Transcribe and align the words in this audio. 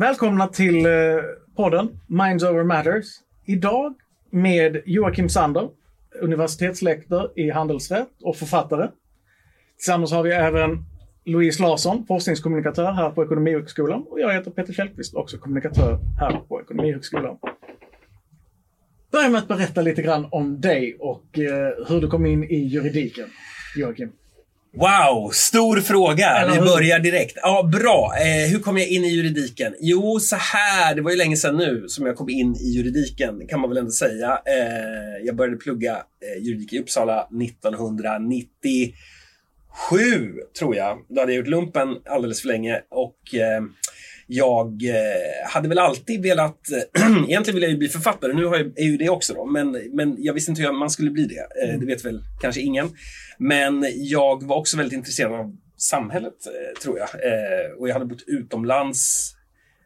välkomna 0.00 0.48
till 0.48 0.86
eh, 0.86 0.92
podden 1.56 2.00
Minds 2.06 2.44
Over 2.44 2.64
Matters. 2.64 3.06
Idag 3.46 3.94
med 4.30 4.82
Joakim 4.86 5.28
Sander, 5.28 5.68
universitetslektor 6.20 7.32
i 7.36 7.50
handelsrätt 7.50 8.08
och 8.22 8.36
författare. 8.36 8.88
Tillsammans 9.76 10.12
har 10.12 10.22
vi 10.22 10.32
även 10.32 10.84
Louise 11.24 11.62
Larsson, 11.62 12.06
forskningskommunikatör 12.06 12.92
här 12.92 13.10
på 13.10 13.24
Ekonomihögskolan. 13.24 14.02
Och 14.10 14.20
jag 14.20 14.32
heter 14.32 14.50
Peter 14.50 14.72
Kjellqvist, 14.72 15.14
också 15.14 15.38
kommunikatör 15.38 15.98
här 16.20 16.40
på 16.48 16.60
Ekonomihögskolan. 16.60 17.36
Börja 19.12 19.28
med 19.28 19.38
att 19.38 19.48
berätta 19.48 19.82
lite 19.82 20.02
grann 20.02 20.28
om 20.30 20.60
dig 20.60 20.96
och 21.00 21.38
eh, 21.38 21.88
hur 21.88 22.00
du 22.00 22.08
kom 22.08 22.26
in 22.26 22.44
i 22.44 22.56
juridiken, 22.56 23.28
Joakim. 23.76 24.12
Wow, 24.72 25.30
stor 25.32 25.80
fråga. 25.80 26.50
Vi 26.52 26.58
börjar 26.58 26.98
direkt. 26.98 27.36
Ja, 27.42 27.70
Bra. 27.72 28.12
Eh, 28.20 28.50
hur 28.50 28.58
kom 28.58 28.78
jag 28.78 28.88
in 28.88 29.04
i 29.04 29.08
juridiken? 29.08 29.74
Jo, 29.80 30.20
så 30.20 30.36
här. 30.36 30.94
Det 30.94 31.02
var 31.02 31.10
ju 31.10 31.16
länge 31.16 31.36
sedan 31.36 31.56
nu 31.56 31.84
som 31.88 32.06
jag 32.06 32.16
kom 32.16 32.28
in 32.28 32.56
i 32.56 32.70
juridiken, 32.70 33.46
kan 33.48 33.60
man 33.60 33.70
väl 33.70 33.78
ändå 33.78 33.90
säga. 33.90 34.40
Eh, 34.46 35.24
jag 35.24 35.36
började 35.36 35.56
plugga 35.56 35.92
eh, 35.92 36.42
juridik 36.42 36.72
i 36.72 36.78
Uppsala 36.78 37.28
1997, 37.42 40.34
tror 40.58 40.76
jag. 40.76 40.98
Då 41.08 41.20
hade 41.20 41.32
jag 41.32 41.38
gjort 41.38 41.48
lumpen 41.48 41.96
alldeles 42.06 42.40
för 42.40 42.48
länge. 42.48 42.80
Och 42.88 43.34
eh, 43.34 43.62
jag 44.32 44.84
eh, 44.84 45.48
hade 45.48 45.68
väl 45.68 45.78
alltid 45.78 46.22
velat, 46.22 46.58
egentligen 47.28 47.54
ville 47.54 47.66
jag 47.66 47.72
ju 47.72 47.78
bli 47.78 47.88
författare, 47.88 48.32
nu 48.32 48.44
har 48.44 48.56
jag, 48.56 48.78
är 48.78 48.84
ju 48.84 48.96
det 48.96 49.08
också 49.08 49.34
då, 49.34 49.46
men, 49.46 49.70
men 49.92 50.16
jag 50.18 50.34
visste 50.34 50.50
inte 50.50 50.62
hur 50.62 50.72
man 50.72 50.90
skulle 50.90 51.10
bli 51.10 51.26
det. 51.26 51.72
Eh, 51.72 51.80
det 51.80 51.86
vet 51.86 52.04
väl 52.04 52.22
kanske 52.40 52.60
ingen. 52.60 52.88
Men 53.38 53.86
jag 53.96 54.42
var 54.46 54.56
också 54.56 54.76
väldigt 54.76 54.96
intresserad 54.96 55.32
av 55.32 55.56
samhället, 55.76 56.46
eh, 56.46 56.80
tror 56.82 56.98
jag. 56.98 57.08
Eh, 57.08 57.72
och 57.78 57.88
jag 57.88 57.92
hade 57.92 58.06
bott 58.06 58.24
utomlands 58.26 59.32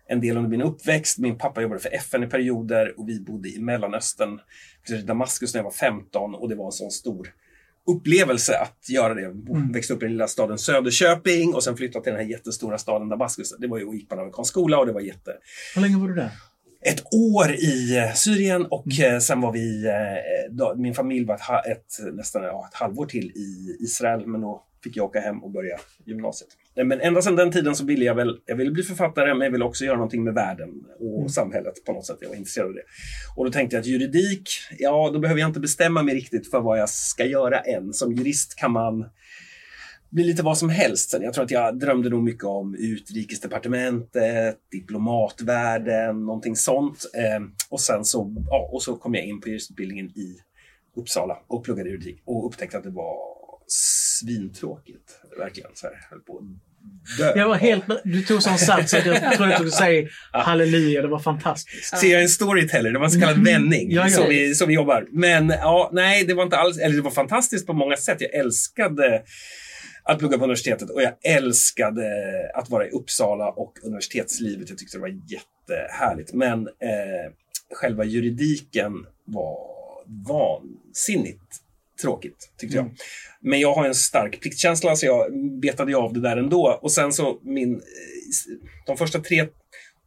en 0.08 0.20
del 0.20 0.36
under 0.36 0.50
min 0.50 0.62
uppväxt. 0.62 1.18
Min 1.18 1.38
pappa 1.38 1.62
jobbade 1.62 1.80
för 1.80 1.94
FN 1.94 2.22
i 2.22 2.26
perioder 2.26 3.00
och 3.00 3.08
vi 3.08 3.20
bodde 3.20 3.48
i 3.48 3.58
Mellanöstern, 3.60 4.40
i 4.88 4.92
Damaskus 4.92 5.54
när 5.54 5.58
jag 5.58 5.64
var 5.64 5.70
15 5.70 6.34
och 6.34 6.48
det 6.48 6.54
var 6.54 6.66
en 6.66 6.72
sån 6.72 6.90
stor 6.90 7.28
upplevelse 7.86 8.58
att 8.58 8.88
göra 8.88 9.14
det. 9.14 9.24
Mm. 9.24 9.72
Växte 9.72 9.94
upp 9.94 10.02
i 10.02 10.04
den 10.04 10.12
lilla 10.12 10.28
staden 10.28 10.58
Söderköping 10.58 11.54
och 11.54 11.64
sen 11.64 11.76
flytta 11.76 12.00
till 12.00 12.12
den 12.12 12.20
här 12.20 12.28
jättestora 12.28 12.78
staden 12.78 13.08
Damaskus. 13.08 13.54
Det 13.58 13.66
var 13.66 13.78
ju, 13.78 13.84
och 13.84 13.94
gick 13.94 14.08
på 14.08 14.14
en 14.14 14.20
amerikansk 14.20 14.50
skola 14.50 14.78
och 14.78 14.86
det 14.86 14.92
var 14.92 15.00
jätte... 15.00 15.32
Hur 15.74 15.82
länge 15.82 15.98
var 15.98 16.08
du 16.08 16.14
där? 16.14 16.30
Ett 16.86 17.14
år 17.14 17.50
i 17.52 17.96
eh, 17.96 18.12
Syrien 18.14 18.66
och 18.70 18.86
mm. 18.86 19.14
Eh, 19.14 19.18
sen 19.18 19.40
var 19.40 19.52
vi, 19.52 19.86
eh, 19.86 20.54
då, 20.54 20.74
min 20.76 20.94
familj 20.94 21.26
var 21.26 21.34
ett, 21.34 21.42
ett, 21.66 22.14
nästan 22.14 22.44
ett 22.44 22.50
halvår 22.72 23.06
till 23.06 23.30
i 23.30 23.76
Israel 23.80 24.26
men 24.26 24.40
då 24.40 24.64
fick 24.84 24.96
jag 24.96 25.04
åka 25.04 25.20
hem 25.20 25.44
och 25.44 25.50
börja 25.50 25.76
gymnasiet. 26.06 26.50
Men 26.76 27.00
ända 27.00 27.22
sedan 27.22 27.36
den 27.36 27.52
tiden 27.52 27.76
så 27.76 27.84
ville 27.84 28.04
jag 28.04 28.14
väl, 28.14 28.38
jag 28.46 28.56
ville 28.56 28.70
bli 28.70 28.82
författare 28.82 29.34
men 29.34 29.40
jag 29.44 29.50
ville 29.52 29.64
också 29.64 29.84
göra 29.84 29.96
någonting 29.96 30.24
med 30.24 30.34
världen 30.34 30.70
och 31.00 31.18
mm. 31.18 31.28
samhället 31.28 31.84
på 31.86 31.92
något 31.92 32.06
sätt. 32.06 32.16
Jag 32.20 32.28
var 32.28 32.36
intresserad 32.36 32.66
av 32.66 32.74
det. 32.74 32.82
Och 33.36 33.44
då 33.44 33.50
tänkte 33.50 33.76
jag 33.76 33.80
att 33.80 33.86
juridik, 33.86 34.48
ja 34.78 35.10
då 35.12 35.18
behöver 35.18 35.40
jag 35.40 35.48
inte 35.48 35.60
bestämma 35.60 36.02
mig 36.02 36.14
riktigt 36.14 36.50
för 36.50 36.60
vad 36.60 36.78
jag 36.78 36.88
ska 36.88 37.24
göra 37.24 37.60
än. 37.60 37.92
Som 37.92 38.12
jurist 38.12 38.54
kan 38.54 38.72
man 38.72 39.04
bli 40.14 40.24
lite 40.24 40.42
vad 40.42 40.58
som 40.58 40.68
helst. 40.68 41.10
Sen 41.10 41.22
jag 41.22 41.34
tror 41.34 41.44
att 41.44 41.50
jag 41.50 41.78
drömde 41.78 42.08
nog 42.08 42.22
mycket 42.22 42.44
om 42.44 42.74
utrikesdepartementet, 42.74 44.58
diplomatvärlden, 44.72 46.26
någonting 46.26 46.56
sånt. 46.56 47.04
Eh, 47.14 47.44
och 47.68 47.80
sen 47.80 48.04
så, 48.04 48.44
ja, 48.50 48.68
och 48.72 48.82
så 48.82 48.96
kom 48.96 49.14
jag 49.14 49.24
in 49.24 49.40
på 49.40 49.48
juristutbildningen 49.48 50.06
i 50.06 50.36
Uppsala 50.96 51.38
och 51.46 51.64
pluggade 51.64 51.90
juridik 51.90 52.22
och 52.24 52.46
upptäckte 52.46 52.78
att 52.78 52.84
det 52.84 52.90
var 52.90 53.16
svintråkigt. 53.66 55.20
Verkligen. 55.38 55.70
Så 55.74 55.86
här, 55.86 55.94
höll 56.10 56.20
på 56.20 56.42
Dö. 57.18 57.32
Jag 57.36 57.48
var 57.48 57.56
helt, 57.56 57.84
du 58.04 58.22
tog 58.22 58.42
sån 58.42 58.58
sats 58.58 58.94
att 58.94 59.06
jag 59.06 59.32
trodde 59.32 59.56
att 59.56 59.62
du 59.62 59.70
säga 59.70 60.08
halleluja, 60.32 61.02
det 61.02 61.08
var 61.08 61.18
fantastiskt. 61.18 61.98
Så 61.98 62.06
jag 62.06 62.18
är 62.18 62.22
en 62.22 62.28
storyteller, 62.28 62.92
det 62.92 62.98
var 62.98 63.06
en 63.06 63.10
så 63.10 63.20
kallad 63.20 63.36
mm. 63.36 63.44
vändning 63.44 63.92
ja, 63.92 64.02
ja. 64.02 64.08
Som, 64.08 64.28
vi, 64.28 64.54
som 64.54 64.68
vi 64.68 64.74
jobbar. 64.74 65.06
Men 65.12 65.48
ja, 65.48 65.90
nej, 65.92 66.24
det 66.24 66.34
var 66.34 66.42
inte 66.42 66.56
alls, 66.56 66.78
eller 66.78 66.96
det 66.96 67.02
var 67.02 67.10
fantastiskt 67.10 67.66
på 67.66 67.72
många 67.72 67.96
sätt. 67.96 68.20
Jag 68.20 68.34
älskade 68.34 69.22
att 70.04 70.18
plugga 70.18 70.38
på 70.38 70.44
universitetet 70.44 70.90
och 70.90 71.02
jag 71.02 71.12
älskade 71.22 72.06
att 72.54 72.70
vara 72.70 72.86
i 72.86 72.90
Uppsala 72.90 73.50
och 73.50 73.78
universitetslivet. 73.82 74.68
Jag 74.68 74.78
tyckte 74.78 74.96
det 74.96 75.00
var 75.00 75.20
jättehärligt. 75.28 76.32
Men 76.32 76.66
eh, 76.66 77.32
själva 77.74 78.04
juridiken 78.04 79.06
var 79.24 79.58
vansinnigt 80.06 81.60
tråkigt, 82.02 82.52
tyckte 82.58 82.78
mm. 82.78 82.90
jag. 82.90 82.98
Men 83.40 83.60
jag 83.60 83.74
har 83.74 83.86
en 83.86 83.94
stark 83.94 84.40
pliktkänsla 84.40 84.96
så 84.96 85.06
jag 85.06 85.32
betade 85.60 85.96
av 85.96 86.12
det 86.12 86.20
där 86.20 86.36
ändå. 86.36 86.78
Och 86.82 86.92
sen 86.92 87.12
så 87.12 87.38
min, 87.42 87.82
de 88.86 88.96
första 88.96 89.20
tre 89.20 89.46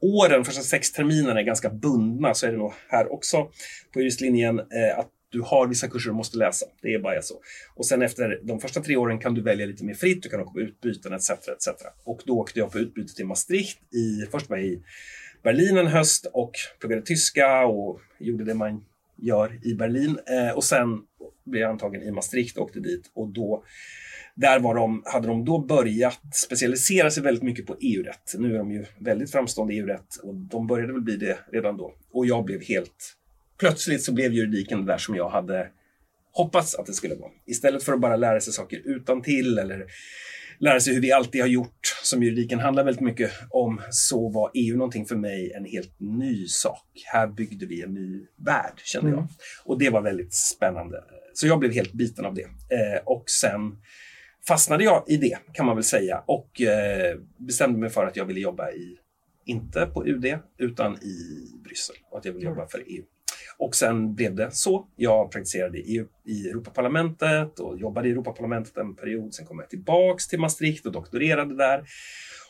åren, 0.02 0.46
första 0.46 0.62
sex 0.62 0.92
terminerna 0.92 1.40
är 1.40 1.44
ganska 1.44 1.70
bundna, 1.70 2.34
så 2.34 2.46
är 2.46 2.52
det 2.52 2.58
nog 2.58 2.74
här 2.90 3.14
också 3.14 3.48
på 3.94 4.00
juristlinjen, 4.00 4.60
eh, 4.60 5.00
att 5.00 5.10
du 5.30 5.42
har 5.42 5.68
vissa 5.68 5.88
kurser 5.88 6.10
du 6.10 6.16
måste 6.16 6.38
läsa. 6.38 6.66
Det 6.82 6.94
är 6.94 7.00
bara 7.00 7.22
så. 7.22 7.36
Och 7.76 7.86
sen 7.86 8.02
efter 8.02 8.40
de 8.44 8.60
första 8.60 8.82
tre 8.82 8.96
åren 8.96 9.20
kan 9.20 9.34
du 9.34 9.42
välja 9.42 9.66
lite 9.66 9.86
mer 9.86 9.94
fritt. 9.94 10.24
Du 10.24 10.30
kan 10.30 10.40
åka 10.40 10.52
på 10.52 10.60
utbyten 10.60 11.14
etc. 11.14 11.30
etc. 11.30 11.68
Och 12.04 12.22
då 12.26 12.40
åkte 12.40 12.60
jag 12.60 12.72
på 12.72 12.80
utbyte 12.80 13.14
till 13.14 13.26
Maastricht. 13.26 13.80
I, 13.94 14.26
först 14.32 14.50
var 14.50 14.58
jag 14.58 14.66
i 14.66 14.82
Berlin 15.44 15.78
en 15.78 15.88
höst 15.88 16.26
och 16.34 16.52
pluggade 16.80 17.02
tyska 17.02 17.66
och 17.66 18.02
gjorde 18.20 18.44
det 18.44 18.54
man 18.54 18.86
gör 19.16 19.60
i 19.68 19.74
Berlin. 19.74 20.20
Eh, 20.26 20.56
och 20.56 20.64
sen 20.64 21.02
blev 21.46 21.62
jag 21.62 21.72
antagen 21.72 22.02
i 22.02 22.12
Maastricht 22.12 22.58
och 22.58 22.64
åkte 22.64 22.80
dit 22.80 23.12
och 23.14 23.28
då 23.28 23.64
där 24.36 24.60
var 24.60 24.76
de, 24.76 25.04
hade 25.06 25.28
de 25.28 25.46
då 25.46 25.60
börjat 25.60 26.36
specialisera 26.36 27.12
sig 27.12 27.24
väldigt 27.24 27.44
mycket 27.44 27.66
på 27.66 27.76
EU-rätt. 27.80 28.34
Nu 28.38 28.54
är 28.54 28.58
de 28.58 28.72
ju 28.72 28.86
väldigt 29.00 29.32
framstående 29.32 29.74
i 29.74 29.78
EU-rätt 29.78 30.16
och 30.24 30.36
de 30.36 30.68
började 30.68 30.94
väl 30.94 31.02
bli 31.02 31.16
det 31.16 31.38
redan 31.52 31.78
då. 31.78 31.94
Och 32.12 32.26
jag 32.26 32.46
blev 32.46 32.62
helt... 32.62 33.14
Plötsligt 33.60 34.04
så 34.04 34.14
blev 34.14 34.34
juridiken 34.34 34.86
det 34.86 34.92
där 34.92 34.98
som 34.98 35.16
jag 35.16 35.30
hade 35.30 35.68
hoppats 36.32 36.76
att 36.76 36.86
det 36.86 36.94
skulle 36.94 37.16
vara. 37.16 37.32
Istället 37.46 37.84
för 37.84 37.94
att 37.94 38.00
bara 38.00 38.16
lära 38.16 38.40
sig 38.40 38.54
saker 38.54 38.82
utan 38.86 39.22
till 39.22 39.58
eller 39.58 39.86
lära 40.60 40.80
sig 40.80 40.94
hur 40.94 41.02
vi 41.02 41.12
alltid 41.12 41.42
har 41.42 41.48
gjort, 41.48 41.80
som 42.04 42.24
juridiken 42.24 42.60
handlar 42.60 42.84
väldigt 42.84 43.02
mycket 43.02 43.32
om, 43.50 43.82
så 43.90 44.30
var 44.30 44.52
EU 44.54 44.78
någonting 44.78 45.06
för 45.06 45.16
mig 45.16 45.52
en 45.52 45.66
helt 45.66 46.00
ny 46.00 46.48
sak. 46.48 46.86
Här 47.06 47.28
byggde 47.28 47.66
vi 47.66 47.82
en 47.82 47.94
ny 47.94 48.26
värld, 48.36 48.82
kände 48.84 49.08
mm. 49.08 49.20
jag. 49.20 49.28
Och 49.66 49.80
det 49.80 49.90
var 49.90 50.02
väldigt 50.02 50.34
spännande. 50.34 51.04
Så 51.34 51.48
jag 51.48 51.60
blev 51.60 51.72
helt 51.72 51.94
biten 51.94 52.26
av 52.26 52.34
det. 52.34 52.44
Eh, 52.44 53.02
och 53.06 53.24
sen 53.30 53.78
fastnade 54.48 54.84
jag 54.84 55.04
i 55.08 55.18
det, 55.18 55.38
kan 55.54 55.66
man 55.66 55.76
väl 55.76 55.84
säga, 55.84 56.24
och 56.26 56.62
eh, 56.62 57.18
bestämde 57.38 57.80
mig 57.80 57.90
för 57.90 58.06
att 58.06 58.16
jag 58.16 58.26
ville 58.26 58.40
jobba 58.40 58.72
i, 58.72 58.98
inte 59.46 59.86
på 59.86 60.08
UD, 60.08 60.40
utan 60.58 60.96
i 61.04 61.18
Bryssel 61.64 61.96
och 62.12 62.18
att 62.18 62.26
jag 62.26 62.34
ville 62.34 62.46
jobba 62.46 62.68
för 62.68 62.84
EU. 62.88 63.04
Och 63.60 63.76
sen 63.76 64.16
blev 64.16 64.36
det 64.36 64.52
så. 64.52 64.88
Jag 64.96 65.32
praktiserade 65.32 65.78
i, 65.78 66.06
i 66.26 66.50
Europaparlamentet 66.50 67.60
och 67.60 67.80
jobbade 67.80 68.08
i 68.08 68.12
Europaparlamentet 68.12 68.78
en 68.78 68.96
period. 68.96 69.34
Sen 69.34 69.46
kom 69.46 69.60
jag 69.60 69.70
tillbaks 69.70 70.28
till 70.28 70.40
Maastricht 70.40 70.86
och 70.86 70.92
doktorerade 70.92 71.56
där. 71.56 71.84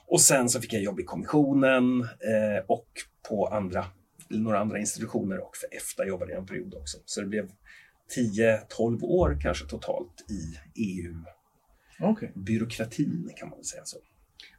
Och 0.08 0.22
sen 0.22 0.50
så 0.50 0.62
fick 0.62 0.74
jag 0.74 0.82
jobb 0.82 1.00
i 1.00 1.04
kommissionen 1.04 2.02
eh, 2.02 2.64
och 2.68 2.88
på 3.30 3.48
andra, 3.48 3.86
några 4.30 4.60
andra 4.60 4.80
institutioner 4.80 5.40
och 5.40 5.56
för 5.56 5.76
EFTA 5.76 6.06
jobbade 6.06 6.32
jag 6.32 6.40
en 6.40 6.48
period 6.48 6.74
också. 6.74 6.98
Så 7.06 7.22
det 7.22 7.28
blev 7.28 7.50
10-12 8.18 9.04
år 9.04 9.40
kanske 9.42 9.66
totalt 9.66 10.26
i 10.30 10.60
EU-byråkratin 12.06 13.22
okay. 13.24 13.36
kan 13.36 13.50
man 13.50 13.58
väl 13.58 13.66
säga 13.66 13.86
så. 13.86 13.98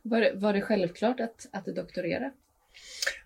Var 0.03 0.21
det, 0.21 0.33
var 0.35 0.53
det 0.53 0.61
självklart 0.61 1.21
att, 1.21 1.49
att 1.53 1.77
doktorera? 1.77 2.33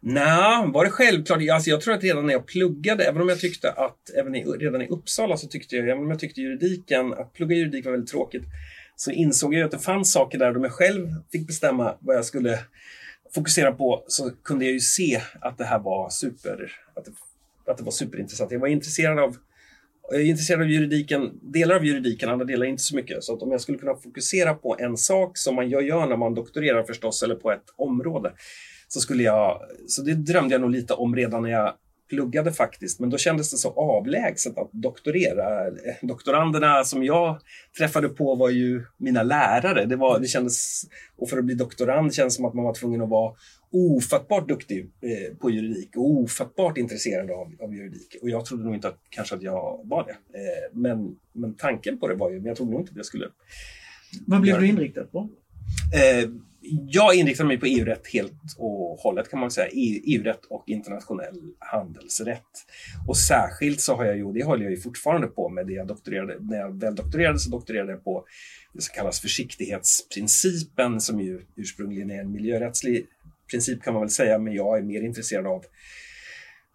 Nej, 0.01 0.71
var 0.73 0.85
det 0.85 0.91
självklart? 0.91 1.41
Alltså 1.53 1.71
jag 1.71 1.81
tror 1.81 1.95
att 1.95 2.03
redan 2.03 2.27
när 2.27 2.33
jag 2.33 2.47
pluggade, 2.47 3.05
även 3.05 3.23
om 3.23 3.29
jag 3.29 3.41
tyckte 3.41 3.73
att, 3.73 4.11
även 4.19 4.35
i, 4.35 4.45
redan 4.45 4.83
i 4.83 4.89
Uppsala 4.89 5.37
så 5.37 5.47
tyckte 5.47 5.77
jag, 5.77 5.89
även 5.89 6.03
om 6.03 6.11
jag 6.11 6.19
tyckte 6.19 6.41
juridiken, 6.41 7.13
att 7.13 7.33
plugga 7.33 7.57
juridik 7.57 7.85
var 7.85 7.93
väldigt 7.93 8.11
tråkigt, 8.11 8.43
så 8.97 9.11
insåg 9.11 9.55
jag 9.55 9.65
att 9.65 9.71
det 9.71 9.79
fanns 9.79 10.13
saker 10.13 10.39
där, 10.39 10.57
om 10.57 10.65
jag 10.65 10.73
själv 10.73 11.09
fick 11.33 11.47
bestämma 11.47 11.97
vad 12.01 12.17
jag 12.17 12.25
skulle 12.25 12.59
fokusera 13.35 13.73
på, 13.73 14.05
så 14.07 14.31
kunde 14.45 14.65
jag 14.65 14.73
ju 14.73 14.81
se 14.81 15.21
att 15.41 15.59
det 15.59 15.65
här 15.65 15.79
var 15.79 16.11
super, 16.11 16.73
att 16.95 17.05
det, 17.05 17.13
att 17.71 17.79
det 17.79 17.85
var 17.85 17.93
superintressant. 17.93 18.51
Jag 18.51 18.61
var 18.61 18.69
intresserad 18.69 19.19
av 19.19 19.37
jag 20.11 20.21
är 20.21 20.25
intresserad 20.25 20.61
av 20.61 20.71
juridiken, 20.71 21.31
delar 21.43 21.75
av 21.77 21.85
juridiken, 21.85 22.29
andra 22.29 22.45
delar 22.45 22.67
inte 22.67 22.83
så 22.83 22.97
mycket. 22.97 23.25
Så 23.25 23.35
att 23.35 23.43
om 23.43 23.51
jag 23.51 23.61
skulle 23.61 23.79
kunna 23.79 23.95
fokusera 23.95 24.55
på 24.55 24.77
en 24.79 24.97
sak 24.97 25.39
som 25.39 25.55
man 25.55 25.69
gör 25.71 26.07
när 26.07 26.17
man 26.17 26.35
doktorerar 26.35 26.83
förstås, 26.83 27.23
eller 27.23 27.35
på 27.35 27.53
ett 27.53 27.65
område, 27.77 28.33
så 28.93 29.01
skulle 29.01 29.23
jag, 29.23 29.61
så 29.87 30.03
det 30.03 30.15
drömde 30.15 30.55
jag 30.55 30.61
nog 30.61 30.71
lite 30.71 30.95
om 30.95 31.17
redan 31.17 31.43
när 31.43 31.51
jag 31.51 31.75
pluggade 32.09 32.53
faktiskt, 32.53 33.01
men 33.01 33.11
då 33.11 33.19
kändes 33.19 33.51
det 33.51 33.57
så 33.57 33.71
avlägset 33.71 34.59
att 34.59 34.73
doktorera. 34.73 35.71
Doktoranderna 36.03 36.85
som 36.85 37.05
jag 37.05 37.41
träffade 37.79 38.09
på 38.09 38.35
var 38.35 38.51
ju 38.51 38.85
mina 38.97 39.23
lärare. 39.23 39.85
Det, 39.85 39.97
var, 39.97 40.19
det 40.19 40.27
kändes, 40.27 40.83
och 41.17 41.29
för 41.29 41.39
att 41.39 41.45
bli 41.45 41.55
doktorand 41.55 42.15
kändes 42.15 42.35
som 42.35 42.45
att 42.45 42.55
man 42.55 42.65
var 42.65 42.75
tvungen 42.75 43.03
att 43.03 43.09
vara 43.09 43.35
ofattbart 43.73 44.49
duktig 44.49 44.91
eh, 45.01 45.37
på 45.37 45.51
juridik 45.51 45.97
och 45.97 46.11
ofattbart 46.11 46.79
intresserad 46.79 47.31
av, 47.31 47.53
av 47.61 47.75
juridik. 47.75 48.17
Och 48.23 48.31
jag 48.31 48.45
trodde 48.45 48.65
nog 48.65 48.75
inte 48.75 48.89
att, 48.89 48.99
kanske 49.11 49.35
att 49.35 49.43
jag 49.43 49.81
var 49.85 50.05
det. 50.07 50.39
Eh, 50.39 50.71
men, 50.73 51.17
men 51.33 51.55
tanken 51.55 51.99
på 51.99 52.09
det 52.09 52.15
var 52.15 52.31
ju, 52.31 52.37
men 52.37 52.47
jag 52.47 52.57
trodde 52.57 52.73
nog 52.73 52.81
inte 52.81 52.91
att 52.91 52.97
jag 52.97 53.07
skulle 53.07 53.29
Vad 54.27 54.41
blev 54.41 54.61
du 54.61 54.67
inriktad 54.67 55.05
på? 55.05 55.29
Eh, 55.95 56.31
jag 56.89 57.15
inriktar 57.15 57.45
mig 57.45 57.59
på 57.59 57.67
EU-rätt 57.67 58.07
helt 58.07 58.57
och 58.59 58.99
hållet 58.99 59.31
kan 59.31 59.41
man 59.41 59.51
säga. 59.51 59.69
EU-rätt 59.73 60.45
och 60.45 60.65
internationell 60.67 61.41
handelsrätt. 61.59 62.67
Och 63.09 63.17
särskilt 63.17 63.81
så 63.81 63.97
har 63.97 64.05
jag 64.05 64.17
ju, 64.17 64.33
det 64.33 64.45
håller 64.45 64.63
jag 64.63 64.71
ju 64.71 64.81
fortfarande 64.81 65.27
på 65.27 65.49
med, 65.49 65.67
det 65.67 65.73
jag 65.73 65.87
doktorerade, 65.87 66.37
när 66.41 66.59
jag 66.59 66.81
väl 66.81 66.95
doktorerade 66.95 67.39
så 67.39 67.51
doktorerade 67.51 67.93
jag 67.93 68.05
på 68.05 68.25
det 68.73 68.83
som 68.83 68.95
kallas 68.95 69.21
försiktighetsprincipen 69.21 71.01
som 71.01 71.21
ju 71.21 71.41
ursprungligen 71.57 72.11
är 72.11 72.21
en 72.21 72.33
miljörättslig 72.33 73.07
princip 73.51 73.83
kan 73.83 73.95
man 73.95 74.03
väl 74.03 74.11
säga, 74.11 74.39
men 74.39 74.53
jag 74.53 74.79
är 74.79 74.83
mer 74.83 75.03
intresserad 75.03 75.47
av 75.47 75.65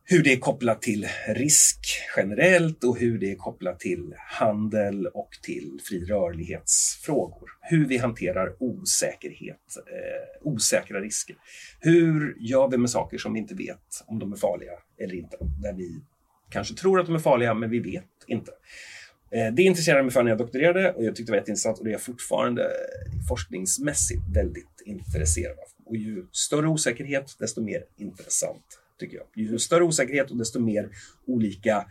hur 0.10 0.24
det 0.24 0.34
är 0.34 0.40
kopplat 0.40 0.82
till 0.82 1.08
risk 1.28 1.80
generellt 2.18 2.84
och 2.84 2.98
hur 2.98 3.20
det 3.20 3.32
är 3.32 3.36
kopplat 3.36 3.80
till 3.80 4.14
handel 4.18 5.08
och 5.08 5.30
till 5.44 5.80
fri 5.84 6.06
rörlighetsfrågor. 6.06 7.50
Hur 7.62 7.88
vi 7.88 7.98
hanterar 7.98 8.56
osäkerhet, 8.60 9.78
eh, 9.78 10.48
osäkra 10.48 11.02
risker. 11.02 11.36
Hur 11.80 12.36
gör 12.40 12.68
vi 12.68 12.78
med 12.78 12.90
saker 12.90 13.18
som 13.18 13.34
vi 13.34 13.40
inte 13.40 13.56
vet 13.56 14.04
om 14.06 14.20
de 14.20 14.34
är 14.34 14.38
farliga 14.38 14.72
eller 14.98 15.16
inte? 15.16 15.38
Där 15.40 15.74
vi 15.74 16.02
kanske 16.50 16.76
tror 16.76 17.00
att 17.00 17.06
de 17.06 17.16
är 17.16 17.20
farliga, 17.20 17.54
men 17.54 17.70
vi 17.70 17.80
vet 17.80 18.04
inte. 18.28 18.52
Eh, 19.32 19.54
det 19.54 19.64
intresserade 19.64 20.04
mig 20.04 20.12
för 20.12 20.24
när 20.24 20.32
jag 20.32 20.38
doktorerade 20.38 20.94
och 20.94 21.04
jag 21.04 21.16
tyckte 21.16 21.32
det 21.32 21.36
var 21.36 21.40
jätteintressant 21.40 21.78
och 21.78 21.84
det 21.84 21.90
är 21.90 21.92
jag 21.92 22.02
fortfarande 22.02 22.70
forskningsmässigt 23.30 24.22
väldigt 24.36 24.82
intresserad 24.86 25.58
av. 25.60 25.86
Och 25.86 25.96
ju 25.96 26.26
större 26.32 26.68
osäkerhet, 26.68 27.36
desto 27.40 27.62
mer 27.62 27.84
intressant 27.98 28.80
tycker 29.00 29.18
jag. 29.18 29.26
Ju 29.36 29.60
större 29.60 29.84
osäkerhet 29.84 30.32
och 30.32 30.38
desto 30.38 30.60
mer 30.60 30.90
olika 31.26 31.86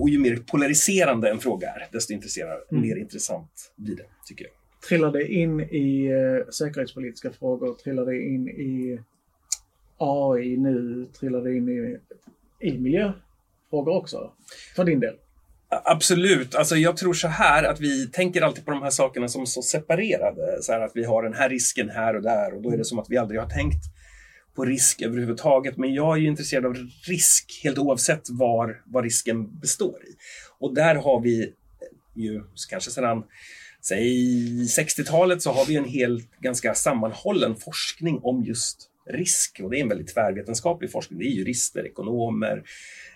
och 0.00 0.08
ju 0.08 0.18
mer 0.18 0.36
polariserande 0.36 1.30
en 1.30 1.38
fråga 1.38 1.68
är, 1.68 1.88
desto 1.92 2.12
mm. 2.12 2.82
mer 2.82 2.96
intressant 2.96 3.72
blir 3.76 3.96
det, 3.96 4.06
tycker 4.26 4.44
jag. 4.44 4.52
Trillar 4.88 5.12
det 5.12 5.32
in 5.32 5.60
i 5.60 6.12
uh, 6.12 6.48
säkerhetspolitiska 6.48 7.30
frågor? 7.30 7.74
Trillar 7.74 8.06
det 8.06 8.22
in 8.22 8.48
i 8.48 9.00
AI 9.98 10.56
nu? 10.56 11.06
Trillar 11.20 11.40
det 11.42 11.56
in 11.56 11.68
i, 11.68 11.98
i 12.68 12.78
miljöfrågor 12.78 13.96
också? 13.96 14.32
För 14.76 14.84
din 14.84 15.00
del? 15.00 15.14
Absolut. 15.84 16.54
Alltså 16.54 16.76
jag 16.76 16.96
tror 16.96 17.14
så 17.14 17.28
här 17.28 17.64
att 17.64 17.80
vi 17.80 18.06
tänker 18.06 18.42
alltid 18.42 18.64
på 18.64 18.70
de 18.70 18.82
här 18.82 18.90
sakerna 18.90 19.28
som 19.28 19.46
så 19.46 19.62
separerade. 19.62 20.62
Så 20.62 20.72
att 20.72 20.92
vi 20.94 21.04
har 21.04 21.22
den 21.22 21.34
här 21.34 21.48
risken 21.48 21.90
här 21.90 22.16
och 22.16 22.22
där 22.22 22.54
och 22.54 22.62
då 22.62 22.72
är 22.72 22.76
det 22.76 22.84
som 22.84 22.98
att 22.98 23.10
vi 23.10 23.16
aldrig 23.16 23.40
har 23.40 23.48
tänkt 23.48 23.84
på 24.54 24.64
risk 24.64 25.02
överhuvudtaget. 25.02 25.76
Men 25.76 25.94
jag 25.94 26.16
är 26.16 26.20
ju 26.20 26.28
intresserad 26.28 26.66
av 26.66 26.76
risk 27.08 27.60
helt 27.64 27.78
oavsett 27.78 28.30
var, 28.30 28.82
vad 28.86 29.04
risken 29.04 29.58
består 29.58 30.04
i. 30.04 30.16
Och 30.58 30.74
där 30.74 30.94
har 30.94 31.20
vi 31.20 31.42
eh, 31.42 31.48
ju 32.14 32.42
kanske 32.70 32.90
sedan 32.90 33.24
säg 33.80 34.06
60-talet 34.64 35.42
så 35.42 35.52
har 35.52 35.66
vi 35.66 35.76
en 35.76 35.84
helt 35.84 36.30
ganska 36.40 36.74
sammanhållen 36.74 37.56
forskning 37.56 38.20
om 38.22 38.44
just 38.44 38.88
risk 39.06 39.60
och 39.62 39.70
det 39.70 39.78
är 39.78 39.80
en 39.80 39.88
väldigt 39.88 40.14
tvärvetenskaplig 40.14 40.92
forskning. 40.92 41.18
Det 41.18 41.24
är 41.24 41.30
jurister, 41.30 41.86
ekonomer, 41.86 42.62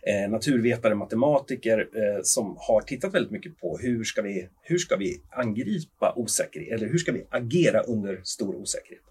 eh, 0.02 0.30
naturvetare, 0.30 0.94
matematiker 0.94 1.78
eh, 1.78 2.22
som 2.22 2.56
har 2.58 2.80
tittat 2.80 3.14
väldigt 3.14 3.32
mycket 3.32 3.60
på 3.60 3.78
hur 3.78 4.04
ska 4.04 4.22
vi, 4.22 4.48
hur 4.62 4.78
ska 4.78 4.96
vi 4.96 5.20
angripa 5.30 6.12
osäkerhet 6.16 6.72
eller 6.72 6.88
hur 6.88 6.98
ska 6.98 7.12
vi 7.12 7.26
agera 7.30 7.80
under 7.80 8.20
stor 8.24 8.54
osäkerhet. 8.56 9.04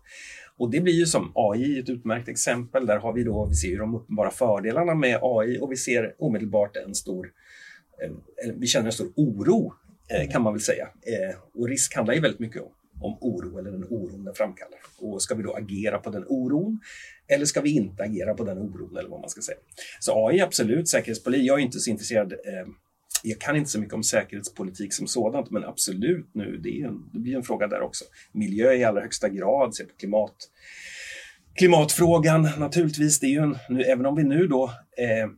Och 0.57 0.71
det 0.71 0.79
blir 0.79 0.93
ju 0.93 1.05
som 1.05 1.31
AI 1.35 1.79
ett 1.79 1.89
utmärkt 1.89 2.27
exempel. 2.27 2.85
Där 2.85 2.97
har 2.97 3.13
vi 3.13 3.23
då, 3.23 3.45
vi 3.45 3.55
ser 3.55 3.67
ju 3.67 3.77
de 3.77 3.95
uppenbara 3.95 4.31
fördelarna 4.31 4.95
med 4.95 5.19
AI 5.21 5.59
och 5.61 5.71
vi 5.71 5.77
ser 5.77 6.15
omedelbart 6.17 6.77
en 6.77 6.95
stor, 6.95 7.31
eh, 8.03 8.51
vi 8.55 8.67
känner 8.67 8.85
en 8.85 8.91
stor 8.91 9.13
oro 9.15 9.73
eh, 10.07 10.31
kan 10.31 10.41
man 10.41 10.53
väl 10.53 10.61
säga. 10.61 10.83
Eh, 10.85 11.35
och 11.53 11.67
risk 11.67 11.95
handlar 11.95 12.13
ju 12.13 12.19
väldigt 12.19 12.39
mycket 12.39 12.61
om, 12.61 12.71
om 13.01 13.17
oro 13.21 13.59
eller 13.59 13.71
den 13.71 13.83
oron 13.83 14.25
den 14.25 14.35
framkallar. 14.35 14.79
Och 14.99 15.21
ska 15.21 15.35
vi 15.35 15.43
då 15.43 15.53
agera 15.53 15.97
på 15.97 16.09
den 16.09 16.25
oron 16.27 16.79
eller 17.27 17.45
ska 17.45 17.61
vi 17.61 17.75
inte 17.75 18.03
agera 18.03 18.33
på 18.33 18.43
den 18.43 18.57
oron 18.57 18.97
eller 18.97 19.09
vad 19.09 19.19
man 19.19 19.29
ska 19.29 19.41
säga. 19.41 19.57
Så 19.99 20.27
AI 20.27 20.39
är 20.39 20.43
absolut 20.43 20.87
säkerhetspolis, 20.87 21.41
Jag 21.41 21.59
är 21.59 21.63
inte 21.63 21.79
så 21.79 21.89
intresserad 21.89 22.33
eh, 22.33 22.67
jag 23.25 23.39
kan 23.39 23.55
inte 23.55 23.69
så 23.69 23.79
mycket 23.79 23.93
om 23.93 24.03
säkerhetspolitik 24.03 24.93
som 24.93 25.07
sådant, 25.07 25.51
men 25.51 25.63
absolut 25.63 26.27
nu, 26.33 26.57
det, 26.57 26.81
är 26.81 26.87
en, 26.87 27.09
det 27.13 27.19
blir 27.19 27.35
en 27.35 27.43
fråga 27.43 27.67
där 27.67 27.81
också. 27.81 28.05
Miljö 28.31 28.73
i 28.73 28.83
allra 28.83 29.01
högsta 29.01 29.29
grad, 29.29 29.75
se 29.75 29.83
på 29.83 29.95
klimat. 29.95 30.35
Klimatfrågan 31.55 32.49
naturligtvis, 32.57 33.19
det 33.19 33.27
är 33.27 33.31
ju 33.31 33.39
en, 33.39 33.57
nu, 33.69 33.81
även 33.81 34.05
om 34.05 34.15
vi 34.15 34.23
nu 34.23 34.47
då 34.47 34.63
eh, 34.97 35.29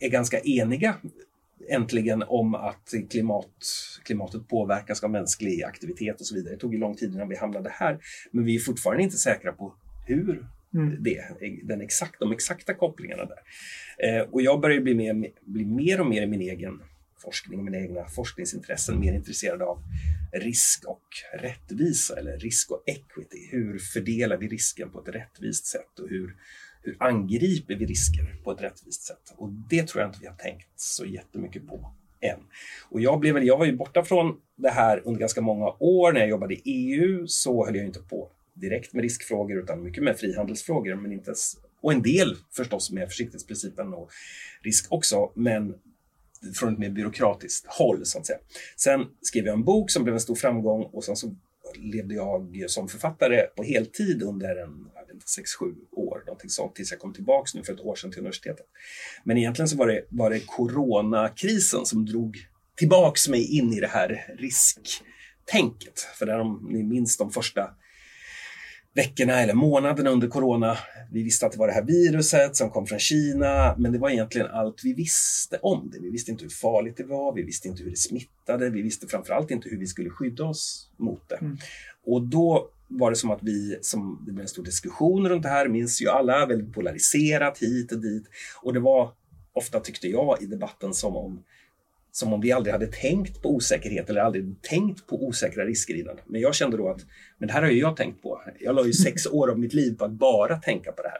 är 0.00 0.08
ganska 0.08 0.40
eniga 0.40 0.96
äntligen 1.68 2.24
om 2.26 2.54
att 2.54 2.94
klimat, 3.10 3.50
klimatet 4.04 4.48
påverkas 4.48 5.04
av 5.04 5.10
mänsklig 5.10 5.62
aktivitet 5.62 6.20
och 6.20 6.26
så 6.26 6.34
vidare. 6.34 6.54
Det 6.54 6.60
tog 6.60 6.74
ju 6.74 6.80
lång 6.80 6.96
tid 6.96 7.14
innan 7.14 7.28
vi 7.28 7.36
hamnade 7.36 7.70
här, 7.72 7.98
men 8.30 8.44
vi 8.44 8.54
är 8.54 8.60
fortfarande 8.60 9.02
inte 9.02 9.16
säkra 9.16 9.52
på 9.52 9.74
hur 10.06 10.46
mm. 10.74 11.02
det, 11.02 11.24
den 11.62 11.80
exakt, 11.80 12.20
de 12.20 12.32
exakta 12.32 12.74
kopplingarna 12.74 13.24
där. 13.24 13.38
Eh, 14.08 14.22
och 14.22 14.42
jag 14.42 14.60
börjar 14.60 14.80
bli 14.80 14.94
mer, 14.94 15.30
bli 15.44 15.64
mer 15.64 16.00
och 16.00 16.06
mer 16.06 16.22
i 16.22 16.26
min 16.26 16.40
egen 16.40 16.82
forskning, 17.22 17.64
mina 17.64 17.78
egna 17.78 18.04
forskningsintressen, 18.08 19.00
mer 19.00 19.12
intresserad 19.12 19.62
av 19.62 19.82
risk 20.32 20.84
och 20.84 21.08
rättvisa 21.40 22.18
eller 22.18 22.38
risk 22.38 22.70
och 22.70 22.82
equity. 22.86 23.48
Hur 23.50 23.78
fördelar 23.78 24.36
vi 24.36 24.48
risken 24.48 24.90
på 24.90 25.00
ett 25.00 25.14
rättvist 25.14 25.66
sätt 25.66 25.98
och 25.98 26.08
hur, 26.08 26.36
hur 26.82 26.96
angriper 26.98 27.74
vi 27.74 27.86
risker 27.86 28.36
på 28.44 28.52
ett 28.52 28.62
rättvist 28.62 29.02
sätt? 29.02 29.34
Och 29.36 29.48
det 29.70 29.88
tror 29.88 30.02
jag 30.02 30.08
inte 30.08 30.18
vi 30.20 30.26
har 30.26 30.36
tänkt 30.36 30.68
så 30.76 31.04
jättemycket 31.04 31.66
på 31.66 31.94
än. 32.20 32.40
Och 32.90 33.00
jag, 33.00 33.20
blev 33.20 33.38
jag 33.38 33.58
var 33.58 33.66
ju 33.66 33.76
borta 33.76 34.04
från 34.04 34.36
det 34.56 34.70
här 34.70 35.02
under 35.04 35.20
ganska 35.20 35.40
många 35.40 35.66
år. 35.78 36.12
När 36.12 36.20
jag 36.20 36.28
jobbade 36.28 36.54
i 36.54 36.62
EU 36.64 37.26
så 37.26 37.66
höll 37.66 37.76
jag 37.76 37.86
inte 37.86 38.00
på 38.00 38.30
direkt 38.54 38.92
med 38.92 39.02
riskfrågor 39.02 39.58
utan 39.58 39.82
mycket 39.82 40.02
med 40.02 40.18
frihandelsfrågor, 40.18 40.94
men 40.94 41.12
inte 41.12 41.34
och 41.82 41.92
en 41.92 42.02
del 42.02 42.36
förstås 42.56 42.90
med 42.90 43.08
försiktighetsprincipen 43.08 43.94
och 43.94 44.10
risk 44.62 44.92
också. 44.92 45.32
Men 45.34 45.74
från 46.54 46.72
ett 46.72 46.78
mer 46.78 46.90
byråkratiskt 46.90 47.66
håll. 47.66 48.06
Så 48.06 48.18
att 48.18 48.26
säga. 48.26 48.38
Sen 48.76 49.06
skrev 49.20 49.46
jag 49.46 49.54
en 49.54 49.64
bok 49.64 49.90
som 49.90 50.02
blev 50.04 50.14
en 50.14 50.20
stor 50.20 50.34
framgång 50.34 50.82
och 50.82 51.04
sen 51.04 51.16
så 51.16 51.34
levde 51.74 52.14
jag 52.14 52.64
som 52.66 52.88
författare 52.88 53.42
på 53.56 53.62
heltid 53.62 54.22
under 54.22 54.56
en 54.56 54.88
6-7 55.62 55.74
år, 55.92 56.22
någonting 56.26 56.50
sånt, 56.50 56.74
tills 56.74 56.90
jag 56.90 57.00
kom 57.00 57.12
tillbaks 57.12 57.54
nu 57.54 57.64
för 57.64 57.72
ett 57.72 57.80
år 57.80 57.94
sedan 57.94 58.10
till 58.10 58.20
universitetet. 58.20 58.66
Men 59.24 59.38
egentligen 59.38 59.68
så 59.68 59.76
var 59.76 59.86
det, 59.86 60.04
var 60.08 60.30
det 60.30 60.40
coronakrisen 60.46 61.86
som 61.86 62.06
drog 62.06 62.36
tillbaks 62.76 63.28
mig 63.28 63.56
in 63.58 63.72
i 63.72 63.80
det 63.80 63.86
här 63.86 64.34
risktänket. 64.38 66.00
För 66.18 66.26
där 66.26 66.38
om 66.38 66.68
ni 66.70 66.82
minns 66.82 67.16
de 67.16 67.30
första 67.30 67.70
veckorna 68.94 69.40
eller 69.40 69.54
månaderna 69.54 70.10
under 70.10 70.28
corona. 70.28 70.78
Vi 71.10 71.22
visste 71.22 71.46
att 71.46 71.52
det 71.52 71.58
var 71.58 71.66
det 71.66 71.72
här 71.72 71.82
viruset 71.82 72.56
som 72.56 72.70
kom 72.70 72.86
från 72.86 72.98
Kina, 72.98 73.74
men 73.78 73.92
det 73.92 73.98
var 73.98 74.10
egentligen 74.10 74.46
allt 74.46 74.80
vi 74.84 74.94
visste 74.94 75.58
om 75.62 75.90
det. 75.92 75.98
Vi 76.00 76.10
visste 76.10 76.30
inte 76.30 76.44
hur 76.44 76.50
farligt 76.50 76.96
det 76.96 77.04
var, 77.04 77.34
vi 77.34 77.42
visste 77.42 77.68
inte 77.68 77.82
hur 77.82 77.90
det 77.90 77.98
smittade, 77.98 78.70
vi 78.70 78.82
visste 78.82 79.06
framförallt 79.06 79.50
inte 79.50 79.68
hur 79.68 79.78
vi 79.78 79.86
skulle 79.86 80.10
skydda 80.10 80.44
oss 80.44 80.90
mot 80.96 81.28
det. 81.28 81.36
Mm. 81.36 81.58
Och 82.04 82.22
då 82.22 82.68
var 82.88 83.10
det 83.10 83.16
som 83.16 83.30
att 83.30 83.42
vi, 83.42 83.78
som, 83.82 84.22
det 84.26 84.32
blev 84.32 84.42
en 84.42 84.48
stor 84.48 84.64
diskussion 84.64 85.28
runt 85.28 85.42
det 85.42 85.48
här, 85.48 85.68
minns 85.68 86.02
ju 86.02 86.08
alla, 86.08 86.46
väldigt 86.46 86.74
polariserat 86.74 87.58
hit 87.58 87.92
och 87.92 88.00
dit. 88.00 88.24
Och 88.62 88.72
det 88.72 88.80
var 88.80 89.10
ofta, 89.52 89.80
tyckte 89.80 90.08
jag, 90.08 90.42
i 90.42 90.46
debatten 90.46 90.94
som 90.94 91.16
om 91.16 91.42
som 92.14 92.32
om 92.32 92.40
vi 92.40 92.52
aldrig 92.52 92.72
hade 92.72 92.86
tänkt 92.86 93.42
på 93.42 93.54
osäkerhet 93.54 94.10
eller 94.10 94.20
aldrig 94.20 94.62
tänkt 94.62 95.06
på 95.06 95.26
osäkra 95.26 95.64
risker 95.64 95.94
innan. 95.94 96.16
Men 96.26 96.40
jag 96.40 96.54
kände 96.54 96.76
då 96.76 96.88
att 96.88 97.00
men 97.42 97.46
det 97.46 97.52
här 97.52 97.62
har 97.62 97.70
ju 97.70 97.80
jag 97.80 97.96
tänkt 97.96 98.22
på. 98.22 98.42
Jag 98.60 98.74
la 98.74 98.86
ju 98.86 98.92
sex 98.92 99.26
år 99.26 99.50
av 99.50 99.58
mitt 99.58 99.74
liv 99.74 99.96
på 99.96 100.04
att 100.04 100.10
bara 100.10 100.56
tänka 100.56 100.92
på 100.92 101.02
det 101.02 101.08
här. 101.08 101.18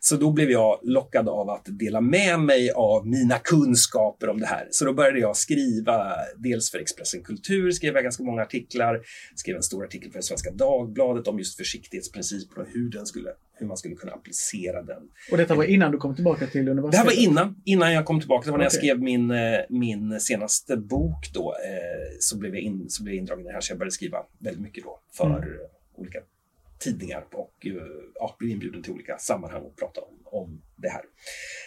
Så 0.00 0.16
då 0.16 0.30
blev 0.30 0.50
jag 0.50 0.80
lockad 0.82 1.28
av 1.28 1.50
att 1.50 1.66
dela 1.66 2.00
med 2.00 2.40
mig 2.40 2.70
av 2.70 3.06
mina 3.06 3.38
kunskaper 3.38 4.28
om 4.28 4.40
det 4.40 4.46
här. 4.46 4.68
Så 4.70 4.84
då 4.84 4.92
började 4.92 5.18
jag 5.18 5.36
skriva, 5.36 6.12
dels 6.36 6.70
för 6.70 6.78
Expressen 6.78 7.22
Kultur 7.22 7.70
skrev 7.70 7.94
jag 7.94 8.02
ganska 8.02 8.22
många 8.22 8.42
artiklar, 8.42 9.00
skrev 9.34 9.56
en 9.56 9.62
stor 9.62 9.84
artikel 9.84 10.12
för 10.12 10.20
Svenska 10.20 10.50
Dagbladet 10.50 11.28
om 11.28 11.38
just 11.38 11.56
försiktighetsprincipen 11.56 12.62
och 12.62 12.68
hur, 12.72 12.90
den 12.90 13.06
skulle, 13.06 13.30
hur 13.54 13.66
man 13.66 13.76
skulle 13.76 13.94
kunna 13.94 14.12
applicera 14.12 14.82
den. 14.82 15.02
Och 15.30 15.36
detta 15.36 15.54
var 15.54 15.64
innan 15.64 15.92
du 15.92 15.98
kom 15.98 16.14
tillbaka 16.14 16.46
till 16.46 16.68
universitetet? 16.68 16.92
Det 16.92 16.98
här 16.98 17.16
var 17.16 17.30
innan, 17.30 17.62
innan 17.64 17.92
jag 17.92 18.04
kom 18.04 18.20
tillbaka. 18.20 18.44
Det 18.44 18.50
var 18.50 18.58
när 18.58 18.66
okay. 18.66 18.76
jag 18.76 18.82
skrev 18.82 19.02
min, 19.02 19.30
eh, 19.30 19.60
min 19.68 20.20
senaste 20.20 20.76
bok 20.76 21.30
då, 21.34 21.54
eh, 21.64 22.16
så 22.20 22.38
blev 22.38 22.54
jag, 22.54 22.62
in, 22.62 22.84
så 22.88 23.02
blev 23.02 23.14
jag 23.14 23.20
indragen 23.20 23.44
i 23.44 23.48
det 23.48 23.54
här, 23.54 23.60
så 23.60 23.72
jag 23.72 23.78
började 23.78 23.94
skriva 23.94 24.18
väldigt 24.38 24.62
mycket 24.62 24.84
då 24.84 25.00
för 25.16 25.26
mm. 25.26 25.42
Olika 25.94 26.20
tidningar 26.80 27.24
och 27.32 27.66
eh, 27.66 27.72
ja, 28.14 28.36
blev 28.38 28.50
inbjuden 28.50 28.82
till 28.82 28.92
olika 28.92 29.18
sammanhang 29.18 29.62
och 29.62 29.76
prata 29.76 30.00
om, 30.00 30.18
om 30.24 30.62
det 30.76 30.88
här. 30.88 31.02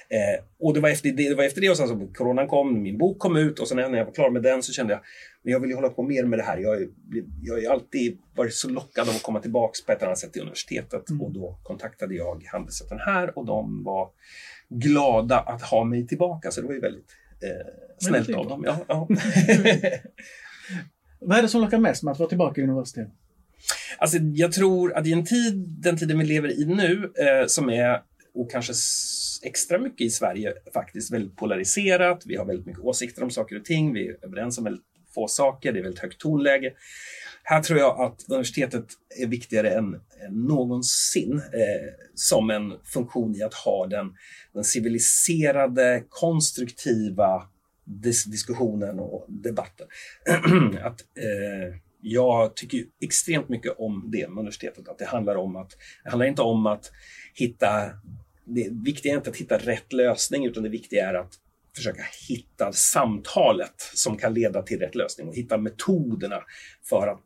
Eh, 0.10 0.44
och 0.60 0.74
det 0.74 0.80
var 0.80 0.90
efter 0.90 1.10
det, 1.10 1.30
det, 1.30 1.36
var 1.36 1.44
efter 1.44 1.62
det 1.62 1.70
och 1.70 1.78
sen 1.78 1.88
så 1.88 2.08
coronan 2.14 2.48
kom, 2.48 2.82
min 2.82 2.98
bok 2.98 3.20
kom 3.20 3.38
ut 3.38 3.60
och 3.60 3.68
sen 3.68 3.78
när 3.78 3.98
jag 3.98 4.06
var 4.06 4.14
klar 4.14 4.30
med 4.30 4.44
den 4.44 4.64
så 4.64 4.74
kände 4.74 4.94
jag 4.94 5.02
men 5.44 5.54
jag 5.54 5.60
vill 5.60 5.70
ju 5.70 5.76
hålla 5.76 5.90
på 5.90 6.04
mer 6.04 6.24
med 6.24 6.40
det 6.40 6.44
här. 6.44 6.58
Jag, 6.58 6.88
jag 7.42 7.70
har 7.70 7.74
alltid 7.74 8.18
varit 8.36 8.54
så 8.54 8.70
lockad 8.70 9.10
av 9.10 9.16
att 9.16 9.24
komma 9.24 9.40
tillbaks 9.40 9.86
på 9.86 9.92
ett 9.92 10.04
annat 10.04 10.18
sätt 10.18 10.34
till 10.34 10.42
universitetet 10.42 11.10
mm. 11.10 11.22
och 11.22 11.32
då 11.32 11.60
kontaktade 11.64 12.16
jag 12.16 12.44
Handelsrätten 12.44 13.00
här 13.00 13.38
och 13.38 13.46
de 13.46 13.84
var 13.84 14.10
glada 14.70 15.40
att 15.40 15.62
ha 15.62 15.84
mig 15.84 16.08
tillbaka 16.08 16.52
så 16.52 16.62
det 16.62 16.68
var 16.68 16.74
ju 16.74 16.80
väldigt 16.80 17.12
eh, 17.44 17.74
snällt 17.98 18.30
av 18.30 18.48
dem. 18.48 18.64
Ja, 18.66 18.78
ja. 18.88 19.08
Vad 21.20 21.38
är 21.38 21.42
det 21.42 21.48
som 21.48 21.62
lockar 21.62 21.78
mest 21.78 22.04
med 22.04 22.12
att 22.12 22.20
vara 22.20 22.30
tillbaka 22.30 22.62
i 22.62 22.64
universitetet? 22.64 23.14
Alltså, 23.98 24.18
jag 24.18 24.52
tror 24.52 24.94
att 24.94 25.08
i 25.08 25.14
en 25.14 25.26
tid, 25.26 25.54
den 25.68 25.98
tiden 25.98 26.20
vi 26.20 26.26
lever 26.26 26.62
i 26.62 26.66
nu, 26.66 27.12
eh, 27.16 27.48
som 27.48 27.70
är, 27.70 28.02
och 28.34 28.52
kanske 28.52 28.74
extra 29.44 29.80
mycket 29.80 30.02
i 30.02 30.10
Sverige, 30.10 30.54
faktiskt 30.74 31.14
väldigt 31.14 31.36
polariserat. 31.36 32.24
Vi 32.26 32.36
har 32.36 32.46
väldigt 32.46 32.66
mycket 32.66 32.84
åsikter 32.84 33.24
om 33.24 33.30
saker 33.30 33.56
och 33.56 33.66
ting. 33.66 33.94
Vi 33.94 34.08
är 34.08 34.18
överens 34.22 34.58
om 34.58 34.64
väldigt 34.64 34.84
få 35.14 35.28
saker. 35.28 35.74
Det 35.74 35.80
är 35.80 35.84
väldigt 35.84 36.02
högt 36.02 36.20
tonläge. 36.20 36.74
Här 37.44 37.62
tror 37.62 37.80
jag 37.80 38.02
att 38.02 38.26
universitetet 38.30 38.86
är 39.22 39.28
viktigare 39.28 39.70
än, 39.70 39.94
än 40.26 40.34
någonsin 40.34 41.34
eh, 41.34 41.94
som 42.16 42.50
en 42.50 42.74
funktion 42.84 43.36
i 43.36 43.44
att 43.44 43.54
ha 43.54 43.88
den, 43.88 44.14
den 44.54 44.64
civiliserade, 44.64 46.04
konstruktiva 46.10 47.44
dis 47.86 48.26
diskussionen 48.26 49.00
och 49.00 49.26
debatten. 49.30 49.88
att, 50.84 51.02
eh, 51.02 51.76
jag 52.04 52.56
tycker 52.56 52.84
extremt 53.02 53.50
mycket 53.50 53.74
om 53.78 54.10
det 54.12 54.28
med 54.28 54.38
universitetet. 54.38 54.88
Att 54.88 54.98
det 54.98 55.06
handlar 55.06 55.36
om 55.36 55.56
att, 55.56 55.78
det 56.04 56.10
handlar 56.10 56.26
inte 56.26 56.42
om 56.42 56.66
att 56.66 56.92
hitta, 57.34 57.90
det 58.46 58.70
viktiga 58.72 59.14
är 59.14 59.18
inte 59.18 59.30
att 59.30 59.38
hitta 59.38 59.58
rätt 59.58 59.94
lösning 59.94 60.46
utan 60.46 60.64
det 60.64 60.70
viktiga 60.70 61.10
är 61.10 61.14
att 61.14 61.34
försöka 61.76 62.04
hitta 62.28 62.72
samtalet 62.72 63.82
som 63.94 64.18
kan 64.18 64.34
leda 64.34 64.62
till 64.62 64.80
rätt 64.80 64.96
lösning 64.96 65.28
och 65.28 65.36
hitta 65.36 65.58
metoderna 65.58 66.44
för 66.90 67.08
att 67.08 67.22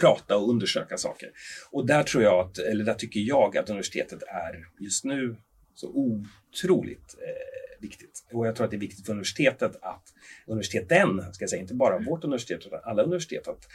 prata 0.00 0.36
och 0.36 0.48
undersöka 0.50 0.96
saker. 0.96 1.30
Och 1.70 1.86
där 1.86 2.02
tror 2.02 2.22
jag 2.22 2.46
att, 2.46 2.58
eller 2.58 2.84
där 2.84 2.94
tycker 2.94 3.20
jag 3.20 3.56
att 3.56 3.70
universitetet 3.70 4.22
är 4.22 4.66
just 4.78 5.04
nu 5.04 5.36
så 5.74 5.88
otroligt 5.88 7.16
eh, 7.18 7.80
viktigt. 7.80 8.24
Och 8.32 8.46
jag 8.46 8.56
tror 8.56 8.64
att 8.64 8.70
det 8.70 8.76
är 8.76 8.80
viktigt 8.80 9.06
för 9.06 9.12
universitetet 9.12 9.76
att, 9.82 10.02
universiteten, 10.46 11.32
ska 11.32 11.42
jag 11.42 11.50
säga, 11.50 11.62
inte 11.62 11.74
bara 11.74 11.98
vårt 11.98 12.24
universitet 12.24 12.66
utan 12.66 12.80
alla 12.82 13.02
universitet, 13.02 13.48
att 13.48 13.68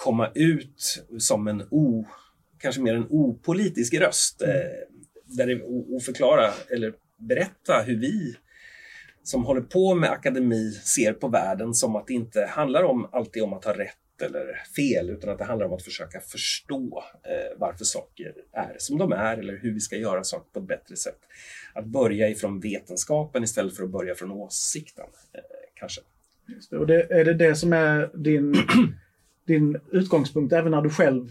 komma 0.00 0.30
ut 0.34 1.04
som 1.18 1.48
en 1.48 1.62
o, 1.70 2.06
kanske 2.58 2.80
mer 2.80 2.94
en 2.94 3.06
opolitisk 3.10 3.94
röst. 3.94 4.42
Eh, 4.42 4.48
där 5.24 5.46
det, 5.46 5.62
och 5.94 6.02
förklara 6.02 6.50
eller 6.70 6.94
berätta 7.18 7.82
hur 7.82 7.96
vi 7.96 8.36
som 9.22 9.44
håller 9.44 9.60
på 9.60 9.94
med 9.94 10.10
akademi 10.10 10.70
ser 10.70 11.12
på 11.12 11.28
världen 11.28 11.74
som 11.74 11.96
att 11.96 12.06
det 12.06 12.14
inte 12.14 12.46
handlar 12.46 12.82
om 12.82 13.08
alltid 13.12 13.42
om 13.42 13.52
att 13.52 13.64
ha 13.64 13.78
rätt 13.78 14.22
eller 14.22 14.62
fel, 14.76 15.10
utan 15.10 15.30
att 15.30 15.38
det 15.38 15.44
handlar 15.44 15.66
om 15.66 15.72
att 15.72 15.82
försöka 15.82 16.20
förstå 16.20 17.04
eh, 17.24 17.58
varför 17.58 17.84
saker 17.84 18.34
är 18.52 18.76
som 18.78 18.98
de 18.98 19.12
är 19.12 19.38
eller 19.38 19.56
hur 19.56 19.74
vi 19.74 19.80
ska 19.80 19.96
göra 19.96 20.24
saker 20.24 20.50
på 20.52 20.58
ett 20.60 20.68
bättre 20.68 20.96
sätt. 20.96 21.18
Att 21.74 21.86
börja 21.86 22.28
ifrån 22.28 22.60
vetenskapen 22.60 23.44
istället 23.44 23.76
för 23.76 23.84
att 23.84 23.90
börja 23.90 24.14
från 24.14 24.30
åsikten, 24.30 25.06
eh, 25.32 25.40
kanske. 25.74 26.00
Det. 26.70 26.76
Och 26.76 26.86
det, 26.86 27.10
är 27.10 27.24
det 27.24 27.34
det 27.34 27.54
som 27.54 27.72
är 27.72 28.10
din, 28.14 28.54
din 29.50 29.80
utgångspunkt 29.92 30.52
även 30.52 30.70
när 30.70 30.82
du 30.82 30.90
själv 30.90 31.28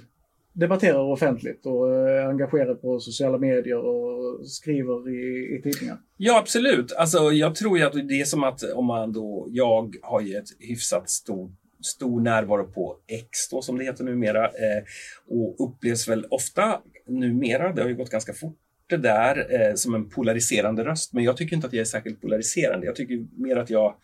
debatterar 0.54 1.00
offentligt 1.00 1.66
och 1.66 1.92
eh, 1.92 2.24
är 2.24 2.28
engagerad 2.28 2.82
på 2.82 3.00
sociala 3.00 3.38
medier 3.38 3.78
och 3.78 4.48
skriver 4.48 5.10
i, 5.10 5.56
i 5.58 5.62
tidningar? 5.62 5.98
Ja, 6.18 6.40
absolut. 6.40 6.92
Alltså, 6.92 7.32
jag 7.32 7.56
tror 7.56 7.78
ju 7.78 7.84
att 7.84 7.94
det 7.94 8.22
är 8.22 8.26
som 8.26 8.44
att 8.44 8.64
om 8.64 8.86
man 8.86 9.14
då, 9.14 9.48
jag 9.50 9.96
har 10.02 10.22
ju 10.22 10.36
ett 10.36 10.50
hyfsat 10.60 11.10
stort 11.10 11.52
stor 11.82 12.22
närvaro 12.22 12.72
på 12.72 12.98
X 13.08 13.50
då, 13.52 13.62
som 13.62 13.78
det 13.78 13.84
heter 13.84 14.04
numera 14.04 14.46
eh, 14.46 14.84
och 15.28 15.68
upplevs 15.68 16.08
väl 16.08 16.26
ofta 16.30 16.82
numera, 17.08 17.74
det 17.74 17.82
har 17.82 17.90
ju 17.90 17.96
gått 17.96 18.10
ganska 18.10 18.34
fort 18.34 18.58
det 18.90 18.98
där 18.98 19.48
eh, 19.50 19.76
som 19.76 19.96
en 19.96 20.10
polariserande 20.10 20.86
röst. 20.86 21.14
Men 21.14 21.24
jag 21.24 21.38
tycker 21.38 21.56
inte 21.56 21.68
att 21.68 21.74
jag 21.74 21.82
är 21.82 21.86
särskilt 21.86 22.22
polariserande. 22.22 22.86
Jag 22.86 22.96
tycker 22.96 23.42
mer 23.44 23.56
att 23.56 23.70
jag 23.70 23.96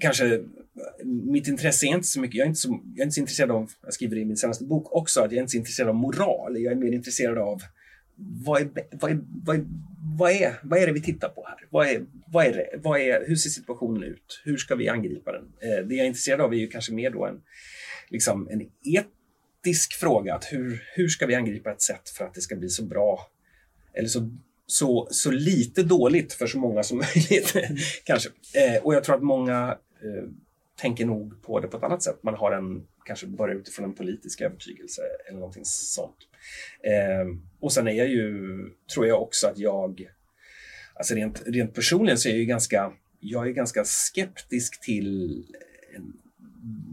kanske 0.00 0.40
mitt 1.04 1.48
intresse 1.48 1.86
är 1.86 1.94
inte 1.94 2.06
så 2.06 2.20
mycket, 2.20 2.34
jag 2.34 2.44
är 2.44 2.48
inte 2.48 2.60
så, 2.60 2.68
jag 2.68 2.98
är 2.98 3.02
inte 3.02 3.14
så 3.14 3.20
intresserad 3.20 3.50
av, 3.50 3.72
jag 3.84 3.94
skriver 3.94 4.16
i 4.16 4.24
min 4.24 4.36
senaste 4.36 4.64
bok 4.64 4.92
också, 4.92 5.20
att 5.20 5.32
jag 5.32 5.36
är 5.36 5.40
inte 5.40 5.50
så 5.50 5.56
intresserad 5.56 5.88
av 5.88 5.94
moral. 5.94 6.62
Jag 6.62 6.72
är 6.72 6.76
mer 6.76 6.92
intresserad 6.92 7.38
av 7.38 7.62
vad 8.16 8.62
är, 8.62 8.68
vad 8.90 9.10
är, 9.10 9.18
vad 9.44 9.56
är, 9.56 9.64
vad 10.18 10.32
är, 10.32 10.54
vad 10.62 10.78
är 10.78 10.86
det 10.86 10.92
vi 10.92 11.02
tittar 11.02 11.28
på 11.28 11.46
här? 11.46 11.66
Vad 11.70 11.86
är, 11.86 12.06
vad 12.26 12.46
är 12.46 12.52
det? 12.52 12.68
Vad 12.82 13.00
är, 13.00 13.28
hur 13.28 13.36
ser 13.36 13.50
situationen 13.50 14.02
ut? 14.02 14.42
Hur 14.44 14.56
ska 14.56 14.74
vi 14.74 14.88
angripa 14.88 15.32
den? 15.32 15.44
Eh, 15.60 15.86
det 15.86 15.94
jag 15.94 16.04
är 16.04 16.08
intresserad 16.08 16.40
av 16.40 16.52
är 16.52 16.58
ju 16.58 16.68
kanske 16.68 16.92
mer 16.92 17.10
då 17.10 17.26
en, 17.26 17.40
liksom 18.08 18.48
en 18.50 18.70
etisk 18.84 19.92
fråga. 19.92 20.34
Att 20.34 20.44
hur, 20.52 20.82
hur 20.94 21.08
ska 21.08 21.26
vi 21.26 21.34
angripa 21.34 21.72
ett 21.72 21.82
sätt 21.82 22.08
för 22.08 22.24
att 22.24 22.34
det 22.34 22.40
ska 22.40 22.56
bli 22.56 22.68
så 22.68 22.84
bra 22.84 23.30
eller 23.94 24.08
så, 24.08 24.30
så, 24.66 25.08
så 25.10 25.30
lite 25.30 25.82
dåligt 25.82 26.32
för 26.32 26.46
så 26.46 26.58
många 26.58 26.82
som 26.82 26.98
möjligt? 27.14 27.56
kanske. 28.04 28.28
Eh, 28.54 28.82
och 28.82 28.94
jag 28.94 29.04
tror 29.04 29.16
att 29.16 29.22
många 29.22 29.78
eh, 30.02 30.28
tänker 30.76 31.06
nog 31.06 31.42
på 31.42 31.60
det 31.60 31.68
på 31.68 31.76
ett 31.76 31.82
annat 31.82 32.02
sätt. 32.02 32.18
Man 32.22 32.34
har 32.34 32.52
en, 32.52 32.86
kanske 33.04 33.26
börjar 33.26 33.56
utifrån 33.56 33.84
en 33.84 33.94
politisk 33.94 34.40
övertygelse 34.40 35.02
eller 35.28 35.38
någonting 35.38 35.64
sånt. 35.64 36.16
Eh, 36.82 37.26
och 37.60 37.72
sen 37.72 37.88
är 37.88 37.92
jag 37.92 38.08
ju, 38.08 38.40
tror 38.94 39.06
jag 39.06 39.22
också 39.22 39.46
att 39.46 39.58
jag, 39.58 40.08
alltså 40.94 41.14
rent, 41.14 41.42
rent 41.46 41.74
personligen 41.74 42.18
så 42.18 42.28
är 42.28 42.32
jag 42.32 42.38
ju 42.38 42.46
ganska, 42.46 42.92
jag 43.20 43.48
är 43.48 43.52
ganska 43.52 43.84
skeptisk 43.84 44.80
till, 44.80 45.42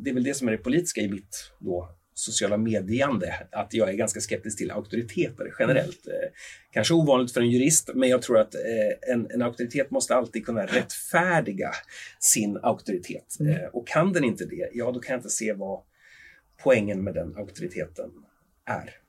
det 0.03 0.09
är 0.09 0.13
väl 0.13 0.23
det 0.23 0.33
som 0.33 0.47
är 0.47 0.51
det 0.51 0.57
politiska 0.57 1.01
i 1.01 1.09
mitt 1.09 1.51
då, 1.59 1.89
sociala 2.13 2.57
mediande, 2.57 3.33
att 3.51 3.73
jag 3.73 3.89
är 3.89 3.93
ganska 3.93 4.19
skeptisk 4.19 4.57
till 4.57 4.71
auktoriteter 4.71 5.53
generellt. 5.59 6.07
Eh, 6.07 6.29
kanske 6.71 6.93
ovanligt 6.93 7.33
för 7.33 7.41
en 7.41 7.51
jurist, 7.51 7.89
men 7.95 8.09
jag 8.09 8.21
tror 8.21 8.39
att 8.39 8.55
eh, 8.55 9.13
en, 9.13 9.31
en 9.31 9.41
auktoritet 9.41 9.91
måste 9.91 10.15
alltid 10.15 10.45
kunna 10.45 10.65
rättfärdiga 10.65 11.71
sin 12.19 12.59
auktoritet. 12.63 13.37
Mm. 13.39 13.53
Eh, 13.53 13.65
och 13.65 13.87
kan 13.87 14.13
den 14.13 14.23
inte 14.23 14.45
det, 14.45 14.69
ja 14.73 14.91
då 14.91 14.99
kan 14.99 15.13
jag 15.13 15.19
inte 15.19 15.29
se 15.29 15.53
vad 15.53 15.81
poängen 16.63 17.03
med 17.03 17.13
den 17.13 17.35
auktoriteten 17.37 18.09
är. 18.65 18.99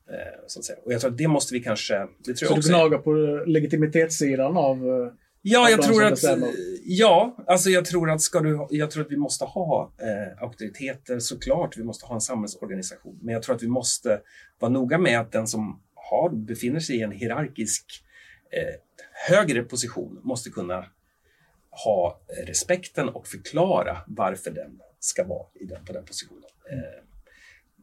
Så 0.46 0.58
att 0.58 0.64
säga. 0.64 0.78
Och 0.84 0.92
jag 0.92 1.00
tror 1.00 1.10
att 1.10 1.18
det 1.18 1.28
måste 1.28 1.54
vi 1.54 1.60
kanske... 1.60 2.06
Det 2.18 2.34
tror 2.34 2.48
så 2.48 2.54
du 2.54 2.68
gnagar 2.68 2.98
på 2.98 3.12
legitimitetssidan 3.46 4.56
av 4.56 4.78
Ja, 5.46 5.70
jag 5.70 5.82
tror 5.82 6.04
att... 6.04 6.18
Ja, 6.84 7.36
alltså 7.46 7.70
jag 7.70 7.84
tror 7.84 8.10
att, 8.10 8.20
ska 8.20 8.40
du, 8.40 8.66
jag 8.70 8.90
tror 8.90 9.04
att 9.04 9.10
vi 9.10 9.16
måste 9.16 9.44
ha 9.44 9.92
eh, 9.98 10.42
auktoriteter, 10.42 11.18
såklart. 11.18 11.76
Vi 11.76 11.84
måste 11.84 12.06
ha 12.06 12.14
en 12.14 12.20
samhällsorganisation. 12.20 13.18
Men 13.22 13.34
jag 13.34 13.42
tror 13.42 13.54
att 13.54 13.62
vi 13.62 13.68
måste 13.68 14.20
vara 14.58 14.72
noga 14.72 14.98
med 14.98 15.20
att 15.20 15.32
den 15.32 15.46
som 15.46 15.82
har, 15.94 16.30
befinner 16.30 16.80
sig 16.80 16.96
i 16.96 17.02
en 17.02 17.12
hierarkisk 17.12 18.04
eh, 18.50 18.80
högre 19.28 19.62
position 19.62 20.20
måste 20.22 20.50
kunna 20.50 20.86
ha 21.84 22.20
respekten 22.46 23.08
och 23.08 23.26
förklara 23.26 23.96
varför 24.06 24.50
den 24.50 24.80
ska 25.00 25.24
vara 25.24 25.46
i 25.54 25.64
den, 25.64 25.84
på 25.84 25.92
den 25.92 26.04
positionen. 26.04 26.50
Eh, 26.70 27.04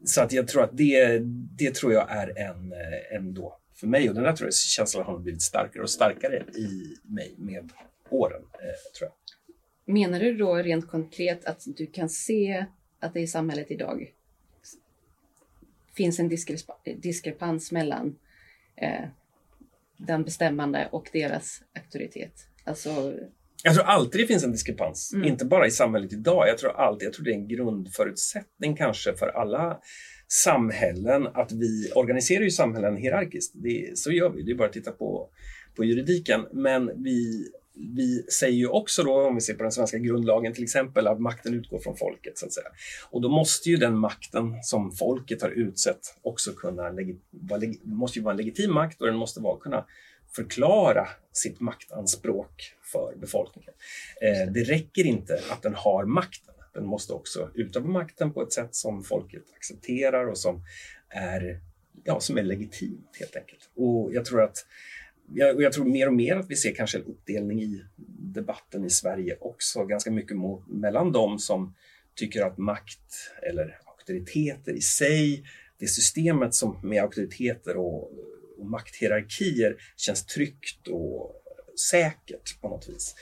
så 0.06 0.22
att 0.22 0.32
jag 0.32 0.48
tror 0.48 0.63
att 0.63 0.77
det, 0.77 1.20
det 1.58 1.75
tror 1.75 1.94
jag 1.94 2.12
är 2.12 2.39
en, 2.39 2.72
eh, 2.72 3.15
en 3.15 3.34
då, 3.34 3.61
för 3.81 3.88
mig, 3.88 4.09
och 4.09 4.15
den 4.15 4.23
där 4.23 4.33
tror 4.33 4.47
jag 4.47 4.55
känslan 4.55 5.05
har 5.05 5.19
blivit 5.19 5.41
starkare 5.41 5.83
och 5.83 5.89
starkare 5.89 6.45
i 6.55 6.97
mig 7.03 7.35
med 7.38 7.71
åren. 8.09 8.41
Eh, 8.53 8.97
tror 8.97 9.09
jag. 9.09 9.93
Menar 9.93 10.19
du 10.19 10.38
då 10.38 10.55
rent 10.55 10.88
konkret 10.88 11.45
att 11.45 11.63
du 11.65 11.88
kan 11.88 12.09
se 12.09 12.65
att 13.00 13.13
det 13.13 13.19
i 13.19 13.27
samhället 13.27 13.71
idag 13.71 14.13
finns 15.93 16.19
en 16.19 16.29
diskrepans 16.85 17.71
mellan 17.71 18.15
eh, 18.75 19.05
den 19.97 20.23
bestämmande 20.23 20.89
och 20.91 21.09
deras 21.13 21.61
auktoritet? 21.75 22.47
Alltså 22.63 23.13
jag 23.63 23.75
tror 23.75 23.85
alltid 23.85 24.21
det 24.21 24.27
finns 24.27 24.43
en 24.43 24.51
diskrepans, 24.51 25.13
mm. 25.13 25.27
inte 25.27 25.45
bara 25.45 25.67
i 25.67 25.71
samhället 25.71 26.13
idag. 26.13 26.47
Jag 26.47 26.57
tror 26.57 26.71
alltid, 26.71 27.05
jag 27.05 27.13
tror 27.13 27.25
det 27.25 27.31
är 27.31 27.35
en 27.35 27.47
grundförutsättning 27.47 28.75
kanske 28.75 29.13
för 29.13 29.27
alla 29.27 29.79
samhällen 30.31 31.27
att 31.33 31.51
vi 31.51 31.91
organiserar 31.95 32.43
ju 32.43 32.51
samhällen 32.51 32.95
hierarkiskt. 32.95 33.53
Det, 33.55 33.97
så 33.97 34.11
gör 34.11 34.29
vi, 34.29 34.43
det 34.43 34.51
är 34.51 34.55
bara 34.55 34.67
att 34.67 34.73
titta 34.73 34.91
på, 34.91 35.29
på 35.75 35.83
juridiken. 35.83 36.45
Men 36.51 37.03
vi, 37.03 37.47
vi 37.73 38.23
säger 38.23 38.57
ju 38.57 38.67
också 38.67 39.03
då, 39.03 39.27
om 39.27 39.35
vi 39.35 39.41
ser 39.41 39.53
på 39.53 39.63
den 39.63 39.71
svenska 39.71 39.97
grundlagen 39.97 40.53
till 40.53 40.63
exempel, 40.63 41.07
att 41.07 41.19
makten 41.19 41.53
utgår 41.53 41.79
från 41.79 41.97
folket. 41.97 42.38
så 42.38 42.45
att 42.45 42.53
säga. 42.53 42.67
Och 43.09 43.21
då 43.21 43.29
måste 43.29 43.69
ju 43.69 43.77
den 43.77 43.97
makten 43.97 44.63
som 44.63 44.91
folket 44.91 45.41
har 45.41 45.50
utsett 45.50 46.15
också 46.21 46.51
kunna, 46.53 46.83
vara, 47.29 47.61
måste 47.83 48.19
ju 48.19 48.23
vara 48.23 48.33
en 48.33 48.38
legitim 48.38 48.73
makt 48.73 49.01
och 49.01 49.07
den 49.07 49.15
måste 49.15 49.39
vara, 49.39 49.59
kunna 49.59 49.85
förklara 50.35 51.07
sitt 51.31 51.59
maktanspråk 51.59 52.73
för 52.83 53.15
befolkningen. 53.15 53.73
Eh, 54.21 54.51
det 54.51 54.63
räcker 54.63 55.05
inte 55.05 55.41
att 55.50 55.61
den 55.61 55.75
har 55.75 56.05
makten. 56.72 56.82
Den 56.82 56.86
måste 56.86 57.13
också 57.13 57.51
utöva 57.56 57.88
makten 57.88 58.34
på 58.34 58.42
ett 58.42 58.54
sätt 58.54 58.75
som 58.75 59.04
folket 59.04 59.44
accepterar 59.56 60.28
och 60.28 60.38
som 60.38 60.63
är, 61.10 61.60
ja, 62.04 62.20
som 62.20 62.38
är 62.38 62.44
legitimt 62.44 63.18
helt 63.20 63.36
enkelt. 63.36 63.70
Och 63.75 64.13
jag 64.13 64.25
tror 64.25 64.42
att 64.42 64.66
jag, 65.34 65.62
jag 65.62 65.74
tror 65.74 65.86
mer 65.86 66.08
och 66.08 66.13
mer 66.13 66.36
att 66.36 66.50
vi 66.50 66.56
ser 66.56 66.75
kanske 66.75 66.98
en 66.98 67.06
uppdelning 67.06 67.62
i 67.62 67.84
debatten 68.34 68.86
i 68.86 68.90
Sverige 68.90 69.38
också, 69.42 69.86
ganska 69.86 70.12
mycket 70.12 70.38
mot, 70.38 70.68
mellan 70.68 71.12
de 71.12 71.40
som 71.40 71.74
tycker 72.16 72.46
att 72.46 72.58
makt 72.58 73.32
eller 73.42 73.80
auktoriteter 73.86 74.74
i 74.74 74.82
sig, 74.82 75.44
det 75.80 75.88
systemet 75.88 76.54
som 76.54 76.80
med 76.84 77.04
auktoriteter 77.04 77.78
och 77.78 78.12
och 78.62 78.68
makthierarkier 78.68 79.75
känns 79.98 80.25
tryggt 80.25 80.88
och 80.88 81.44
säkert 81.92 82.62
på 82.62 82.70
något 82.70 82.90
vis. 82.90 83.16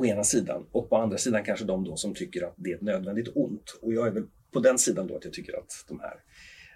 På 0.00 0.06
ena 0.06 0.24
sidan. 0.24 0.66
Och 0.72 0.88
på 0.88 0.96
andra 0.96 1.18
sidan 1.18 1.44
kanske 1.44 1.64
de 1.64 1.84
då 1.84 1.96
som 1.96 2.14
tycker 2.14 2.44
att 2.44 2.54
det 2.56 2.70
är 2.70 2.74
ett 2.74 2.82
nödvändigt 2.82 3.28
ont. 3.34 3.78
Och 3.82 3.94
jag 3.94 4.06
är 4.06 4.10
väl 4.10 4.26
på 4.52 4.60
den 4.60 4.78
sidan 4.78 5.06
då 5.06 5.16
att 5.16 5.24
jag 5.24 5.32
tycker 5.32 5.58
att 5.58 5.84
de 5.88 6.00
här 6.00 6.14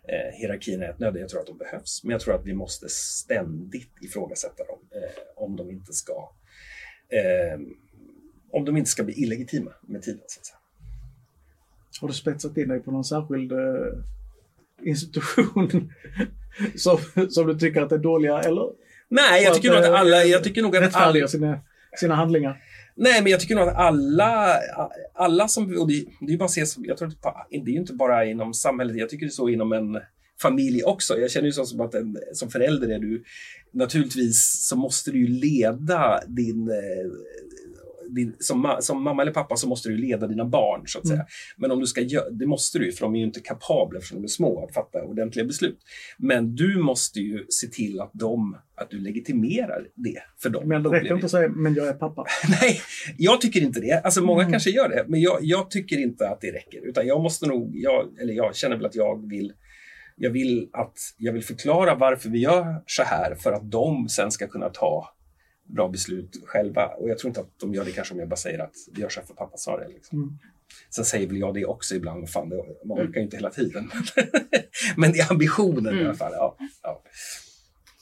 eh, 0.09 0.35
hierarkierna 0.39 0.85
är 0.85 0.91
ett 0.91 0.99
nöde. 0.99 1.21
Jag 1.21 1.29
tror 1.29 1.41
att 1.41 1.47
de 1.47 1.59
behövs, 1.59 2.05
men 2.05 2.11
jag 2.11 2.21
tror 2.21 2.35
att 2.35 2.47
vi 2.47 2.55
måste 2.55 2.89
ständigt 2.89 3.91
ifrågasätta 4.01 4.65
dem 4.65 4.79
eh, 4.91 5.43
om 5.45 5.57
de 5.57 5.71
inte 5.71 5.93
ska 5.93 6.31
eh, 7.09 7.61
om 8.51 8.65
de 8.65 8.77
inte 8.77 8.91
ska 8.91 9.05
bli 9.05 9.15
illegitima 9.23 9.71
med 9.81 10.03
tiden. 10.03 10.23
Så 10.27 10.41
att 10.41 10.47
säga. 10.47 10.59
Har 12.01 12.09
du 12.09 12.15
spetsat 12.15 12.57
in 12.57 12.69
dig 12.69 12.81
på 12.81 12.91
någon 12.91 13.05
särskild 13.05 13.53
eh, 13.53 13.59
institution 14.83 15.93
som, 16.77 16.99
som 17.31 17.47
du 17.47 17.59
tycker 17.59 17.83
att 17.83 17.93
är 17.93 17.99
dåliga 17.99 18.41
eller? 18.41 18.71
Nej, 19.09 19.43
jag 19.43 19.55
tycker 19.55 19.69
nog 19.69 19.79
att 19.79 19.85
eh, 19.85 20.01
alla... 20.01 20.25
Jag 20.25 20.45
tycker 20.45 20.63
nog 20.63 20.77
att 20.77 20.95
alla... 20.95 21.29
Sina, 21.29 21.61
sina 21.97 22.15
handlingar. 22.15 22.63
Nej, 22.97 23.23
men 23.23 23.33
jag 23.33 23.41
tycker 23.41 23.55
nog 23.55 23.69
att 23.69 23.77
alla, 23.77 24.61
alla 25.15 25.49
som... 25.49 25.79
Och 25.79 25.89
det, 25.89 26.05
det 26.21 26.33
är 26.33 26.39
bara 26.39 26.45
ses, 26.45 26.77
jag 26.79 26.97
tror 26.97 27.13
det 27.51 27.71
är 27.71 27.75
ju 27.75 27.81
inte 27.81 27.93
bara 27.93 28.25
inom 28.25 28.55
samhället, 28.55 28.97
jag 28.97 29.09
tycker 29.09 29.27
det 29.27 29.31
är 29.31 29.33
så 29.33 29.49
inom 29.49 29.73
en 29.73 30.01
familj 30.43 30.83
också. 30.85 31.19
Jag 31.19 31.31
känner 31.31 31.47
ju 31.47 31.53
så 31.53 31.67
som 31.67 31.81
att 31.81 31.95
en, 31.95 32.19
som 32.33 32.51
förälder 32.51 32.89
är 32.89 32.99
du 32.99 33.25
naturligtvis 33.73 34.67
så 34.69 34.77
måste 34.77 35.11
du 35.11 35.19
ju 35.19 35.29
leda 35.29 36.21
din 36.27 36.69
eh, 36.69 37.11
din, 38.15 38.37
som, 38.39 38.77
som, 38.81 39.03
mamma 39.03 39.23
eller 39.23 39.33
pappa 39.33 39.57
så 39.57 39.69
måste 39.69 39.89
du 39.89 39.97
leda 39.97 40.27
dina 40.27 40.45
barn. 40.45 40.83
så 40.87 40.99
att 40.99 41.07
säga. 41.07 41.21
Mm. 41.21 41.27
Men 41.57 41.71
om 41.71 41.81
du 41.81 41.87
ska 41.87 42.01
det 42.31 42.47
måste 42.47 42.79
du 42.79 42.93
för 42.93 43.01
de 43.01 43.15
är 43.15 43.19
ju 43.19 43.25
inte 43.25 43.41
kapabla 43.41 43.99
eftersom 43.99 44.19
de 44.19 44.25
är 44.25 44.29
små 44.29 44.65
att 44.65 44.75
fatta 44.75 45.03
ordentliga 45.03 45.47
beslut. 45.47 45.79
Men 46.19 46.55
du 46.55 46.79
måste 46.79 47.21
ju 47.21 47.47
se 47.49 47.67
till 47.67 48.01
att, 48.01 48.11
de, 48.13 48.57
att 48.75 48.91
du 48.91 48.99
legitimerar 48.99 49.87
det 49.95 50.23
för 50.43 50.51
dem. 50.51 50.69
Men 50.69 50.83
det 50.83 50.89
räcker 50.89 51.15
inte 51.15 51.25
att 51.27 51.31
säga 51.31 51.49
men 51.49 51.75
jag 51.75 51.89
är 51.89 51.93
pappa. 51.93 52.25
Nej, 52.61 52.81
jag 53.19 53.41
tycker 53.41 53.61
inte 53.61 53.81
det. 53.81 54.01
Alltså 54.05 54.23
Många 54.23 54.43
mm. 54.43 54.53
kanske 54.53 54.71
gör 54.71 54.89
det, 54.89 55.05
men 55.09 55.21
jag, 55.21 55.39
jag, 55.41 55.71
tycker 55.71 55.99
inte 55.99 56.29
att 56.29 56.41
det 56.41 56.53
räcker. 56.53 56.89
Utan 56.89 57.07
jag 57.07 57.23
måste 57.23 57.47
nog, 57.47 57.71
jag, 57.75 58.09
eller 58.21 58.33
jag 58.33 58.57
känner 58.57 58.77
väl 58.77 58.87
att 58.87 58.95
jag 58.95 59.29
vill 59.29 59.53
jag 60.17 60.31
vill, 60.31 60.69
att, 60.73 60.99
jag 61.17 61.33
vill 61.33 61.45
förklara 61.45 61.95
varför 61.95 62.31
vi 62.31 62.39
gör 62.39 62.83
så 62.87 63.03
här 63.03 63.35
för 63.35 63.53
att 63.53 63.71
de 63.71 64.09
sen 64.09 64.31
ska 64.31 64.47
kunna 64.47 64.69
ta 64.69 65.15
bra 65.65 65.89
beslut 65.89 66.43
själva. 66.45 66.87
Och 66.87 67.09
jag 67.09 67.19
tror 67.19 67.29
inte 67.29 67.41
att 67.41 67.59
de 67.61 67.75
gör 67.75 67.85
det 67.85 67.91
kanske 67.91 68.15
om 68.15 68.21
jag 68.21 68.29
bara 68.29 68.37
säger 68.37 68.59
att 68.59 68.75
vi 68.93 69.01
gör 69.01 69.09
så 69.09 69.21
här 69.21 69.27
för 69.27 69.35
pappa 69.35 69.57
sa 69.57 69.77
det. 69.77 69.89
Liksom. 69.89 70.19
Mm. 70.19 70.39
Sen 70.91 71.05
säger 71.05 71.27
väl 71.27 71.37
jag 71.37 71.55
det 71.55 71.65
också 71.65 71.95
ibland. 71.95 72.31
Fan, 72.31 72.49
det, 72.49 72.65
man 72.85 72.99
orkar 72.99 73.21
ju 73.21 73.23
inte 73.23 73.37
hela 73.37 73.51
tiden. 73.51 73.91
Men 74.97 75.13
det 75.13 75.19
är 75.19 75.33
ambitionen 75.33 75.87
mm. 75.87 75.95
i 75.95 75.99
alla 75.99 76.05
mm. 76.05 76.17
fall. 76.17 76.33
Ja, 76.33 76.57
ja. 76.83 77.03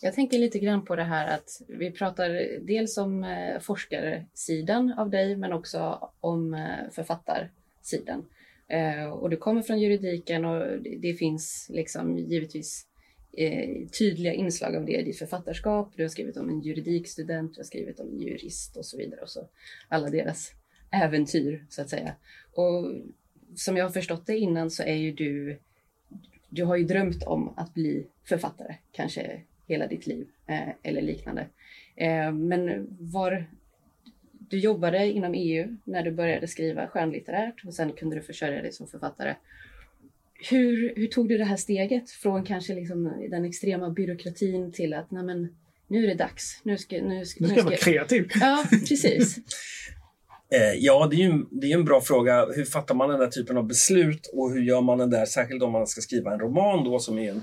Jag 0.05 0.15
tänker 0.15 0.39
lite 0.39 0.59
grann 0.59 0.85
på 0.85 0.97
det 0.97 1.05
här 1.05 1.35
att 1.35 1.49
vi 1.69 1.91
pratar 1.93 2.29
dels 2.67 2.99
om 2.99 3.25
eh, 3.25 3.61
forskarsidan 3.61 4.93
av 4.99 5.11
dig 5.11 5.37
men 5.37 5.53
också 5.53 6.11
om 6.21 6.55
eh, 6.55 6.91
författarsidan. 6.93 8.25
Eh, 8.69 9.09
och 9.13 9.31
du 9.31 9.37
kommer 9.37 9.63
från 9.63 9.81
juridiken 9.81 10.45
och 10.45 10.83
det 11.03 11.15
finns 11.15 11.67
liksom 11.71 12.19
givetvis 12.19 12.87
eh, 13.33 13.89
tydliga 13.99 14.33
inslag 14.33 14.77
av 14.77 14.85
det 14.85 14.93
i 14.93 15.03
ditt 15.03 15.19
författarskap. 15.19 15.93
Du 15.97 16.03
har 16.03 16.09
skrivit 16.09 16.37
om 16.37 16.49
en 16.49 16.61
juridikstudent, 16.61 17.55
du 17.55 17.61
har 17.61 17.65
skrivit 17.65 18.01
om 18.01 18.09
en 18.09 18.21
jurist 18.21 18.77
och 18.77 18.87
så 18.87 18.97
vidare. 18.97 19.21
Och 19.21 19.31
så 19.31 19.49
alla 19.89 20.11
deras 20.11 20.53
äventyr 20.91 21.67
så 21.69 21.83
att 21.83 21.91
säga. 21.91 22.15
Och 22.53 22.93
som 23.57 23.77
jag 23.77 23.85
har 23.85 23.91
förstått 23.91 24.27
det 24.27 24.39
innan 24.39 24.71
så 24.71 24.83
är 24.83 24.95
ju 24.95 25.13
du, 25.13 25.59
du 26.49 26.65
har 26.65 26.77
ju 26.77 26.85
drömt 26.85 27.23
om 27.23 27.55
att 27.57 27.75
bli 27.75 28.07
författare, 28.25 28.75
kanske 28.93 29.41
hela 29.67 29.87
ditt 29.87 30.07
liv 30.07 30.29
eh, 30.47 30.69
eller 30.83 31.03
liknande. 31.03 31.47
Eh, 31.97 32.33
men 32.33 32.87
var, 33.01 33.47
du 34.33 34.59
jobbade 34.59 35.13
inom 35.13 35.35
EU 35.35 35.77
när 35.85 36.03
du 36.03 36.11
började 36.11 36.49
skriva 36.49 36.89
skönlitterärt 36.89 37.65
och 37.65 37.75
sen 37.75 37.93
kunde 37.93 38.17
du 38.17 38.23
försörja 38.23 38.63
dig 38.63 38.73
som 38.73 38.87
författare. 38.87 39.35
Hur, 40.51 40.93
hur 40.97 41.07
tog 41.07 41.29
du 41.29 41.39
det 41.39 41.45
här 41.45 41.57
steget 41.57 42.11
från 42.11 42.45
kanske 42.45 42.75
liksom 42.75 43.13
den 43.31 43.45
extrema 43.45 43.91
byråkratin 43.91 44.73
till 44.73 44.95
att 44.95 45.11
nej 45.11 45.25
men, 45.25 45.49
nu 45.89 46.05
är 46.05 46.09
det 46.09 46.15
dags. 46.15 46.61
Nu 46.63 46.79
ska, 46.79 46.97
nu 46.97 47.25
ska, 47.25 47.45
nu 47.45 47.49
ska 47.49 47.57
jag 47.57 47.65
vara 47.65 47.77
kreativ. 47.77 48.29
Ja, 48.41 48.65
precis. 48.89 49.39
Eh, 50.55 50.79
ja, 50.79 51.09
det 51.11 51.17
är 51.17 51.19
ju 51.19 51.25
en, 51.25 51.47
det 51.51 51.73
är 51.73 51.75
en 51.75 51.85
bra 51.85 52.01
fråga. 52.01 52.47
Hur 52.55 52.65
fattar 52.65 52.95
man 52.95 53.11
den 53.11 53.21
där 53.21 53.27
typen 53.27 53.57
av 53.57 53.67
beslut 53.67 54.31
och 54.33 54.53
hur 54.53 54.63
gör 54.63 54.81
man 54.81 54.99
den 54.99 55.11
där, 55.11 55.27
särskilt 55.27 55.63
om 55.63 55.73
man 55.73 55.87
ska 55.87 56.01
skriva 56.01 56.33
en 56.33 56.41
roman 56.41 56.85
då 56.85 56.99
som 56.99 57.19
är 57.19 57.31
en, 57.31 57.43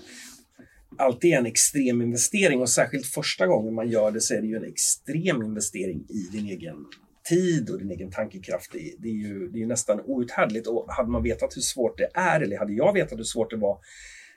alltid 0.98 1.34
en 1.34 1.46
extrem 1.46 2.02
investering 2.02 2.62
och 2.62 2.70
särskilt 2.70 3.06
första 3.06 3.48
gången 3.48 3.74
man 3.74 3.90
gör 3.90 4.12
det 4.12 4.22
så 4.22 4.34
är 4.34 4.42
det 4.42 4.48
ju 4.48 4.56
en 4.56 4.66
extrem 4.66 5.44
investering 5.44 6.06
i 6.10 6.38
din 6.38 6.46
egen 6.46 6.86
tid 7.30 7.70
och 7.70 7.80
din 7.80 7.92
egen 7.92 8.12
tankekraft, 8.12 8.72
det, 8.72 8.94
det, 9.00 9.10
är 9.10 9.14
ju, 9.14 9.48
det 9.48 9.62
är 9.62 9.66
nästan 9.66 10.02
outhärdligt. 10.02 10.68
Och 10.68 10.86
hade 10.90 11.10
man 11.10 11.24
vetat 11.24 11.58
hur 11.58 11.62
svårt 11.62 11.98
det 11.98 12.10
är, 12.14 12.42
eller 12.42 12.58
hade 12.58 12.74
jag 12.74 12.94
vetat 12.94 13.20
hur 13.20 13.24
svårt 13.24 13.50
det 13.50 13.58
var, 13.58 13.78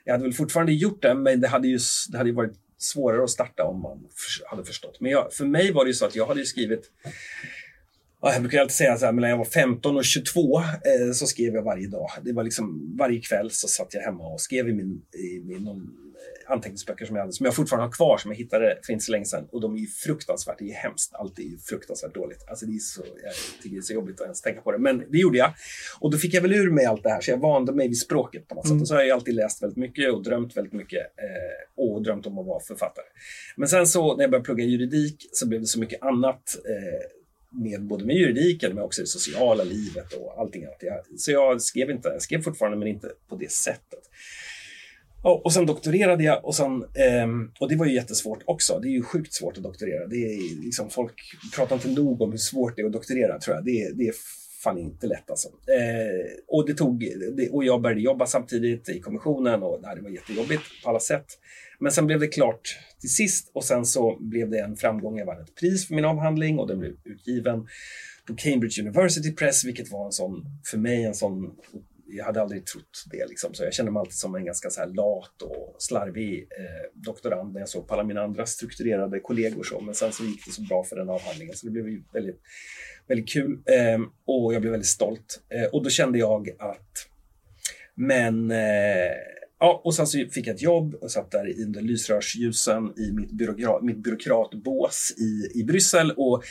jag 0.03 0.13
hade 0.13 0.23
väl 0.23 0.33
fortfarande 0.33 0.73
gjort 0.73 1.01
det, 1.01 1.15
men 1.15 1.41
det 1.41 1.47
hade 1.47 1.67
ju, 1.67 1.79
det 2.11 2.17
hade 2.17 2.29
ju 2.29 2.35
varit 2.35 2.53
svårare 2.77 3.23
att 3.23 3.29
starta 3.29 3.63
om 3.63 3.81
man 3.81 4.07
hade 4.45 4.63
förstått. 4.63 4.99
Men 4.99 5.11
jag, 5.11 5.33
för 5.33 5.45
mig 5.45 5.71
var 5.71 5.85
det 5.85 5.89
ju 5.89 5.93
så 5.93 6.05
att 6.05 6.15
jag 6.15 6.25
hade 6.25 6.45
skrivit 6.45 6.91
jag 8.31 8.41
brukar 8.41 8.59
alltid 8.61 8.75
säga 8.75 8.97
så 8.97 9.05
här, 9.05 9.13
mellan 9.13 9.29
jag 9.29 9.37
var 9.37 9.45
15 9.45 9.97
och 9.97 10.05
22 10.05 10.59
eh, 10.59 11.11
så 11.13 11.27
skrev 11.27 11.53
jag 11.53 11.63
varje 11.63 11.87
dag. 11.87 12.09
Det 12.21 12.33
var 12.33 12.43
liksom 12.43 12.95
varje 12.97 13.19
kväll 13.19 13.51
så 13.51 13.67
satt 13.67 13.93
jag 13.93 14.01
hemma 14.01 14.27
och 14.27 14.41
skrev 14.41 14.69
i 14.69 14.73
min, 14.73 15.01
i 15.13 15.39
min 15.45 15.67
anteckningsböcker 16.47 17.05
som 17.05 17.15
jag 17.15 17.23
hade, 17.23 17.33
som 17.33 17.45
jag 17.45 17.55
fortfarande 17.55 17.85
har 17.85 17.91
kvar, 17.91 18.17
som 18.17 18.31
jag 18.31 18.37
hittade 18.37 18.79
för 18.85 18.93
inte 18.93 19.05
så 19.05 19.11
länge 19.11 19.25
sedan. 19.25 19.47
Och 19.51 19.61
de 19.61 19.75
är 19.75 19.79
ju 19.79 19.87
fruktansvärt, 19.87 20.59
det 20.59 20.71
är 20.71 20.75
hemskt. 20.75 21.13
Allt 21.13 21.39
är 21.39 21.43
ju 21.43 21.57
fruktansvärt 21.57 22.13
dåligt. 22.13 22.45
Alltså 22.47 22.65
det 22.65 22.75
är 22.75 22.79
så, 22.79 23.01
jag 23.23 23.33
tycker 23.61 23.75
det 23.75 23.79
är 23.79 23.81
så 23.81 23.93
jobbigt 23.93 24.19
att 24.19 24.25
ens 24.25 24.41
tänka 24.41 24.61
på 24.61 24.71
det. 24.71 24.77
Men 24.77 25.03
det 25.11 25.17
gjorde 25.17 25.37
jag. 25.37 25.53
Och 25.99 26.11
då 26.11 26.17
fick 26.17 26.33
jag 26.33 26.41
väl 26.41 26.53
ur 26.53 26.71
mig 26.71 26.85
allt 26.85 27.03
det 27.03 27.09
här, 27.09 27.21
så 27.21 27.31
jag 27.31 27.37
vande 27.37 27.71
mig 27.73 27.87
vid 27.87 27.99
språket 27.99 28.47
på 28.47 28.55
något 28.55 28.65
mm. 28.65 28.77
sätt. 28.77 28.81
Och 28.81 28.87
så 28.87 28.95
har 28.95 29.01
jag 29.01 29.15
alltid 29.15 29.35
läst 29.35 29.63
väldigt 29.63 29.77
mycket 29.77 30.13
och 30.13 30.23
drömt 30.23 30.57
väldigt 30.57 30.73
mycket. 30.73 31.01
Eh, 31.01 31.83
och 31.83 32.03
drömt 32.03 32.25
om 32.25 32.39
att 32.39 32.45
vara 32.45 32.59
författare. 32.59 33.05
Men 33.55 33.69
sen 33.69 33.87
så, 33.87 34.15
när 34.15 34.23
jag 34.23 34.31
började 34.31 34.45
plugga 34.45 34.63
juridik, 34.63 35.29
så 35.31 35.47
blev 35.47 35.61
det 35.61 35.67
så 35.67 35.79
mycket 35.79 36.01
annat 36.01 36.57
eh, 36.65 37.23
med 37.53 37.83
både 37.83 38.05
med 38.05 38.15
juridiken 38.15 38.75
men 38.75 38.83
också 38.83 39.01
det 39.01 39.07
sociala 39.07 39.63
livet 39.63 40.13
och 40.13 40.39
allting 40.39 40.65
annat. 40.65 40.77
Jag, 40.79 41.19
så 41.19 41.31
jag 41.31 41.61
skrev 41.61 41.89
inte, 41.89 42.09
jag 42.09 42.21
skrev 42.21 42.41
fortfarande 42.41 42.77
men 42.77 42.87
inte 42.87 43.11
på 43.29 43.35
det 43.35 43.51
sättet. 43.51 44.09
Och 45.23 45.53
sen 45.53 45.65
doktorerade 45.65 46.23
jag 46.23 46.45
och, 46.45 46.55
sen, 46.55 46.85
ehm, 46.95 47.51
och 47.59 47.69
det 47.69 47.75
var 47.75 47.85
ju 47.85 47.93
jättesvårt 47.93 48.39
också. 48.45 48.79
Det 48.79 48.87
är 48.87 48.91
ju 48.91 49.03
sjukt 49.03 49.33
svårt 49.33 49.57
att 49.57 49.63
doktorera. 49.63 50.07
Det 50.07 50.15
är 50.15 50.63
liksom, 50.63 50.89
folk 50.89 51.13
pratar 51.55 51.75
inte 51.75 51.89
nog 51.89 52.21
om 52.21 52.31
hur 52.31 52.37
svårt 52.37 52.75
det 52.75 52.81
är 52.81 52.85
att 52.85 52.93
doktorera 52.93 53.39
tror 53.39 53.55
jag. 53.55 53.65
Det, 53.65 53.81
är, 53.81 53.93
det 53.93 54.07
är 54.07 54.13
fan 54.63 54.77
inte 54.77 55.07
lätt 55.07 55.29
alltså. 55.29 55.47
Eh, 55.47 56.43
och, 56.47 56.67
det 56.67 56.73
tog, 56.73 56.99
det, 57.37 57.49
och 57.49 57.63
jag 57.63 57.81
började 57.81 58.01
jobba 58.01 58.25
samtidigt 58.25 58.89
i 58.89 58.99
kommissionen 58.99 59.63
och 59.63 59.81
det 59.95 60.01
var 60.01 60.09
jättejobbigt 60.09 60.63
på 60.83 60.89
alla 60.89 60.99
sätt. 60.99 61.25
Men 61.79 61.91
sen 61.91 62.05
blev 62.05 62.19
det 62.19 62.27
klart 62.27 62.79
till 62.99 63.13
sist 63.13 63.51
och 63.53 63.63
sen 63.63 63.85
så 63.85 64.17
blev 64.19 64.49
det 64.49 64.59
en 64.59 64.75
framgång. 64.75 65.17
Jag 65.17 65.25
vann 65.25 65.41
ett 65.41 65.55
pris 65.55 65.87
för 65.87 65.95
min 65.95 66.05
avhandling 66.05 66.59
och 66.59 66.67
den 66.67 66.79
blev 66.79 66.91
utgiven 67.03 67.67
på 68.27 68.35
Cambridge 68.35 68.81
University 68.81 69.31
Press, 69.31 69.65
vilket 69.65 69.91
var 69.91 70.05
en 70.05 70.11
sån, 70.11 70.45
för 70.71 70.77
mig 70.77 71.03
en 71.03 71.15
sån 71.15 71.55
jag 72.17 72.25
hade 72.25 72.41
aldrig 72.41 72.65
trott 72.65 73.03
det. 73.11 73.25
Liksom. 73.29 73.53
Så 73.53 73.63
jag 73.63 73.73
kände 73.73 73.91
mig 73.91 73.99
alltid 73.99 74.13
som 74.13 74.35
en 74.35 74.45
ganska 74.45 74.69
så 74.69 74.81
här 74.81 74.87
lat 74.87 75.41
och 75.41 75.75
slarvig 75.79 76.47
eh, 76.59 77.01
doktorand 77.01 77.53
när 77.53 77.59
jag 77.59 77.69
såg 77.69 77.87
på 77.87 77.93
alla 77.93 78.03
mina 78.03 78.21
andra 78.21 78.45
strukturerade 78.45 79.19
kollegor. 79.19 79.63
Så. 79.63 79.81
Men 79.81 79.95
sen 79.95 80.11
så 80.11 80.23
gick 80.23 80.45
det 80.45 80.51
så 80.51 80.61
bra 80.61 80.83
för 80.83 80.95
den 80.95 81.09
avhandlingen 81.09 81.55
så 81.55 81.65
det 81.65 81.71
blev 81.71 81.89
ju 81.89 82.03
väldigt, 82.13 82.41
väldigt 83.07 83.29
kul. 83.29 83.51
Eh, 83.65 84.01
och 84.25 84.53
jag 84.53 84.61
blev 84.61 84.71
väldigt 84.71 84.89
stolt. 84.89 85.41
Eh, 85.49 85.65
och 85.65 85.83
då 85.83 85.89
kände 85.89 86.19
jag 86.19 86.49
att 86.59 87.07
men 87.95 88.51
eh, 88.51 89.11
Ja, 89.63 89.81
och 89.83 89.95
sen 89.95 90.07
så 90.07 90.17
fick 90.31 90.47
jag 90.47 90.55
ett 90.55 90.61
jobb 90.61 90.95
och 90.95 91.11
satt 91.11 91.31
där 91.31 91.61
under 91.65 91.81
lysrörsljusen 91.81 92.93
i 92.97 93.11
mitt, 93.11 93.31
byråkrat, 93.31 93.83
mitt 93.83 93.97
byråkratbås 93.97 95.13
i, 95.17 95.59
i 95.59 95.63
Bryssel 95.63 96.11
och 96.11 96.43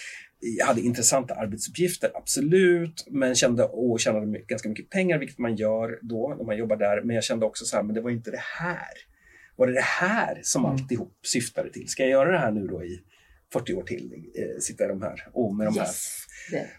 hade 0.67 0.81
intressanta 0.81 1.35
arbetsuppgifter, 1.35 2.11
absolut, 2.15 3.07
men 3.11 3.35
kände 3.35 3.65
och 3.65 4.01
tjänade 4.01 4.39
ganska 4.39 4.69
mycket 4.69 4.91
pengar, 4.91 5.19
vilket 5.19 5.39
man 5.39 5.57
gör 5.57 5.99
då 6.03 6.35
när 6.39 6.45
man 6.45 6.57
jobbar 6.57 6.77
där. 6.77 7.03
Men 7.03 7.15
jag 7.15 7.25
kände 7.25 7.47
också 7.47 7.65
så 7.65 7.77
här, 7.77 7.83
men 7.83 7.95
det 7.95 8.01
var 8.01 8.11
inte 8.11 8.31
det 8.31 8.43
här. 8.61 8.93
Var 9.57 9.67
det 9.67 9.73
det 9.73 9.81
här 9.81 10.41
som 10.43 10.65
mm. 10.65 10.73
alltihop 10.73 11.19
syftade 11.23 11.73
till? 11.73 11.89
Ska 11.89 12.03
jag 12.03 12.11
göra 12.11 12.33
det 12.33 12.39
här 12.39 12.51
nu 12.51 12.67
då 12.67 12.85
i 12.85 13.01
40 13.53 13.75
år 13.75 13.83
till? 13.83 14.13
Eh, 14.35 14.61
sitta 14.61 14.85
i 14.85 14.89
de 14.89 15.03
här 15.03 15.29
och 15.33 15.55
med 15.55 15.67
de 15.67 15.79
här 15.79 15.89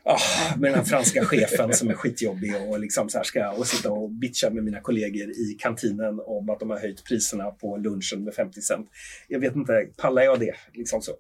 Oh, 0.04 0.58
med 0.58 0.72
den 0.72 0.80
här 0.80 0.86
franska 0.86 1.26
chefen 1.26 1.74
som 1.74 1.90
är 1.90 1.94
skitjobbig 1.94 2.56
och, 2.68 2.80
liksom 2.80 3.10
så 3.10 3.18
här 3.18 3.24
ska, 3.24 3.52
och 3.52 3.68
sitta 3.68 3.92
och 3.92 4.12
bitcha 4.12 4.50
med 4.50 4.64
mina 4.64 4.80
kollegor 4.80 5.30
i 5.30 5.58
kantinen 5.60 6.20
om 6.26 6.50
att 6.50 6.60
de 6.60 6.70
har 6.70 6.78
höjt 6.78 7.04
priserna 7.04 7.52
på 7.52 7.78
lunchen 7.78 8.24
med 8.24 8.34
50 8.34 8.62
cent. 8.62 8.90
Jag 9.28 9.40
vet 9.40 9.56
inte, 9.56 9.88
pallar 9.98 10.22
jag 10.22 10.40
det? 10.40 10.56
Liksom 10.74 11.02
så. 11.02 11.12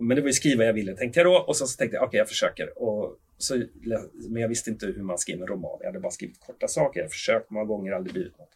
Men 0.00 0.16
det 0.16 0.20
var 0.20 0.28
ju 0.28 0.32
skriva 0.32 0.64
jag 0.64 0.72
ville, 0.72 0.96
tänkte 0.96 1.20
jag 1.20 1.26
då. 1.26 1.38
Och 1.38 1.56
så, 1.56 1.66
så 1.66 1.76
tänkte 1.76 1.96
jag, 1.96 2.02
okej, 2.02 2.08
okay, 2.08 2.18
jag 2.18 2.28
försöker. 2.28 2.82
Och 2.82 3.18
så, 3.38 3.62
men 4.28 4.42
jag 4.42 4.48
visste 4.48 4.70
inte 4.70 4.86
hur 4.86 5.02
man 5.02 5.18
skriver 5.18 5.42
en 5.42 5.48
roman. 5.48 5.78
Jag 5.80 5.86
hade 5.86 6.00
bara 6.00 6.12
skrivit 6.12 6.40
korta 6.40 6.68
saker. 6.68 7.00
Jag 7.00 7.10
försökt 7.10 7.50
många 7.50 7.64
gånger, 7.64 7.92
aldrig 7.92 8.12
blivit 8.12 8.38
något. 8.38 8.50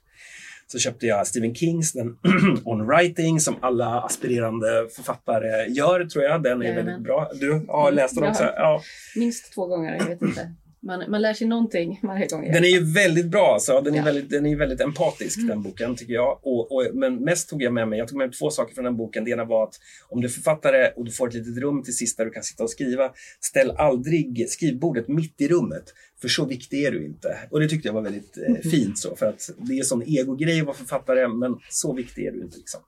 Så 0.66 0.78
köpte 0.78 1.06
jag 1.06 1.26
Stephen 1.26 1.54
Kings 1.54 1.92
den 1.92 2.16
On 2.64 2.86
Writing 2.86 3.40
som 3.40 3.56
alla 3.60 4.00
aspirerande 4.00 4.88
författare 4.96 5.72
gör, 5.72 6.04
tror 6.04 6.24
jag. 6.24 6.42
Den 6.42 6.62
är 6.62 6.74
väldigt 6.74 7.00
bra. 7.00 7.30
Du 7.40 7.66
har 7.68 7.92
läst 7.92 8.14
den 8.14 8.30
också? 8.30 8.44
Ja. 8.44 8.82
Minst 9.16 9.54
två 9.54 9.66
gånger, 9.66 9.96
jag 9.96 10.06
vet 10.06 10.22
inte. 10.22 10.50
Man, 10.86 11.10
man 11.10 11.22
lär 11.22 11.34
sig 11.34 11.46
någonting 11.46 12.00
varje 12.02 12.26
gång. 12.26 12.52
Den 12.52 12.64
är 12.64 12.68
ju 12.68 12.92
väldigt 12.92 13.26
bra. 13.26 13.54
Alltså. 13.54 13.80
Den, 13.80 13.94
är 13.94 13.98
ja. 13.98 14.04
väldigt, 14.04 14.30
den 14.30 14.46
är 14.46 14.56
väldigt 14.56 14.80
empatisk, 14.80 15.36
mm. 15.36 15.48
den 15.48 15.62
boken, 15.62 15.96
tycker 15.96 16.14
jag. 16.14 16.40
Och, 16.42 16.72
och, 16.72 16.86
men 16.94 17.24
mest 17.24 17.48
tog 17.48 17.62
jag 17.62 17.72
med 17.72 17.88
mig, 17.88 17.98
jag 17.98 18.08
tog 18.08 18.18
med 18.18 18.28
mig 18.28 18.36
två 18.36 18.50
saker 18.50 18.74
från 18.74 18.84
den 18.84 18.96
boken. 18.96 19.24
Det 19.24 19.30
ena 19.30 19.44
var 19.44 19.64
att 19.64 19.74
om 20.08 20.20
du 20.20 20.26
är 20.26 20.30
författare 20.30 20.90
och 20.96 21.04
du 21.04 21.10
får 21.10 21.28
ett 21.28 21.34
litet 21.34 21.58
rum 21.58 21.82
till 21.82 21.96
sist 21.96 22.16
där 22.16 22.24
du 22.24 22.30
kan 22.30 22.42
sitta 22.42 22.62
och 22.62 22.70
skriva, 22.70 23.12
ställ 23.40 23.70
aldrig 23.70 24.50
skrivbordet 24.50 25.08
mitt 25.08 25.40
i 25.40 25.48
rummet. 25.48 25.84
För 26.20 26.28
så 26.28 26.44
viktig 26.44 26.84
är 26.84 26.92
du 26.92 27.06
inte. 27.06 27.38
Och 27.50 27.60
det 27.60 27.68
tyckte 27.68 27.88
jag 27.88 27.92
var 27.92 28.02
väldigt 28.02 28.38
eh, 28.38 28.44
mm. 28.46 28.62
fint. 28.62 28.98
så 28.98 29.16
För 29.16 29.26
att 29.26 29.50
det 29.58 29.74
är 29.74 29.78
en 29.78 29.84
sån 29.84 30.02
egogrej 30.02 30.60
att 30.60 30.66
vara 30.66 30.76
författare, 30.76 31.28
men 31.28 31.56
så 31.70 31.92
viktig 31.92 32.26
är 32.26 32.32
du 32.32 32.42
inte. 32.42 32.58
Liksom. 32.58 32.80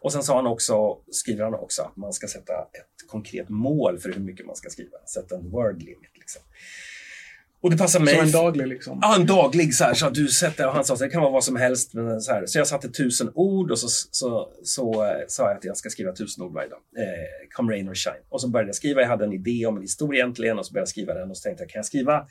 Och 0.00 0.12
sen 0.12 0.22
sa 0.22 0.36
han 0.36 0.46
också, 0.46 0.98
skriver 1.10 1.44
han 1.44 1.54
också 1.54 1.82
att 1.82 1.96
man 1.96 2.12
ska 2.12 2.26
sätta 2.26 2.52
ett 2.52 3.08
konkret 3.08 3.48
mål 3.48 3.98
för 3.98 4.12
hur 4.12 4.20
mycket 4.20 4.46
man 4.46 4.56
ska 4.56 4.70
skriva. 4.70 4.98
Sätta 5.14 5.36
en 5.36 5.50
word 5.50 5.82
limit. 5.82 6.10
Liksom. 6.14 6.42
Och 7.62 7.70
det 7.70 7.76
passar 7.76 8.00
mig. 8.00 8.14
Som 8.14 8.24
en 8.24 8.32
daglig 8.32 8.66
liksom? 8.66 8.98
Ja, 9.02 9.16
en 9.16 9.26
daglig 9.26 9.74
så 9.74 9.84
här, 9.84 9.94
så 9.94 10.06
att 10.06 10.14
du 10.14 10.28
sätter, 10.28 10.66
och 10.66 10.72
han 10.72 10.84
sa 10.84 10.94
att 10.94 11.00
det 11.00 11.08
kan 11.08 11.20
vara 11.20 11.32
vad 11.32 11.44
som 11.44 11.56
helst. 11.56 11.94
Men 11.94 12.20
så, 12.20 12.32
här, 12.32 12.46
så 12.46 12.58
jag 12.58 12.66
satte 12.66 12.88
tusen 12.88 13.30
ord 13.34 13.70
och 13.70 13.78
så, 13.78 13.88
så, 13.88 14.08
så, 14.10 14.52
så 14.62 15.04
äh, 15.04 15.10
sa 15.28 15.48
jag 15.48 15.56
att 15.56 15.64
jag 15.64 15.76
ska 15.76 15.90
skriva 15.90 16.12
tusen 16.12 16.44
ord 16.44 16.52
varje 16.52 16.68
dag. 16.68 16.78
Eh, 16.98 17.48
come 17.56 17.72
rain 17.72 17.88
or 17.88 17.94
shine. 17.94 18.22
Och 18.28 18.40
så 18.40 18.48
började 18.48 18.68
jag 18.68 18.74
skriva, 18.74 19.00
jag 19.00 19.08
hade 19.08 19.24
en 19.24 19.32
idé 19.32 19.66
om 19.66 19.76
en 19.76 19.82
historia 19.82 20.22
egentligen 20.22 20.58
och 20.58 20.66
så 20.66 20.72
började 20.72 20.82
jag 20.82 20.88
skriva 20.88 21.14
den 21.14 21.30
och 21.30 21.36
så 21.36 21.42
tänkte 21.42 21.62
jag, 21.62 21.70
kan 21.70 21.78
jag 21.78 21.86
skriva 21.86 22.26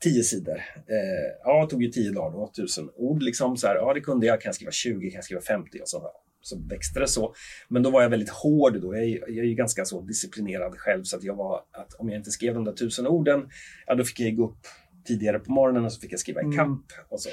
tio 0.00 0.22
sidor? 0.22 0.56
Eh, 0.76 1.30
ja, 1.44 1.62
det 1.64 1.70
tog 1.70 1.82
ju 1.82 1.90
tio 1.90 2.12
dagar 2.12 2.30
då, 2.30 2.52
tusen 2.56 2.90
ord 2.96 3.22
liksom. 3.22 3.56
Så 3.56 3.66
här, 3.66 3.74
ja, 3.74 3.94
det 3.94 4.00
kunde 4.00 4.26
jag. 4.26 4.40
Kan 4.40 4.48
jag 4.48 4.54
skriva 4.54 4.72
20? 4.72 5.10
Kan 5.10 5.18
jag 5.18 5.24
skriva 5.24 5.40
50? 5.40 5.78
Och 5.80 5.88
så, 5.88 6.10
så 6.42 6.58
växte 6.58 7.00
det 7.00 7.08
så. 7.08 7.34
Men 7.68 7.82
då 7.82 7.90
var 7.90 8.02
jag 8.02 8.10
väldigt 8.10 8.30
hård 8.30 8.80
då. 8.80 8.94
Jag 8.94 9.04
är, 9.04 9.08
jag 9.08 9.44
är 9.44 9.48
ju 9.48 9.54
ganska 9.54 9.84
så 9.84 10.00
disciplinerad 10.00 10.78
själv 10.78 11.02
så 11.04 11.16
att 11.16 11.24
jag 11.24 11.34
var 11.34 11.62
att 11.72 11.94
om 11.94 12.08
jag 12.08 12.18
inte 12.18 12.30
skrev 12.30 12.54
de 12.54 12.64
där 12.64 12.72
tusen 12.72 13.06
orden, 13.06 13.48
ja 13.86 13.94
då 13.94 14.04
fick 14.04 14.20
jag 14.20 14.36
gå 14.36 14.44
upp 14.44 14.66
tidigare 15.04 15.38
på 15.38 15.52
morgonen 15.52 15.84
och 15.84 15.92
så 15.92 16.00
fick 16.00 16.12
jag 16.12 16.20
skriva 16.20 16.40
ikapp. 16.40 16.66
Mm. 16.66 16.82
Och, 17.08 17.20
så. 17.20 17.30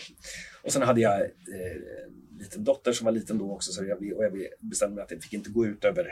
och 0.64 0.72
sen 0.72 0.82
hade 0.82 1.02
jag 1.02 1.22
eh, 1.22 1.28
en 2.32 2.38
liten 2.38 2.64
dotter 2.64 2.92
som 2.92 3.06
var 3.06 3.12
liten 3.12 3.38
då 3.38 3.52
också 3.52 3.72
så 3.72 3.86
jag, 3.86 3.98
och 3.98 4.24
jag 4.24 4.48
bestämde 4.60 4.96
mig 4.96 5.02
att 5.02 5.10
det 5.10 5.20
fick 5.20 5.34
inte 5.34 5.50
gå 5.50 5.66
ut 5.66 5.86
över 5.86 6.08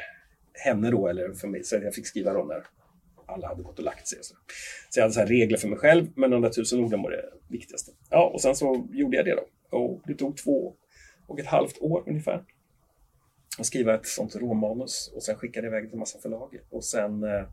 henne 0.53 0.91
då 0.91 1.07
eller 1.07 1.33
för 1.33 1.47
mig. 1.47 1.63
Så 1.63 1.75
jag 1.75 1.93
fick 1.93 2.07
skriva 2.07 2.33
då 2.33 2.43
när 2.43 2.63
alla 3.25 3.47
hade 3.47 3.63
gått 3.63 3.79
och 3.79 3.85
lagt 3.85 4.07
sig. 4.07 4.19
Så, 4.21 4.35
så 4.89 4.99
jag 4.99 5.03
hade 5.03 5.13
så 5.13 5.25
regler 5.25 5.57
för 5.57 5.67
mig 5.67 5.77
själv, 5.79 6.07
men 6.15 6.31
de 6.31 6.41
där 6.41 6.49
tusen 6.49 6.79
orden 6.79 7.01
var 7.01 7.11
det 7.11 7.23
viktigaste. 7.47 7.91
Ja, 8.09 8.31
och 8.33 8.41
sen 8.41 8.55
så 8.55 8.87
gjorde 8.91 9.17
jag 9.17 9.25
det 9.25 9.35
då. 9.35 9.77
Och 9.77 10.01
det 10.07 10.13
tog 10.13 10.37
två 10.37 10.73
och 11.27 11.39
ett 11.39 11.45
halvt 11.45 11.77
år 11.81 12.03
ungefär 12.07 12.43
att 13.59 13.65
skriva 13.65 13.95
ett 13.95 14.07
sånt 14.07 14.35
råmanus 14.35 15.11
och 15.15 15.23
sen 15.23 15.35
skickade 15.35 15.67
jag 15.67 15.71
iväg 15.71 15.83
till 15.83 15.93
en 15.93 15.99
massa 15.99 16.19
förlag. 16.19 16.59
Och 16.71 16.83
sen 16.83 17.23
eh, 17.23 17.45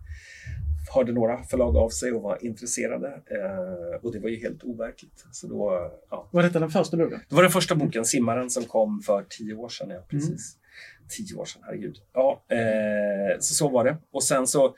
hörde 0.94 1.12
några 1.12 1.42
förlag 1.42 1.76
av 1.76 1.88
sig 1.88 2.12
och 2.12 2.22
var 2.22 2.44
intresserade. 2.44 3.08
Eh, 3.08 4.04
och 4.04 4.12
det 4.12 4.18
var 4.18 4.28
ju 4.28 4.36
helt 4.36 4.64
overkligt. 4.64 5.24
Så 5.32 5.46
då, 5.46 5.90
ja. 6.10 6.28
Var 6.32 6.42
detta 6.42 6.58
den 6.58 6.70
första 6.70 6.96
boken? 6.96 7.20
Det 7.28 7.34
var 7.34 7.42
den 7.42 7.52
första 7.52 7.74
boken, 7.74 8.04
Simmaren, 8.04 8.50
som 8.50 8.64
kom 8.64 9.02
för 9.06 9.24
tio 9.28 9.54
år 9.54 9.68
sedan. 9.68 9.90
Ja, 9.90 10.04
precis. 10.08 10.56
Mm. 10.56 11.08
Tio 11.08 11.36
år 11.36 11.44
sedan, 11.44 11.62
herregud. 11.64 11.96
Ja, 12.12 12.44
eh, 12.48 13.38
så 13.40 13.54
så 13.54 13.68
var 13.68 13.84
det. 13.84 13.96
Och 14.12 14.24
sen 14.24 14.46
så 14.46 14.74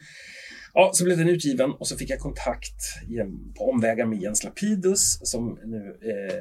Ja, 0.76 0.90
så 0.94 1.04
blev 1.04 1.18
den 1.18 1.28
utgiven 1.28 1.70
och 1.70 1.86
så 1.86 1.96
fick 1.96 2.10
jag 2.10 2.18
kontakt 2.18 2.74
på 3.58 3.70
omvägar 3.70 4.06
med 4.06 4.22
Jens 4.22 4.44
Lapidus 4.44 5.18
som, 5.22 5.58
nu, 5.64 5.98
eh, 6.02 6.34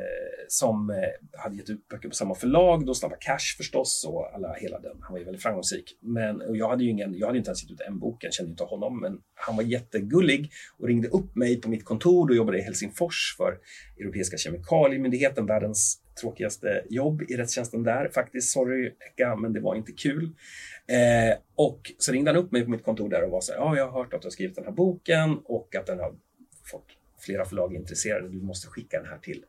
som 0.48 0.90
eh, 0.90 1.40
hade 1.44 1.56
gett 1.56 1.70
ut 1.70 1.88
böcker 1.88 2.10
på 2.10 2.16
samma 2.16 2.36
förlag, 2.36 2.86
då 2.86 2.94
Snabba 2.94 3.16
Cash 3.16 3.58
förstås 3.58 4.06
och 4.08 4.36
alla, 4.36 4.54
hela 4.54 4.80
den. 4.80 4.98
Han 5.02 5.12
var 5.12 5.20
ju 5.20 5.26
väldigt 5.26 5.44
framgångsrik. 5.44 5.98
Men 6.02 6.42
och 6.42 6.58
jag 6.58 6.70
hade 6.70 6.84
ju 6.84 6.90
ingen, 6.90 7.18
jag 7.18 7.28
hade 7.28 7.38
inte 7.38 7.50
ens 7.50 7.64
gett 7.64 7.72
ut 7.72 7.82
en 7.88 8.00
bok, 8.00 8.24
jag 8.24 8.34
kände 8.34 8.52
inte 8.52 8.64
honom, 8.64 9.02
men 9.02 9.20
han 9.36 9.56
var 9.56 9.64
jättegullig 9.64 10.52
och 10.80 10.88
ringde 10.88 11.08
upp 11.08 11.36
mig 11.36 11.62
på 11.62 11.70
mitt 11.70 11.86
kontor. 11.86 12.28
Då 12.28 12.36
jobbade 12.36 12.58
jag 12.58 12.64
i 12.64 12.66
Helsingfors 12.66 13.36
för 13.38 13.58
Europeiska 14.00 14.38
kemikaliemyndigheten, 14.38 15.46
världens 15.46 16.03
tråkigaste 16.22 16.84
jobb 16.90 17.22
i 17.22 17.38
rättstjänsten 17.38 17.84
där 17.84 18.10
faktiskt. 18.10 18.52
Sorry 18.52 18.94
Eka, 19.00 19.36
men 19.36 19.54
det 19.54 19.60
var 19.60 19.76
inte 19.76 19.92
kul. 19.92 20.24
Eh, 20.88 21.38
och 21.56 21.92
så 21.98 22.12
ringde 22.12 22.32
han 22.32 22.38
upp 22.38 22.52
mig 22.52 22.64
på 22.64 22.70
mitt 22.70 22.84
kontor 22.84 23.10
där 23.10 23.24
och 23.24 23.32
var 23.32 23.42
så 23.42 23.54
här, 23.54 23.60
ja, 23.60 23.78
jag 23.78 23.92
har 23.92 24.04
hört 24.04 24.14
att 24.14 24.22
du 24.22 24.26
har 24.26 24.32
skrivit 24.32 24.56
den 24.56 24.66
här 24.66 24.72
boken 24.72 25.40
och 25.46 25.76
att 25.76 25.86
den 25.86 26.00
har 26.00 26.16
fått 26.66 26.88
flera 27.20 27.46
förlag 27.46 27.76
intresserade. 27.76 28.30
Du 28.30 28.42
måste 28.42 28.68
skicka 28.68 29.00
den 29.00 29.10
här 29.10 29.18
till 29.18 29.46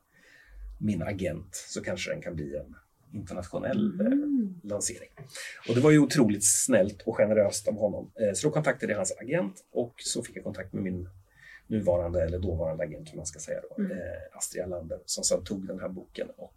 min 0.81 1.03
agent 1.03 1.55
så 1.55 1.83
kanske 1.83 2.11
den 2.11 2.23
kan 2.23 2.35
bli 2.35 2.57
en 2.57 2.75
internationell 3.13 4.01
eh, 4.01 4.07
mm. 4.07 4.61
lansering. 4.63 5.11
Och 5.69 5.75
det 5.75 5.81
var 5.81 5.91
ju 5.91 5.99
otroligt 5.99 6.45
snällt 6.45 7.03
och 7.03 7.17
generöst 7.17 7.69
av 7.69 7.75
honom. 7.75 8.11
Eh, 8.21 8.35
så 8.35 8.49
då 8.49 8.55
kontaktade 8.55 8.93
jag 8.93 8.99
hans 8.99 9.13
agent 9.21 9.65
och 9.73 9.95
så 9.97 10.23
fick 10.23 10.37
jag 10.37 10.45
kontakt 10.45 10.73
med 10.73 10.83
min 10.83 11.09
nuvarande 11.75 12.23
eller 12.23 12.39
dåvarande 12.39 12.85
agent, 12.85 13.09
som 13.09 13.17
man 13.17 13.27
ska 13.27 13.39
säga 13.39 13.61
då, 13.69 13.83
mm. 13.83 13.93
eh, 13.93 13.99
Astrid 14.33 14.65
Allander, 14.65 14.99
som 15.05 15.25
sedan 15.25 15.45
tog 15.45 15.67
den 15.67 15.81
här 15.81 15.89
boken 15.89 16.29
och 16.37 16.55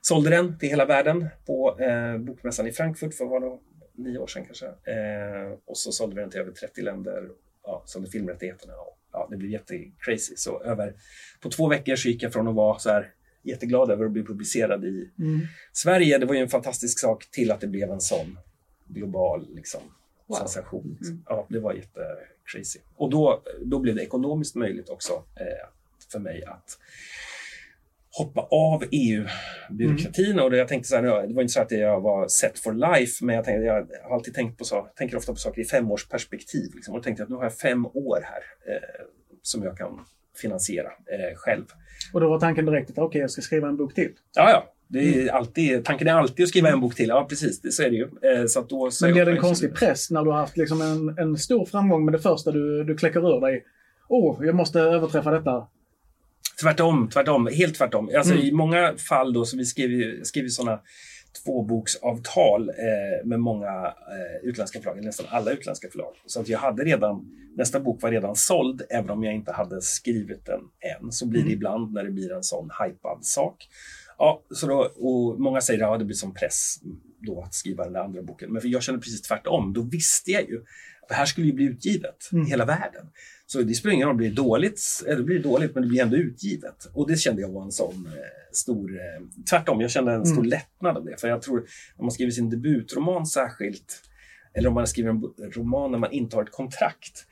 sålde 0.00 0.30
den 0.30 0.58
till 0.58 0.68
hela 0.68 0.84
världen 0.84 1.28
på 1.46 1.80
eh, 1.80 2.18
bokmässan 2.18 2.66
i 2.66 2.72
Frankfurt 2.72 3.14
för 3.14 3.24
var 3.24 3.40
det 3.40 3.58
nio 3.94 4.18
år 4.18 4.26
sedan 4.26 4.44
kanske. 4.44 4.66
Eh, 4.66 5.52
och 5.64 5.78
så 5.78 5.92
sålde 5.92 6.16
vi 6.16 6.20
den 6.20 6.30
till 6.30 6.40
över 6.40 6.52
30 6.52 6.82
länder, 6.82 7.28
ja, 7.62 7.82
sålde 7.86 8.10
filmrättigheterna 8.10 8.74
och 8.74 8.98
ja, 9.12 9.28
det 9.30 9.36
blev 9.36 9.50
jättecrazy. 9.50 10.36
Så 10.36 10.62
över, 10.62 10.94
på 11.40 11.50
två 11.50 11.68
veckor 11.68 11.96
så 11.96 12.08
gick 12.08 12.22
jag 12.22 12.32
från 12.32 12.48
att 12.48 12.54
vara 12.54 12.78
så 12.78 12.90
här 12.90 13.12
jätteglad 13.42 13.90
över 13.90 14.04
att 14.04 14.12
bli 14.12 14.24
publicerad 14.24 14.84
i 14.84 15.10
mm. 15.18 15.40
Sverige, 15.72 16.18
det 16.18 16.26
var 16.26 16.34
ju 16.34 16.40
en 16.40 16.48
fantastisk 16.48 16.98
sak, 16.98 17.30
till 17.30 17.50
att 17.50 17.60
det 17.60 17.66
blev 17.66 17.90
en 17.90 18.00
sån 18.00 18.38
global 18.86 19.48
liksom, 19.54 19.80
wow. 20.30 20.38
sensation. 20.38 20.98
Mm. 21.02 21.22
Ja, 21.28 21.46
det 21.48 21.60
var 21.60 21.72
jättecrazy. 21.72 22.80
Och 22.96 23.10
då, 23.10 23.42
då 23.64 23.78
blev 23.78 23.94
det 23.94 24.02
ekonomiskt 24.02 24.54
möjligt 24.54 24.88
också 24.88 25.12
eh, 25.12 25.68
för 26.12 26.18
mig 26.18 26.44
att 26.44 26.78
hoppa 28.18 28.40
av 28.40 28.84
EU-byråkratin. 28.90 30.32
Mm. 30.32 30.44
Och 30.44 30.56
jag 30.56 30.68
tänkte 30.68 30.88
så 30.88 30.96
här, 30.96 31.02
det 31.02 31.34
var 31.34 31.42
inte 31.42 31.52
så 31.52 31.60
att 31.60 31.70
jag 31.70 32.00
var 32.00 32.28
set 32.28 32.58
for 32.58 32.72
life, 32.72 33.24
men 33.24 33.34
jag, 33.36 33.44
tänkte, 33.44 33.64
jag 33.64 33.88
har 34.02 34.14
alltid 34.14 34.34
tänkt 34.34 34.58
på 34.58 34.64
så, 34.64 34.88
tänker 34.96 35.16
ofta 35.16 35.32
på 35.32 35.38
saker 35.38 35.62
i 35.62 35.64
femårsperspektiv. 35.64 36.74
Liksom. 36.74 36.94
Och 36.94 37.00
då 37.00 37.04
tänkte 37.04 37.20
jag 37.20 37.24
att 37.24 37.30
nu 37.30 37.36
har 37.36 37.42
jag 37.42 37.54
fem 37.54 37.86
år 37.86 38.24
här 38.24 38.74
eh, 38.74 39.06
som 39.42 39.62
jag 39.62 39.76
kan 39.78 40.04
finansiera 40.36 40.88
eh, 40.88 41.36
själv. 41.36 41.64
Och 42.12 42.20
då 42.20 42.28
var 42.28 42.40
tanken 42.40 42.66
direkt 42.66 42.90
att 42.90 42.98
okej, 42.98 43.06
okay, 43.06 43.20
jag 43.20 43.30
ska 43.30 43.42
skriva 43.42 43.68
en 43.68 43.76
bok 43.76 43.94
till? 43.94 44.12
Ja, 44.34 44.50
ja. 44.50 44.72
Det 44.92 44.98
är 44.98 45.22
mm. 45.22 45.34
alltid, 45.34 45.84
tanken 45.84 46.08
är 46.08 46.12
alltid 46.12 46.42
att 46.42 46.48
skriva 46.48 46.68
en 46.68 46.80
bok 46.80 46.94
till. 46.94 47.08
Ja, 47.08 47.26
precis. 47.28 47.60
Det, 47.60 47.72
så 47.72 47.82
är 47.82 47.90
det 47.90 47.96
ju. 47.96 48.02
Eh, 48.02 48.46
så 48.46 48.60
då, 48.60 48.90
så 48.90 49.04
Men 49.04 49.12
blir 49.12 49.24
det 49.24 49.32
en 49.32 49.38
konstig 49.38 49.74
press 49.74 50.10
när 50.10 50.24
du 50.24 50.30
har 50.30 50.38
haft 50.38 50.56
liksom 50.56 50.82
en, 50.82 51.18
en 51.18 51.36
stor 51.36 51.66
framgång 51.66 52.04
med 52.04 52.14
det 52.14 52.18
första 52.18 52.50
du, 52.52 52.84
du 52.84 52.96
kläcker 52.96 53.36
ur 53.36 53.40
dig? 53.40 53.64
Åh, 54.08 54.40
oh, 54.40 54.46
jag 54.46 54.54
måste 54.54 54.80
överträffa 54.80 55.30
detta. 55.30 55.66
Tvärtom, 56.62 57.08
tvärtom. 57.08 57.48
Helt 57.52 57.74
tvärtom. 57.74 58.10
Alltså, 58.16 58.32
mm. 58.32 58.44
I 58.44 58.52
många 58.52 58.94
fall 59.08 59.32
då, 59.32 59.44
så 59.44 59.56
vi 59.56 59.64
skriver, 59.64 60.24
skriver 60.24 60.48
sådana 60.48 60.80
tvåboksavtal 61.44 62.68
eh, 62.68 63.26
med 63.26 63.40
många 63.40 63.86
eh, 63.86 64.48
utländska 64.48 64.80
förlag, 64.80 65.04
nästan 65.04 65.26
alla 65.30 65.50
utländska 65.50 65.88
förlag. 65.90 66.12
Så 66.26 66.40
att 66.40 66.48
jag 66.48 66.58
hade 66.58 66.84
redan, 66.84 67.26
nästa 67.56 67.80
bok 67.80 68.02
var 68.02 68.10
redan 68.10 68.36
såld, 68.36 68.82
även 68.90 69.10
om 69.10 69.24
jag 69.24 69.34
inte 69.34 69.52
hade 69.52 69.82
skrivit 69.82 70.46
den 70.46 70.60
än. 71.00 71.12
Så 71.12 71.26
blir 71.26 71.40
det 71.40 71.46
mm. 71.46 71.54
ibland 71.54 71.92
när 71.92 72.04
det 72.04 72.10
blir 72.10 72.32
en 72.32 72.42
sån 72.42 72.70
hypad 72.84 73.24
sak. 73.24 73.68
Ja, 74.20 74.44
så 74.50 74.66
då, 74.66 74.78
och 74.96 75.40
många 75.40 75.60
säger 75.60 75.82
att 75.82 75.90
ja, 75.90 75.98
det 75.98 76.04
blir 76.04 76.16
som 76.16 76.34
press 76.34 76.76
då 77.18 77.42
att 77.42 77.54
skriva 77.54 77.84
den 77.84 77.92
där 77.92 78.00
andra 78.00 78.22
boken. 78.22 78.52
Men 78.52 78.62
för 78.62 78.68
jag 78.68 78.82
kände 78.82 79.00
precis 79.00 79.22
tvärtom. 79.22 79.72
Då 79.72 79.82
visste 79.82 80.30
jag 80.30 80.48
ju 80.48 80.56
att 81.02 81.08
det 81.08 81.14
här 81.14 81.24
skulle 81.24 81.46
ju 81.46 81.52
bli 81.52 81.64
utgivet 81.64 82.28
i 82.32 82.34
mm. 82.34 82.46
hela 82.46 82.64
världen. 82.64 83.06
Så 83.46 83.62
det 83.62 83.74
spelar 83.74 83.94
ingen 83.94 84.08
roll, 84.08 84.16
blir 84.16 84.28
det 84.28 84.34
dåligt, 84.34 84.80
eller 85.06 85.16
det 85.16 85.22
blir 85.22 85.42
dåligt, 85.42 85.74
men 85.74 85.82
det 85.82 85.88
blir 85.88 86.02
ändå 86.02 86.16
utgivet. 86.16 86.90
Och 86.92 87.08
det 87.08 87.16
kände 87.16 87.42
jag 87.42 87.48
var 87.48 87.64
en 87.64 87.72
sån 87.72 88.06
eh, 88.06 88.52
stor... 88.52 88.96
Eh, 88.96 89.26
tvärtom, 89.50 89.80
jag 89.80 89.90
kände 89.90 90.12
en 90.12 90.26
stor 90.26 90.38
mm. 90.38 90.50
lättnad 90.50 90.96
av 90.96 91.04
det. 91.04 91.20
För 91.20 91.28
jag 91.28 91.42
tror, 91.42 91.58
om 91.96 92.04
man 92.04 92.12
skriver 92.12 92.32
sin 92.32 92.50
debutroman 92.50 93.26
särskilt, 93.26 94.02
eller 94.54 94.68
om 94.68 94.74
man 94.74 94.86
skriver 94.86 95.10
en 95.10 95.52
roman 95.52 95.90
när 95.90 95.98
man 95.98 96.12
inte 96.12 96.36
har 96.36 96.42
ett 96.42 96.52
kontrakt. 96.52 97.26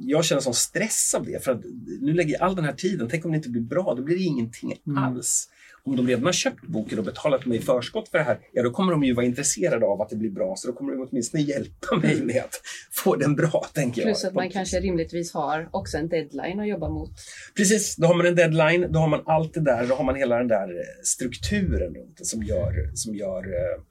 Jag 0.00 0.24
känner 0.24 0.42
sån 0.42 0.54
stress 0.54 1.14
av 1.14 1.26
det, 1.26 1.44
för 1.44 1.52
att 1.52 1.64
nu 2.00 2.12
lägger 2.12 2.32
jag 2.32 2.42
all 2.42 2.56
den 2.56 2.64
här 2.64 2.72
tiden, 2.72 3.08
tänk 3.10 3.24
om 3.24 3.30
det 3.30 3.36
inte 3.36 3.50
blir 3.50 3.62
bra, 3.62 3.94
då 3.94 4.02
blir 4.02 4.16
det 4.16 4.22
ingenting 4.22 4.74
mm. 4.86 5.04
alls 5.04 5.48
om 5.84 5.96
de 5.96 6.08
redan 6.08 6.24
har 6.24 6.32
köpt 6.32 6.66
boken 6.66 6.98
och 6.98 7.04
betalat 7.04 7.46
mig 7.46 7.58
i 7.58 7.60
förskott 7.60 8.08
för 8.08 8.18
det 8.18 8.24
här, 8.24 8.38
ja 8.52 8.62
då 8.62 8.70
kommer 8.70 8.92
de 8.92 9.04
ju 9.04 9.14
vara 9.14 9.26
intresserade 9.26 9.86
av 9.86 10.02
att 10.02 10.08
det 10.08 10.16
blir 10.16 10.30
bra, 10.30 10.54
så 10.56 10.68
då 10.68 10.74
kommer 10.74 10.92
de 10.92 11.08
åtminstone 11.10 11.42
hjälpa 11.42 11.96
mig 11.96 12.22
med 12.22 12.36
att 12.36 12.60
få 12.92 13.16
den 13.16 13.36
bra, 13.36 13.66
tänker 13.74 14.02
jag. 14.02 14.08
Plus 14.08 14.24
att 14.24 14.34
man 14.34 14.50
kanske 14.50 14.80
rimligtvis 14.80 15.32
har 15.32 15.68
också 15.72 15.96
en 15.96 16.08
deadline 16.08 16.60
att 16.60 16.68
jobba 16.68 16.88
mot. 16.88 17.10
Precis, 17.56 17.96
då 17.96 18.06
har 18.06 18.14
man 18.14 18.26
en 18.26 18.34
deadline, 18.34 18.92
då 18.92 18.98
har 18.98 19.08
man 19.08 19.22
allt 19.26 19.54
det 19.54 19.60
där, 19.60 19.86
då 19.86 19.94
har 19.94 20.04
man 20.04 20.14
hela 20.14 20.38
den 20.38 20.48
där 20.48 20.68
eh, 20.68 21.02
strukturen 21.04 21.94
runt 21.94 22.16
det 22.18 22.24
som 22.24 22.42
gör, 22.42 22.90
som 22.94 23.14
gör 23.14 23.44
eh, 23.44 23.82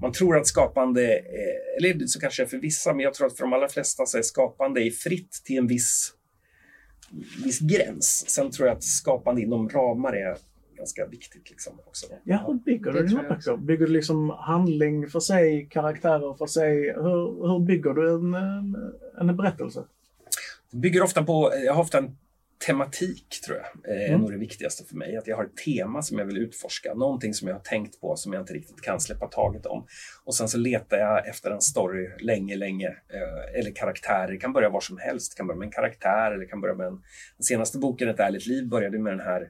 man 0.00 0.12
tror 0.12 0.36
att 0.36 0.46
skapande, 0.46 1.14
eh, 1.18 1.76
eller 1.78 2.06
så 2.06 2.20
kanske 2.20 2.46
för 2.46 2.56
vissa, 2.56 2.92
men 2.92 3.00
jag 3.00 3.14
tror 3.14 3.26
att 3.26 3.36
för 3.36 3.44
de 3.44 3.52
allra 3.52 3.68
flesta 3.68 4.06
så 4.06 4.18
är 4.18 4.22
skapande 4.22 4.82
är 4.82 4.90
fritt 4.90 5.42
till 5.44 5.58
en 5.58 5.66
viss, 5.66 6.12
viss 7.44 7.58
gräns. 7.58 8.24
Sen 8.28 8.50
tror 8.50 8.68
jag 8.68 8.76
att 8.76 8.84
skapande 8.84 9.42
inom 9.42 9.68
ramar 9.68 10.12
är 10.12 10.36
ganska 10.80 11.06
viktigt. 11.06 11.50
Liksom, 11.50 11.72
också. 11.86 12.06
Ja, 12.24 12.44
hur 12.46 12.54
bygger 12.54 12.92
du 12.92 13.06
dina 13.06 13.22
böcker? 13.22 13.56
Bygger 13.56 13.86
du 13.86 13.92
liksom 13.92 14.30
handling 14.30 15.08
för 15.08 15.20
sig, 15.20 15.68
karaktärer 15.70 16.34
för 16.34 16.46
sig? 16.46 16.92
Hur, 16.92 17.48
hur 17.48 17.66
bygger 17.66 17.94
du 17.94 18.14
en, 18.14 18.34
en, 18.34 19.28
en 19.28 19.36
berättelse? 19.36 19.84
Jag 20.70 20.80
bygger 20.80 21.02
ofta 21.02 21.22
på, 21.24 21.52
jag 21.64 21.74
har 21.74 21.82
ofta 21.82 21.98
en 21.98 22.16
tematik 22.66 23.40
tror 23.46 23.58
jag 23.58 23.96
är 23.96 24.08
mm. 24.08 24.20
nog 24.20 24.30
det 24.32 24.38
viktigaste 24.38 24.84
för 24.84 24.96
mig. 24.96 25.16
Att 25.16 25.26
jag 25.26 25.36
har 25.36 25.44
ett 25.44 25.56
tema 25.56 26.02
som 26.02 26.18
jag 26.18 26.26
vill 26.26 26.38
utforska, 26.38 26.94
någonting 26.94 27.34
som 27.34 27.48
jag 27.48 27.54
har 27.54 27.62
tänkt 27.62 28.00
på 28.00 28.16
som 28.16 28.32
jag 28.32 28.42
inte 28.42 28.52
riktigt 28.52 28.80
kan 28.80 29.00
släppa 29.00 29.26
taget 29.26 29.66
om. 29.66 29.86
Och 30.24 30.34
sen 30.34 30.48
så 30.48 30.58
letar 30.58 30.96
jag 30.98 31.28
efter 31.28 31.50
en 31.50 31.60
story 31.60 32.10
länge, 32.20 32.56
länge. 32.56 32.88
Eh, 32.88 33.58
eller 33.58 33.70
karaktärer, 33.74 34.32
det 34.32 34.36
kan 34.36 34.52
börja 34.52 34.70
var 34.70 34.80
som 34.80 34.98
helst. 34.98 35.32
Det 35.32 35.36
kan 35.36 35.46
börja 35.46 35.58
med 35.58 35.66
en 35.66 35.72
karaktär 35.72 36.32
eller 36.32 36.44
kan 36.44 36.60
börja 36.60 36.74
med 36.74 36.86
en... 36.86 37.02
Den 37.36 37.44
senaste 37.44 37.78
boken, 37.78 38.08
Ett 38.08 38.20
ärligt 38.20 38.46
liv, 38.46 38.68
började 38.68 38.98
med 38.98 39.12
den 39.12 39.20
här 39.20 39.48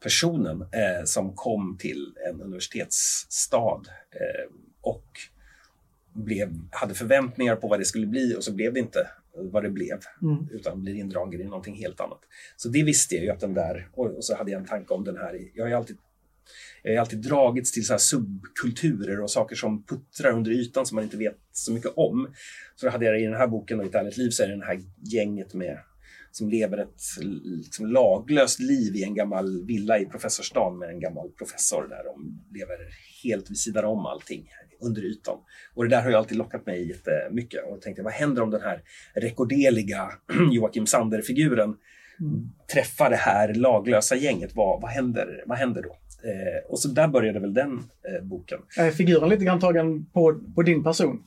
personen 0.00 0.60
eh, 0.60 1.04
som 1.04 1.34
kom 1.34 1.76
till 1.80 2.14
en 2.28 2.40
universitetsstad 2.40 3.82
eh, 4.10 4.50
och 4.80 5.06
blev, 6.12 6.48
hade 6.70 6.94
förväntningar 6.94 7.56
på 7.56 7.68
vad 7.68 7.80
det 7.80 7.84
skulle 7.84 8.06
bli 8.06 8.36
och 8.36 8.44
så 8.44 8.52
blev 8.52 8.72
det 8.72 8.80
inte 8.80 9.08
vad 9.36 9.62
det 9.62 9.70
blev, 9.70 9.98
mm. 10.22 10.48
utan 10.50 10.82
blir 10.82 10.94
indragen 10.94 11.40
i 11.40 11.44
någonting 11.44 11.74
helt 11.74 12.00
annat. 12.00 12.20
Så 12.56 12.68
det 12.68 12.82
visste 12.82 13.14
jag 13.14 13.24
ju 13.24 13.30
att 13.30 13.40
den 13.40 13.54
där, 13.54 13.88
och, 13.92 14.24
så 14.24 14.36
hade 14.36 14.50
jag 14.50 14.60
en 14.60 14.66
tanke 14.66 14.94
om 14.94 15.04
den 15.04 15.16
här. 15.16 15.40
Jag 15.54 15.64
har 15.64 15.72
alltid, 15.72 15.96
jag 16.82 16.92
har 16.92 17.00
alltid 17.00 17.18
dragits 17.18 17.72
till 17.72 17.86
så 17.86 17.92
här 17.92 17.98
subkulturer 17.98 19.20
och 19.20 19.30
saker 19.30 19.56
som 19.56 19.84
puttrar 19.84 20.32
under 20.32 20.50
ytan 20.50 20.86
som 20.86 20.94
man 20.94 21.04
inte 21.04 21.16
vet 21.16 21.38
så 21.52 21.72
mycket 21.72 21.92
om. 21.96 22.28
Så 22.76 22.88
hade 22.88 23.04
jag 23.04 23.20
i 23.20 23.24
den 23.24 23.34
här 23.34 23.46
boken, 23.46 23.78
och 23.78 23.84
I 23.84 23.88
ett 23.88 23.94
ärligt 23.94 24.16
liv, 24.16 24.30
så 24.30 24.42
är 24.42 24.48
det 24.48 24.56
det 24.56 24.66
här 24.66 24.80
gänget 25.02 25.54
med 25.54 25.78
som 26.36 26.48
lever 26.48 26.78
ett 26.78 27.00
liksom, 27.42 27.86
laglöst 27.86 28.60
liv 28.60 28.96
i 28.96 29.04
en 29.04 29.14
gammal 29.14 29.66
villa 29.66 29.98
i 29.98 30.06
professorsstaden 30.06 30.78
med 30.78 30.88
en 30.88 31.00
gammal 31.00 31.30
professor 31.30 31.88
där 31.88 32.04
de 32.04 32.42
lever 32.58 32.78
helt 33.24 33.50
vid 33.50 33.58
sidan 33.58 33.84
om 33.84 34.06
allting 34.06 34.48
under 34.80 35.02
ytan. 35.02 35.38
Och 35.74 35.84
det 35.84 35.90
där 35.90 36.02
har 36.02 36.10
ju 36.10 36.16
alltid 36.16 36.38
lockat 36.38 36.66
mig 36.66 36.88
jättemycket. 36.88 37.64
Och 37.64 37.72
jag 37.72 37.80
tänkte, 37.82 38.02
vad 38.02 38.12
händer 38.12 38.42
om 38.42 38.50
den 38.50 38.60
här 38.60 38.82
rekordeliga 39.14 40.08
Joakim 40.52 40.86
Sander-figuren 40.86 41.74
mm. 42.20 42.50
träffar 42.72 43.10
det 43.10 43.16
här 43.16 43.54
laglösa 43.54 44.16
gänget? 44.16 44.54
Vad, 44.54 44.82
vad, 44.82 44.90
händer, 44.90 45.44
vad 45.46 45.58
händer 45.58 45.82
då? 45.82 45.96
Eh, 46.28 46.70
och 46.70 46.78
så 46.78 46.88
där 46.88 47.08
började 47.08 47.40
väl 47.40 47.54
den 47.54 47.72
eh, 47.78 48.24
boken. 48.24 48.58
Är 48.78 48.90
figuren 48.90 49.28
lite 49.28 49.44
grann 49.44 49.60
tagen 49.60 50.06
på, 50.06 50.40
på 50.54 50.62
din 50.62 50.82
person? 50.82 51.22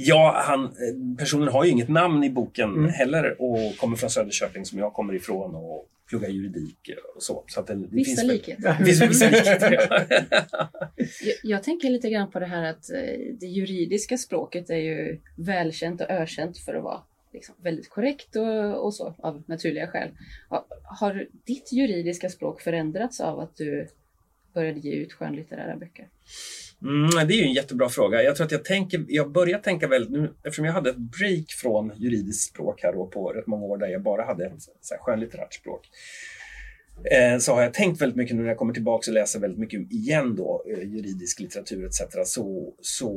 Ja, 0.00 0.42
han, 0.46 0.64
eh, 0.64 1.16
personen 1.18 1.48
har 1.48 1.64
ju 1.64 1.70
inget 1.70 1.88
namn 1.88 2.24
i 2.24 2.30
boken 2.30 2.70
mm. 2.70 2.90
heller 2.90 3.42
och 3.42 3.76
kommer 3.76 3.96
från 3.96 4.10
Söderköping 4.10 4.64
som 4.64 4.78
jag 4.78 4.92
kommer 4.92 5.14
ifrån 5.14 5.54
och 5.54 5.88
pluggar 6.08 6.28
juridik 6.28 6.90
och 7.14 7.22
så. 7.22 7.44
så 7.46 7.60
att 7.60 7.66
det, 7.66 7.74
det 7.74 7.86
vissa 7.90 8.22
likheter. 8.22 8.76
Vissa, 8.84 9.06
vissa 9.06 9.24
likheter 9.30 9.72
jag, 9.72 11.36
jag, 11.42 11.62
tänker 11.62 11.90
lite 11.90 12.10
grann 12.10 12.30
på 12.30 12.38
det 12.38 12.46
här 12.46 12.64
att 12.64 12.90
eh, 12.90 13.34
det 13.40 13.46
juridiska 13.46 14.18
språket 14.18 14.70
är 14.70 14.76
ju 14.76 15.20
välkänt 15.36 16.00
och 16.00 16.10
ökänt 16.10 16.58
för 16.58 16.74
att 16.74 16.82
vara 16.82 17.02
liksom 17.32 17.54
väldigt 17.62 17.90
korrekt 17.90 18.36
och, 18.36 18.84
och 18.84 18.94
så 18.94 19.14
av 19.18 19.42
naturliga 19.46 19.86
skäl. 19.86 20.10
Har, 20.48 20.64
har 20.84 21.26
ditt 21.44 21.72
juridiska 21.72 22.28
språk 22.28 22.60
förändrats 22.60 23.20
av 23.20 23.40
att 23.40 23.56
du 23.56 23.88
började 24.52 24.80
ge 24.80 24.92
ut 24.92 25.12
skönlitterära 25.12 25.76
böcker? 25.76 26.08
Mm, 26.82 27.28
det 27.28 27.34
är 27.34 27.36
ju 27.36 27.42
en 27.42 27.52
jättebra 27.52 27.88
fråga. 27.88 28.22
Jag 28.22 28.36
tror 28.36 28.44
att 28.44 28.52
jag, 28.52 28.64
tänker, 28.64 29.04
jag 29.08 29.32
börjar 29.32 29.58
tänka 29.58 29.88
väldigt, 29.88 30.10
nu, 30.10 30.34
eftersom 30.42 30.64
jag 30.64 30.72
hade 30.72 30.90
ett 30.90 30.96
break 30.96 31.50
från 31.50 31.92
juridiskt 31.96 32.50
språk 32.50 32.82
här 32.82 32.92
då 32.92 33.06
på 33.06 33.32
rätt 33.32 33.46
många 33.46 33.64
år 33.64 33.78
där 33.78 33.88
jag 33.88 34.02
bara 34.02 34.24
hade 34.24 34.52
skönlitterärt 35.00 35.54
språk. 35.54 35.88
Eh, 37.04 37.38
så 37.38 37.54
har 37.54 37.62
jag 37.62 37.74
tänkt 37.74 38.00
väldigt 38.00 38.16
mycket 38.16 38.36
nu 38.36 38.42
när 38.42 38.48
jag 38.48 38.58
kommer 38.58 38.74
tillbaka 38.74 39.10
och 39.10 39.14
läser 39.14 39.40
väldigt 39.40 39.58
mycket 39.58 39.92
igen 39.92 40.36
då, 40.36 40.64
eh, 40.68 40.78
juridisk 40.78 41.40
litteratur 41.40 41.86
etc. 41.86 42.02
Så, 42.24 42.74
så 42.80 43.10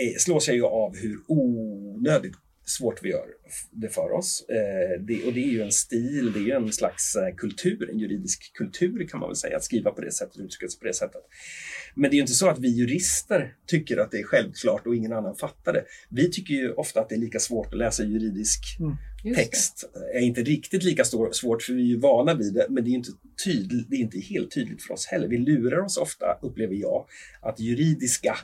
eh, 0.00 0.16
slås 0.18 0.48
jag 0.48 0.56
ju 0.56 0.64
av 0.64 0.96
hur 0.96 1.18
onödigt 1.26 2.34
svårt 2.66 3.02
vi 3.02 3.10
gör 3.10 3.26
det 3.70 3.88
för 3.88 4.12
oss. 4.12 4.44
Eh, 4.48 5.00
det, 5.00 5.24
och 5.26 5.32
det 5.32 5.40
är 5.40 5.52
ju 5.52 5.62
en 5.62 5.72
stil, 5.72 6.32
det 6.32 6.38
är 6.38 6.42
ju 6.42 6.52
en 6.52 6.72
slags 6.72 7.16
eh, 7.16 7.34
kultur, 7.34 7.90
en 7.90 7.98
juridisk 7.98 8.52
kultur 8.54 9.06
kan 9.08 9.20
man 9.20 9.28
väl 9.28 9.36
säga, 9.36 9.56
att 9.56 9.64
skriva 9.64 9.90
på 9.90 10.00
det 10.00 10.12
sättet, 10.12 10.36
uttrycka 10.36 10.68
sig 10.68 10.80
på 10.80 10.86
det 10.86 10.94
sättet. 10.94 11.22
Men 11.96 12.10
det 12.10 12.14
är 12.14 12.16
ju 12.16 12.20
inte 12.20 12.32
så 12.32 12.48
att 12.48 12.58
vi 12.58 12.68
jurister 12.68 13.54
tycker 13.66 13.96
att 13.96 14.10
det 14.10 14.18
är 14.18 14.24
självklart 14.24 14.86
och 14.86 14.96
ingen 14.96 15.12
annan 15.12 15.36
fattar 15.36 15.72
det. 15.72 15.84
Vi 16.08 16.30
tycker 16.30 16.54
ju 16.54 16.72
ofta 16.72 17.00
att 17.00 17.08
det 17.08 17.14
är 17.14 17.18
lika 17.18 17.38
svårt 17.38 17.66
att 17.66 17.78
läsa 17.78 18.04
juridisk 18.04 18.60
mm, 18.80 19.34
text. 19.34 19.84
Det 20.12 20.18
är 20.18 20.22
inte 20.22 20.42
riktigt 20.42 20.82
lika 20.82 21.04
svårt 21.04 21.62
för 21.62 21.72
vi 21.72 21.82
är 21.82 21.86
ju 21.86 21.98
vana 21.98 22.34
vid 22.34 22.54
det, 22.54 22.66
men 22.70 22.84
det 22.84 22.90
är 22.90 22.94
inte, 22.94 23.10
tydligt, 23.44 23.90
det 23.90 23.96
är 23.96 24.00
inte 24.00 24.18
helt 24.18 24.50
tydligt 24.50 24.82
för 24.82 24.94
oss 24.94 25.06
heller. 25.06 25.28
Vi 25.28 25.38
lurar 25.38 25.78
oss 25.78 25.96
ofta, 25.96 26.38
upplever 26.42 26.74
jag, 26.74 27.06
att 27.40 27.60
juridiska 27.60 28.36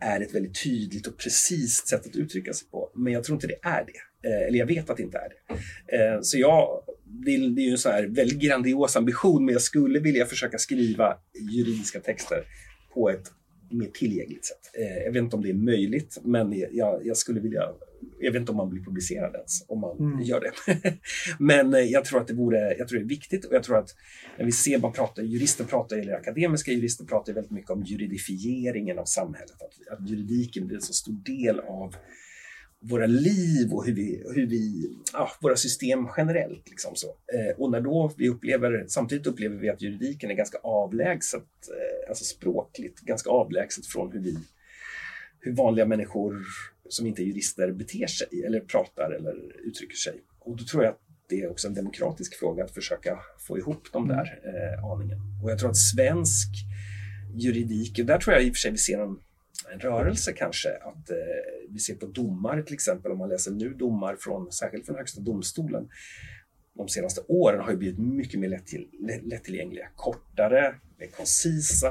är 0.00 0.20
ett 0.20 0.34
väldigt 0.34 0.62
tydligt 0.62 1.06
och 1.06 1.16
precis 1.16 1.86
sätt 1.86 2.06
att 2.06 2.16
uttrycka 2.16 2.52
sig 2.52 2.68
på. 2.68 2.90
Men 2.94 3.12
jag 3.12 3.24
tror 3.24 3.36
inte 3.36 3.46
det 3.46 3.58
är 3.62 3.86
det. 3.86 4.28
Eh, 4.28 4.46
eller 4.48 4.58
jag 4.58 4.66
vet 4.66 4.90
att 4.90 4.96
det 4.96 5.02
inte 5.02 5.18
är 5.18 5.28
det. 5.28 5.54
Eh, 5.96 6.20
så 6.20 6.38
jag, 6.38 6.82
det 7.04 7.34
är, 7.34 7.38
ju 7.38 7.70
en 7.70 7.78
så 7.78 7.90
här 7.90 8.06
väldigt 8.06 8.38
grandios 8.38 8.96
ambition, 8.96 9.44
men 9.44 9.52
jag 9.52 9.62
skulle 9.62 9.98
vilja 9.98 10.26
försöka 10.26 10.58
skriva 10.58 11.16
juridiska 11.34 12.00
texter 12.00 12.44
på 12.94 13.10
ett 13.10 13.32
mer 13.70 13.90
tillgängligt 13.94 14.44
sätt. 14.44 14.70
Eh, 14.78 15.04
jag 15.04 15.12
vet 15.12 15.22
inte 15.22 15.36
om 15.36 15.42
det 15.42 15.50
är 15.50 15.54
möjligt, 15.54 16.18
men 16.24 16.64
jag, 16.72 17.06
jag 17.06 17.16
skulle 17.16 17.40
vilja 17.40 17.62
jag 18.18 18.32
vet 18.32 18.40
inte 18.40 18.52
om 18.52 18.56
man 18.56 18.70
blir 18.70 18.82
publicerad 18.82 19.34
ens 19.34 19.64
om 19.68 19.80
man 19.80 19.98
mm. 19.98 20.22
gör 20.22 20.40
det. 20.40 20.98
Men 21.38 21.74
eh, 21.74 21.80
jag 21.80 22.04
tror 22.04 22.20
att 22.20 22.28
det 22.28 22.34
vore, 22.34 22.76
jag 22.76 22.88
tror 22.88 22.98
det 22.98 23.04
är 23.04 23.08
viktigt 23.08 23.44
och 23.44 23.54
jag 23.54 23.62
tror 23.62 23.78
att 23.78 23.94
när 24.38 24.44
vi 24.44 24.52
ser, 24.52 24.78
man 24.78 24.92
pratar, 24.92 25.22
jurister 25.22 25.64
pratar, 25.64 25.96
eller 25.96 26.12
akademiska 26.12 26.72
jurister 26.72 27.04
pratar 27.04 27.32
väldigt 27.32 27.52
mycket 27.52 27.70
om 27.70 27.82
juridifieringen 27.82 28.98
av 28.98 29.04
samhället. 29.04 29.62
Att, 29.62 29.98
att 29.98 30.08
juridiken 30.08 30.66
blir 30.66 30.76
en 30.76 30.82
så 30.82 30.92
stor 30.92 31.12
del 31.12 31.60
av 31.60 31.94
våra 32.90 33.06
liv 33.06 33.72
och 33.72 33.86
hur 33.86 33.94
vi, 33.94 34.22
hur 34.34 34.46
vi 34.46 34.90
ja, 35.12 35.30
våra 35.40 35.56
system 35.56 36.08
generellt. 36.16 36.70
Liksom 36.70 36.96
så. 36.96 37.06
Eh, 37.06 37.60
och 37.60 37.70
när 37.70 37.80
då 37.80 38.12
vi 38.16 38.28
upplever, 38.28 38.84
samtidigt 38.88 39.26
upplever 39.26 39.56
vi 39.56 39.68
att 39.68 39.82
juridiken 39.82 40.30
är 40.30 40.34
ganska 40.34 40.58
avlägset, 40.58 41.42
eh, 41.42 42.08
alltså 42.08 42.24
språkligt, 42.24 43.00
ganska 43.00 43.30
avlägset 43.30 43.86
från 43.86 44.12
hur 44.12 44.20
vi, 44.20 44.38
hur 45.40 45.52
vanliga 45.52 45.86
människor 45.86 46.42
som 46.88 47.06
inte 47.06 47.22
är 47.22 47.24
jurister 47.24 47.72
beter 47.72 48.06
sig 48.06 48.44
eller 48.46 48.60
pratar 48.60 49.10
eller 49.10 49.66
uttrycker 49.66 49.96
sig. 49.96 50.20
Och 50.38 50.56
då 50.56 50.64
tror 50.64 50.84
jag 50.84 50.90
att 50.90 51.00
det 51.28 51.40
är 51.40 51.50
också 51.50 51.68
en 51.68 51.74
demokratisk 51.74 52.38
fråga 52.38 52.64
att 52.64 52.74
försöka 52.74 53.18
få 53.38 53.58
ihop 53.58 53.88
de 53.92 54.08
där 54.08 54.40
eh, 54.44 54.84
aningen. 54.84 55.18
Och 55.42 55.50
jag 55.50 55.58
tror 55.58 55.70
att 55.70 55.76
svensk 55.76 56.48
juridik, 57.34 57.98
och 57.98 58.06
där 58.06 58.18
tror 58.18 58.34
jag 58.34 58.44
i 58.44 58.50
och 58.50 58.54
för 58.54 58.60
sig 58.60 58.70
vi 58.70 58.78
ser 58.78 58.98
en, 58.98 59.18
en 59.72 59.80
rörelse 59.80 60.32
kanske, 60.32 60.68
att 60.76 61.10
eh, 61.10 61.16
vi 61.68 61.78
ser 61.78 61.94
på 61.94 62.06
domar 62.06 62.62
till 62.62 62.74
exempel, 62.74 63.12
om 63.12 63.18
man 63.18 63.28
läser 63.28 63.50
nu 63.50 63.74
domar 63.74 64.16
från, 64.20 64.52
särskilt 64.52 64.86
från 64.86 64.96
Högsta 64.96 65.20
domstolen, 65.20 65.88
de 66.74 66.88
senaste 66.88 67.20
åren 67.28 67.60
har 67.60 67.70
ju 67.70 67.76
blivit 67.76 67.98
mycket 67.98 68.40
mer 68.40 68.48
lättill, 68.48 68.88
lättillgängliga, 69.22 69.88
kortare, 69.96 70.74
mer 70.98 71.06
koncisa. 71.06 71.88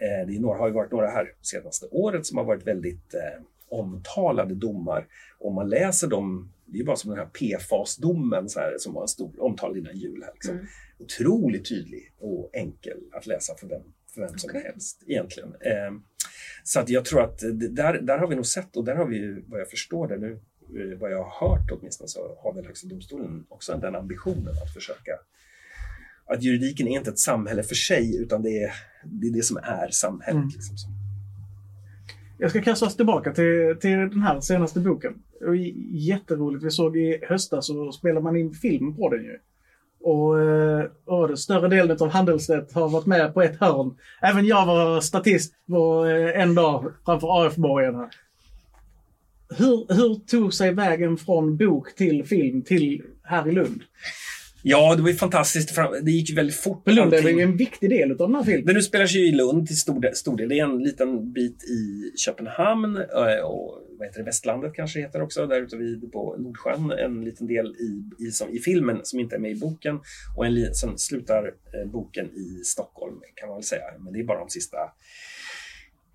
Eh, 0.00 0.26
det 0.26 0.36
är 0.36 0.40
några, 0.40 0.58
har 0.58 0.68
ju 0.68 0.74
varit 0.74 0.92
några 0.92 1.10
här 1.10 1.32
senaste 1.42 1.86
året 1.86 2.26
som 2.26 2.38
har 2.38 2.44
varit 2.44 2.66
väldigt 2.66 3.14
eh, 3.14 3.42
omtalade 3.68 4.54
domar. 4.54 5.06
Om 5.38 5.54
man 5.54 5.68
läser 5.68 6.08
dem, 6.08 6.52
det 6.66 6.78
är 6.78 6.84
bara 6.84 6.96
som 6.96 7.10
den 7.10 7.18
här 7.18 7.26
PFAS-domen 7.26 8.48
som 8.78 8.94
var 8.94 9.02
en 9.02 9.08
stor 9.08 9.42
omtalad 9.42 9.76
innan 9.76 9.96
jul. 9.96 10.22
Här, 10.22 10.32
liksom. 10.32 10.54
mm. 10.54 10.66
Otroligt 10.98 11.68
tydlig 11.68 12.12
och 12.18 12.50
enkel 12.52 12.98
att 13.12 13.26
läsa 13.26 13.54
för 13.54 13.68
vem, 13.68 13.82
för 14.14 14.20
vem 14.20 14.38
som 14.38 14.50
okay. 14.50 14.62
helst 14.62 15.02
egentligen. 15.06 15.48
Eh, 15.48 15.90
så 16.70 16.80
att 16.80 16.88
jag 16.88 17.04
tror 17.04 17.22
att 17.22 17.38
där, 17.70 18.00
där 18.00 18.18
har 18.18 18.26
vi 18.26 18.34
nog 18.34 18.46
sett 18.46 18.76
och 18.76 18.84
där 18.84 18.94
har 18.94 19.06
vi, 19.06 19.44
vad 19.46 19.60
jag 19.60 19.70
förstår 19.70 20.08
det 20.08 20.18
nu, 20.18 20.32
eh, 20.32 20.98
vad 20.98 21.12
jag 21.12 21.24
har 21.24 21.48
hört 21.48 21.70
åtminstone, 21.70 22.08
så 22.08 22.38
har 22.42 22.54
väl 22.54 22.66
Högsta 22.66 22.88
domstolen 22.88 23.44
också 23.48 23.76
den 23.76 23.94
ambitionen 23.94 24.54
att 24.62 24.74
försöka 24.74 25.12
att 26.26 26.42
juridiken 26.42 26.88
är 26.88 26.98
inte 26.98 27.10
ett 27.10 27.18
samhälle 27.18 27.62
för 27.62 27.74
sig 27.74 28.22
utan 28.22 28.42
det 28.42 28.62
är 28.62 28.72
det, 29.04 29.26
är 29.26 29.32
det 29.32 29.42
som 29.42 29.56
är 29.56 29.88
samhället. 29.90 30.34
Mm. 30.34 30.48
Liksom, 30.48 30.90
jag 32.38 32.50
ska 32.50 32.62
kasta 32.62 32.86
oss 32.86 32.96
tillbaka 32.96 33.32
till, 33.32 33.76
till 33.80 33.98
den 33.98 34.22
här 34.22 34.40
senaste 34.40 34.80
boken. 34.80 35.22
jätteroligt. 35.90 36.64
Vi 36.64 36.70
såg 36.70 36.96
i 36.96 37.18
höstas 37.22 37.66
så 37.66 37.92
spelade 37.92 38.24
man 38.24 38.36
in 38.36 38.52
film 38.52 38.96
på 38.96 39.10
den 39.10 39.24
ju. 39.24 39.38
Och, 40.02 40.40
eh, 40.40 40.84
och 41.04 41.38
större 41.38 41.68
delen 41.68 41.96
av 42.00 42.08
handelsrätt 42.08 42.72
har 42.72 42.88
varit 42.88 43.06
med 43.06 43.34
på 43.34 43.42
ett 43.42 43.60
hörn. 43.60 43.96
Även 44.22 44.46
jag 44.46 44.66
var 44.66 45.00
statist 45.00 45.54
på 45.68 46.06
eh, 46.06 46.42
en 46.42 46.54
dag 46.54 46.92
framför 47.04 47.46
AF-borgarna. 47.46 48.10
Hur, 49.56 49.94
hur 49.94 50.14
tog 50.14 50.54
sig 50.54 50.74
vägen 50.74 51.16
från 51.16 51.56
bok 51.56 51.94
till 51.94 52.24
film 52.24 52.62
till 52.62 53.02
här 53.22 53.48
i 53.48 53.52
Lund? 53.52 53.82
Ja, 54.62 54.94
det 54.96 55.02
var 55.02 55.08
ju 55.08 55.16
fantastiskt. 55.16 55.78
Det 56.02 56.10
gick 56.10 56.28
ju 56.28 56.34
väldigt 56.34 56.56
fort. 56.56 56.82
Men 56.84 56.94
Lund 56.94 57.14
är 57.14 57.28
ju 57.28 57.40
en 57.40 57.56
viktig 57.56 57.90
del 57.90 58.10
av 58.10 58.16
den 58.16 58.34
här 58.34 58.42
filmen. 58.42 58.66
Den 58.66 58.76
utspelar 58.76 59.06
sig 59.06 59.20
ju 59.20 59.28
i 59.28 59.32
Lund 59.32 59.66
till 59.66 59.76
stor 59.76 60.00
del, 60.00 60.14
stor 60.14 60.36
del. 60.36 60.48
Det 60.48 60.58
är 60.58 60.64
en 60.64 60.82
liten 60.82 61.32
bit 61.32 61.64
i 61.64 62.12
Köpenhamn 62.16 62.96
eh, 62.96 63.44
och 63.44 63.86
vad 63.98 64.08
heter 64.08 64.18
det, 64.18 64.24
Västlandet 64.24 64.74
kanske 64.74 64.98
det 64.98 65.02
heter 65.02 65.22
också, 65.22 65.46
där 65.46 65.62
ute 65.62 65.76
vid 65.76 66.12
på 66.12 66.36
Nordsjön. 66.38 66.90
En 66.90 67.24
liten 67.24 67.46
del 67.46 67.66
i, 67.66 68.24
i, 68.24 68.30
som, 68.30 68.50
i 68.50 68.58
filmen 68.58 69.00
som 69.02 69.20
inte 69.20 69.36
är 69.36 69.40
med 69.40 69.50
i 69.50 69.60
boken 69.60 70.00
och 70.36 70.46
en, 70.46 70.74
sen 70.74 70.98
slutar 70.98 71.54
eh, 71.74 71.90
boken 71.90 72.26
i 72.26 72.64
Stockholm 72.64 73.20
kan 73.34 73.48
man 73.48 73.56
väl 73.56 73.64
säga. 73.64 73.84
Men 73.98 74.12
det 74.12 74.20
är 74.20 74.24
bara 74.24 74.38
de 74.38 74.48
sista 74.50 74.76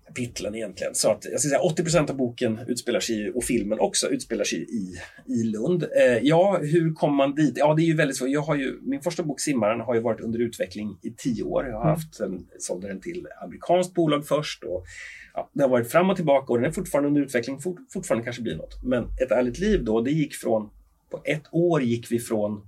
kapitlen 0.06 0.54
egentligen. 0.54 0.94
Så 0.94 1.10
att 1.10 1.24
jag 1.24 1.40
ska 1.40 1.48
säga 1.48 1.60
80% 1.60 2.10
av 2.10 2.16
boken 2.16 2.60
utspelar 2.66 3.00
sig 3.00 3.30
och 3.30 3.44
filmen 3.44 3.80
också 3.80 4.08
utspelar 4.08 4.44
sig 4.44 4.58
i, 4.58 4.94
i 5.26 5.42
Lund. 5.42 5.82
Eh, 5.82 6.18
ja, 6.22 6.58
hur 6.62 6.94
kom 6.94 7.14
man 7.14 7.34
dit? 7.34 7.54
Ja, 7.56 7.74
det 7.74 7.82
är 7.82 7.86
ju 7.86 7.96
väldigt 7.96 8.16
svårt. 8.16 8.28
Jag 8.28 8.40
har 8.40 8.56
ju, 8.56 8.80
min 8.82 9.00
första 9.00 9.22
bok 9.22 9.40
Simmaren 9.40 9.80
har 9.80 9.94
ju 9.94 10.00
varit 10.00 10.20
under 10.20 10.38
utveckling 10.38 10.98
i 11.02 11.10
tio 11.10 11.42
år. 11.42 11.66
Jag 11.66 11.76
har 11.76 11.82
mm. 11.82 11.94
haft 11.94 12.20
en, 12.20 12.46
sålde 12.58 12.88
den 12.88 13.00
till 13.00 13.26
amerikanskt 13.42 13.94
bolag 13.94 14.26
först 14.26 14.64
och 14.64 14.84
ja, 15.34 15.50
det 15.52 15.62
har 15.62 15.68
varit 15.68 15.90
fram 15.90 16.10
och 16.10 16.16
tillbaka 16.16 16.52
och 16.52 16.58
den 16.58 16.68
är 16.68 16.72
fortfarande 16.72 17.08
under 17.08 17.22
utveckling. 17.22 17.58
Fort, 17.60 17.78
fortfarande 17.92 18.24
kanske 18.24 18.42
blir 18.42 18.56
något. 18.56 18.84
Men 18.84 19.04
Ett 19.04 19.30
ärligt 19.30 19.58
liv 19.58 19.84
då, 19.84 20.00
det 20.00 20.10
gick 20.10 20.34
från, 20.34 20.70
på 21.10 21.20
ett 21.24 21.44
år 21.52 21.82
gick 21.82 22.12
vi 22.12 22.18
från 22.18 22.66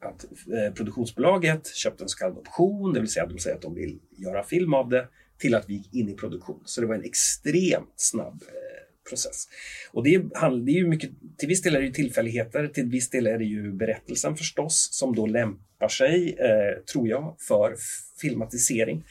att 0.00 0.24
eh, 0.24 0.74
produktionsbolaget 0.74 1.66
köpte 1.66 2.04
en 2.04 2.08
så 2.08 2.18
kallad 2.18 2.38
option, 2.38 2.92
det 2.92 3.00
vill 3.00 3.10
säga 3.10 3.26
de 3.26 3.38
säger 3.38 3.56
att 3.56 3.62
de 3.62 3.74
vill 3.74 3.98
göra 4.16 4.42
film 4.42 4.74
av 4.74 4.88
det 4.88 5.08
till 5.38 5.54
att 5.54 5.68
vi 5.68 5.74
gick 5.74 5.94
in 5.94 6.08
i 6.08 6.14
produktion. 6.14 6.62
Så 6.64 6.80
det 6.80 6.86
var 6.86 6.94
en 6.94 7.04
extremt 7.04 7.92
snabb 7.96 8.42
eh, 8.42 9.08
process. 9.08 9.48
Och 9.92 10.04
det 10.04 10.14
är, 10.14 10.64
det 10.64 10.72
är 10.72 10.76
ju 10.76 10.86
mycket, 10.86 11.10
till 11.38 11.48
viss 11.48 11.62
del 11.62 11.76
är 11.76 11.82
det 11.82 11.90
tillfälligheter, 11.90 12.66
till 12.66 12.86
viss 12.86 13.10
del 13.10 13.26
är 13.26 13.38
det 13.38 13.44
ju 13.44 13.72
berättelsen 13.72 14.36
förstås 14.36 14.88
som 14.92 15.14
då 15.14 15.26
lämpar 15.26 15.88
sig, 15.88 16.36
eh, 16.38 16.82
tror 16.92 17.08
jag, 17.08 17.36
för 17.48 17.76
filmatisering. 18.20 19.04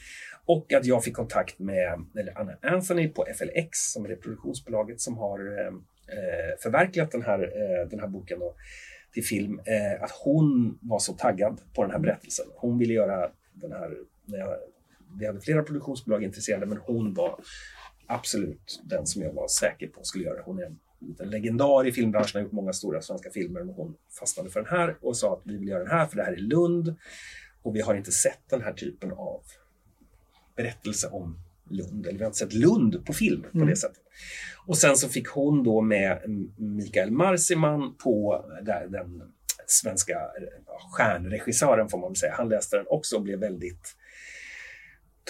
Och 0.46 0.72
att 0.72 0.86
jag 0.86 1.04
fick 1.04 1.14
kontakt 1.14 1.58
med 1.58 2.06
eller 2.18 2.38
Anna 2.38 2.56
Anthony 2.62 3.08
på 3.08 3.26
FLX 3.34 3.92
som 3.92 4.04
är 4.04 4.08
det 4.08 4.16
produktionsbolaget 4.16 5.00
som 5.00 5.16
har 5.16 5.38
eh, 5.58 5.66
eh, 6.16 6.58
förverkligat 6.62 7.12
den 7.12 7.22
här, 7.22 7.42
eh, 7.42 7.88
den 7.88 8.00
här 8.00 8.08
boken 8.08 8.38
då, 8.38 8.54
till 9.12 9.24
film. 9.24 9.60
Eh, 9.64 10.02
att 10.02 10.10
hon 10.10 10.78
var 10.82 10.98
så 10.98 11.12
taggad 11.12 11.60
på 11.74 11.82
den 11.82 11.90
här 11.90 11.98
berättelsen. 11.98 12.46
Hon 12.56 12.78
ville 12.78 12.94
göra 12.94 13.30
den 13.52 13.72
här 13.72 13.98
vi 15.18 15.26
hade 15.26 15.40
flera 15.40 15.62
produktionsbolag 15.62 16.24
intresserade, 16.24 16.66
men 16.66 16.78
hon 16.78 17.14
var 17.14 17.40
absolut 18.06 18.82
den 18.84 19.06
som 19.06 19.22
jag 19.22 19.32
var 19.32 19.48
säker 19.48 19.86
på 19.86 20.04
skulle 20.04 20.24
göra 20.24 20.42
Hon 20.44 20.58
är 20.58 20.62
en 20.62 20.78
liten 21.00 21.30
legendar 21.30 21.86
i 21.86 21.92
filmbranschen, 21.92 22.38
har 22.38 22.42
gjort 22.42 22.52
många 22.52 22.72
stora 22.72 23.02
svenska 23.02 23.30
filmer, 23.30 23.62
men 23.62 23.74
hon 23.74 23.96
fastnade 24.20 24.50
för 24.50 24.60
den 24.60 24.78
här 24.78 24.96
och 25.00 25.16
sa 25.16 25.32
att 25.32 25.42
vi 25.44 25.56
vill 25.56 25.68
göra 25.68 25.82
den 25.84 25.90
här 25.92 26.06
för 26.06 26.16
det 26.16 26.22
här 26.22 26.32
är 26.32 26.36
Lund 26.36 26.96
och 27.62 27.76
vi 27.76 27.80
har 27.80 27.94
inte 27.94 28.12
sett 28.12 28.40
den 28.50 28.62
här 28.62 28.72
typen 28.72 29.12
av 29.12 29.42
berättelse 30.56 31.08
om 31.08 31.38
Lund, 31.70 32.06
eller 32.06 32.18
vi 32.18 32.24
har 32.24 32.28
inte 32.28 32.38
sett 32.38 32.52
Lund 32.52 33.06
på 33.06 33.12
film 33.12 33.42
på 33.42 33.58
mm. 33.58 33.68
det 33.68 33.76
sättet. 33.76 34.02
Och 34.66 34.78
sen 34.78 34.96
så 34.96 35.08
fick 35.08 35.28
hon 35.28 35.64
då 35.64 35.80
med 35.80 36.22
Mikael 36.56 37.10
Marsiman 37.10 37.94
på 37.96 38.44
den 38.90 39.22
svenska 39.66 40.18
stjärnregissören 40.92 41.88
får 41.88 41.98
man 41.98 42.10
väl 42.10 42.16
säga. 42.16 42.34
Han 42.36 42.48
läste 42.48 42.76
den 42.76 42.86
också 42.88 43.16
och 43.16 43.22
blev 43.22 43.38
väldigt 43.38 43.96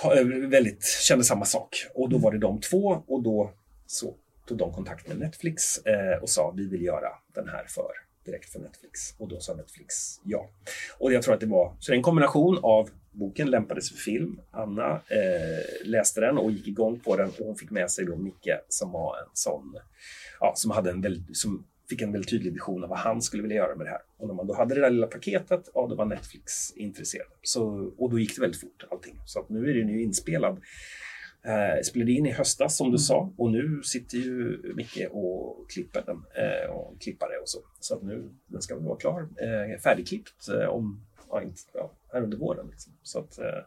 ta, 0.00 0.14
eh, 0.14 0.26
väldigt, 0.26 0.84
kände 0.84 1.24
samma 1.24 1.44
sak. 1.44 1.86
Och 1.94 2.08
då 2.08 2.18
var 2.18 2.32
det 2.32 2.38
de 2.38 2.60
två 2.60 3.02
och 3.06 3.22
då 3.22 3.52
så 3.86 4.14
tog 4.46 4.58
de 4.58 4.72
kontakt 4.72 5.08
med 5.08 5.18
Netflix 5.18 5.78
eh, 5.78 6.22
och 6.22 6.30
sa 6.30 6.50
vi 6.56 6.68
vill 6.68 6.82
göra 6.82 7.08
den 7.34 7.48
här 7.48 7.64
för 7.68 7.90
direkt 8.24 8.52
för 8.52 8.58
Netflix. 8.58 9.14
Och 9.18 9.28
då 9.28 9.40
sa 9.40 9.54
Netflix 9.54 10.20
ja. 10.24 10.50
Och 10.98 11.12
jag 11.12 11.22
tror 11.22 11.34
att 11.34 11.40
det 11.40 11.46
var 11.46 11.76
så 11.80 11.90
det 11.90 11.94
är 11.94 11.96
en 11.96 12.02
kombination 12.02 12.58
av 12.62 12.90
boken 13.10 13.50
lämpades 13.50 13.90
för 13.90 13.98
film. 13.98 14.40
Anna 14.50 14.92
eh, 14.92 15.84
läste 15.84 16.20
den 16.20 16.38
och 16.38 16.50
gick 16.50 16.68
igång 16.68 17.00
på 17.00 17.16
den 17.16 17.28
och 17.28 17.46
hon 17.46 17.56
fick 17.56 17.70
med 17.70 17.90
sig 17.90 18.04
då 18.04 18.16
Micke 18.16 18.58
som 18.68 18.92
var 18.92 19.16
en 19.16 19.30
sån, 19.32 19.78
ja, 20.40 20.52
som 20.56 20.70
hade 20.70 20.90
en 20.90 21.00
väldigt, 21.00 21.36
som 21.36 21.66
fick 21.88 22.02
en 22.02 22.12
väldigt 22.12 22.30
tydlig 22.30 22.52
vision 22.52 22.84
av 22.84 22.90
vad 22.90 22.98
han 22.98 23.22
skulle 23.22 23.42
vilja 23.42 23.56
göra 23.56 23.76
med 23.76 23.86
det 23.86 23.90
här. 23.90 24.00
Och 24.16 24.28
när 24.28 24.34
man 24.34 24.46
då 24.46 24.54
hade 24.54 24.74
det 24.74 24.80
där 24.80 24.90
lilla 24.90 25.06
paketet, 25.06 25.68
ja, 25.74 25.86
då 25.90 25.94
var 25.94 26.04
Netflix 26.04 26.72
intresserad. 26.76 27.26
Så, 27.42 27.92
och 27.98 28.10
då 28.10 28.18
gick 28.18 28.34
det 28.34 28.40
väldigt 28.40 28.60
fort 28.60 28.84
allting. 28.90 29.20
Så 29.24 29.40
att 29.40 29.48
nu 29.48 29.70
är 29.70 29.74
den 29.74 29.88
ju 29.88 30.02
inspelad. 30.02 30.60
Eh, 31.44 31.82
spelade 31.82 32.12
in 32.12 32.26
i 32.26 32.32
höstas 32.32 32.76
som 32.76 32.86
du 32.86 32.90
mm. 32.90 32.98
sa 32.98 33.32
och 33.36 33.50
nu 33.50 33.80
sitter 33.84 34.18
ju 34.18 34.60
Micke 34.76 35.06
och 35.10 35.70
klipper 35.70 36.02
den 36.06 36.16
eh, 36.16 36.70
och 36.70 37.00
klippare 37.00 37.38
och 37.42 37.48
så. 37.48 37.58
Så 37.80 37.94
att 37.94 38.02
nu 38.02 38.30
den 38.46 38.62
ska 38.62 38.78
vara 38.78 38.98
klar, 38.98 39.20
eh, 39.20 39.80
färdigklippt 39.80 40.48
eh, 40.48 40.68
om, 40.68 41.06
ja, 41.30 41.42
inte, 41.42 41.60
ja, 41.74 41.92
här 42.12 42.22
under 42.22 42.36
våren. 42.36 42.66
Liksom. 42.70 42.92
Så 43.02 43.18
att, 43.18 43.38
eh, 43.38 43.64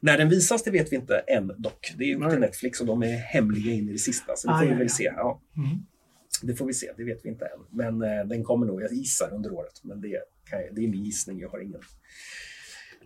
när 0.00 0.18
den 0.18 0.28
visas, 0.28 0.62
det 0.62 0.70
vet 0.70 0.92
vi 0.92 0.96
inte 0.96 1.18
än 1.18 1.52
dock. 1.58 1.92
Det 1.98 2.04
är 2.04 2.08
ju 2.08 2.30
till 2.30 2.38
Netflix 2.38 2.80
och 2.80 2.86
de 2.86 3.02
är 3.02 3.16
hemliga 3.16 3.72
in 3.72 3.88
i 3.88 3.92
det 3.92 3.98
sista, 3.98 4.36
så 4.36 4.48
det 4.48 4.54
får 4.54 4.66
ah, 4.66 4.68
vi 4.68 4.74
väl 4.74 4.90
se. 4.90 5.12
Ja. 5.16 5.40
Mm. 5.56 5.86
Det 6.42 6.54
får 6.54 6.66
vi 6.66 6.72
se, 6.72 6.92
det 6.96 7.04
vet 7.04 7.24
vi 7.24 7.28
inte 7.28 7.44
än. 7.44 7.60
Men 7.70 8.02
eh, 8.02 8.24
den 8.26 8.44
kommer 8.44 8.66
nog, 8.66 8.82
jag 8.82 8.92
gissar, 8.92 9.34
under 9.34 9.52
året. 9.52 9.80
Men 9.82 10.00
det, 10.00 10.08
jag, 10.08 10.22
det 10.72 10.84
är 10.84 10.88
min 10.88 11.04
gissning, 11.04 11.40
jag 11.40 11.48
har 11.48 11.60
ingen 11.60 11.80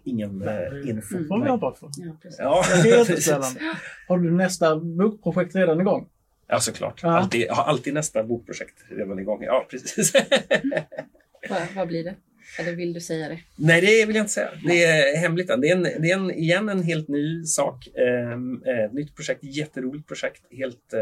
ingen 0.04 0.42
eh, 0.42 0.88
info. 0.88 1.18
Det 1.18 1.22
får 1.22 1.90
vi. 1.96 2.06
Ja, 2.06 2.16
precis. 2.22 2.38
Ja, 2.38 2.64
det 2.82 2.90
är 2.90 2.98
jättespännande. 2.98 3.60
Har 4.08 4.18
du 4.18 4.30
nästa 4.30 4.76
bokprojekt 4.76 5.56
redan 5.56 5.80
igång? 5.80 6.08
Ja, 6.46 6.60
såklart. 6.60 7.00
Ja. 7.02 7.18
Alltid, 7.18 7.40
jag 7.40 7.54
har 7.54 7.64
alltid 7.64 7.94
nästa 7.94 8.22
bokprojekt 8.22 8.84
redan 8.88 9.18
igång. 9.18 9.42
Ja, 9.42 9.66
precis. 9.70 10.12
vad, 11.50 11.60
vad 11.76 11.88
blir 11.88 12.04
det? 12.04 12.14
Eller 12.58 12.72
vill 12.72 12.92
du 12.92 13.00
säga 13.00 13.28
det? 13.28 13.40
Nej, 13.56 13.80
det 13.80 14.06
vill 14.06 14.16
jag 14.16 14.22
inte 14.22 14.32
säga. 14.32 14.50
Det 14.66 14.84
är 14.84 15.16
hemligt. 15.16 15.46
Det 15.46 15.68
är, 15.68 15.76
en, 15.76 15.82
det 15.82 16.10
är 16.10 16.14
en, 16.14 16.30
igen 16.30 16.68
en 16.68 16.82
helt 16.82 17.08
ny 17.08 17.44
sak. 17.44 17.86
Eh, 17.86 18.84
ett 18.84 18.92
nytt 18.92 19.16
projekt, 19.16 19.44
jätteroligt 19.44 20.08
projekt. 20.08 20.42
Helt 20.50 20.92
eh, 20.92 21.00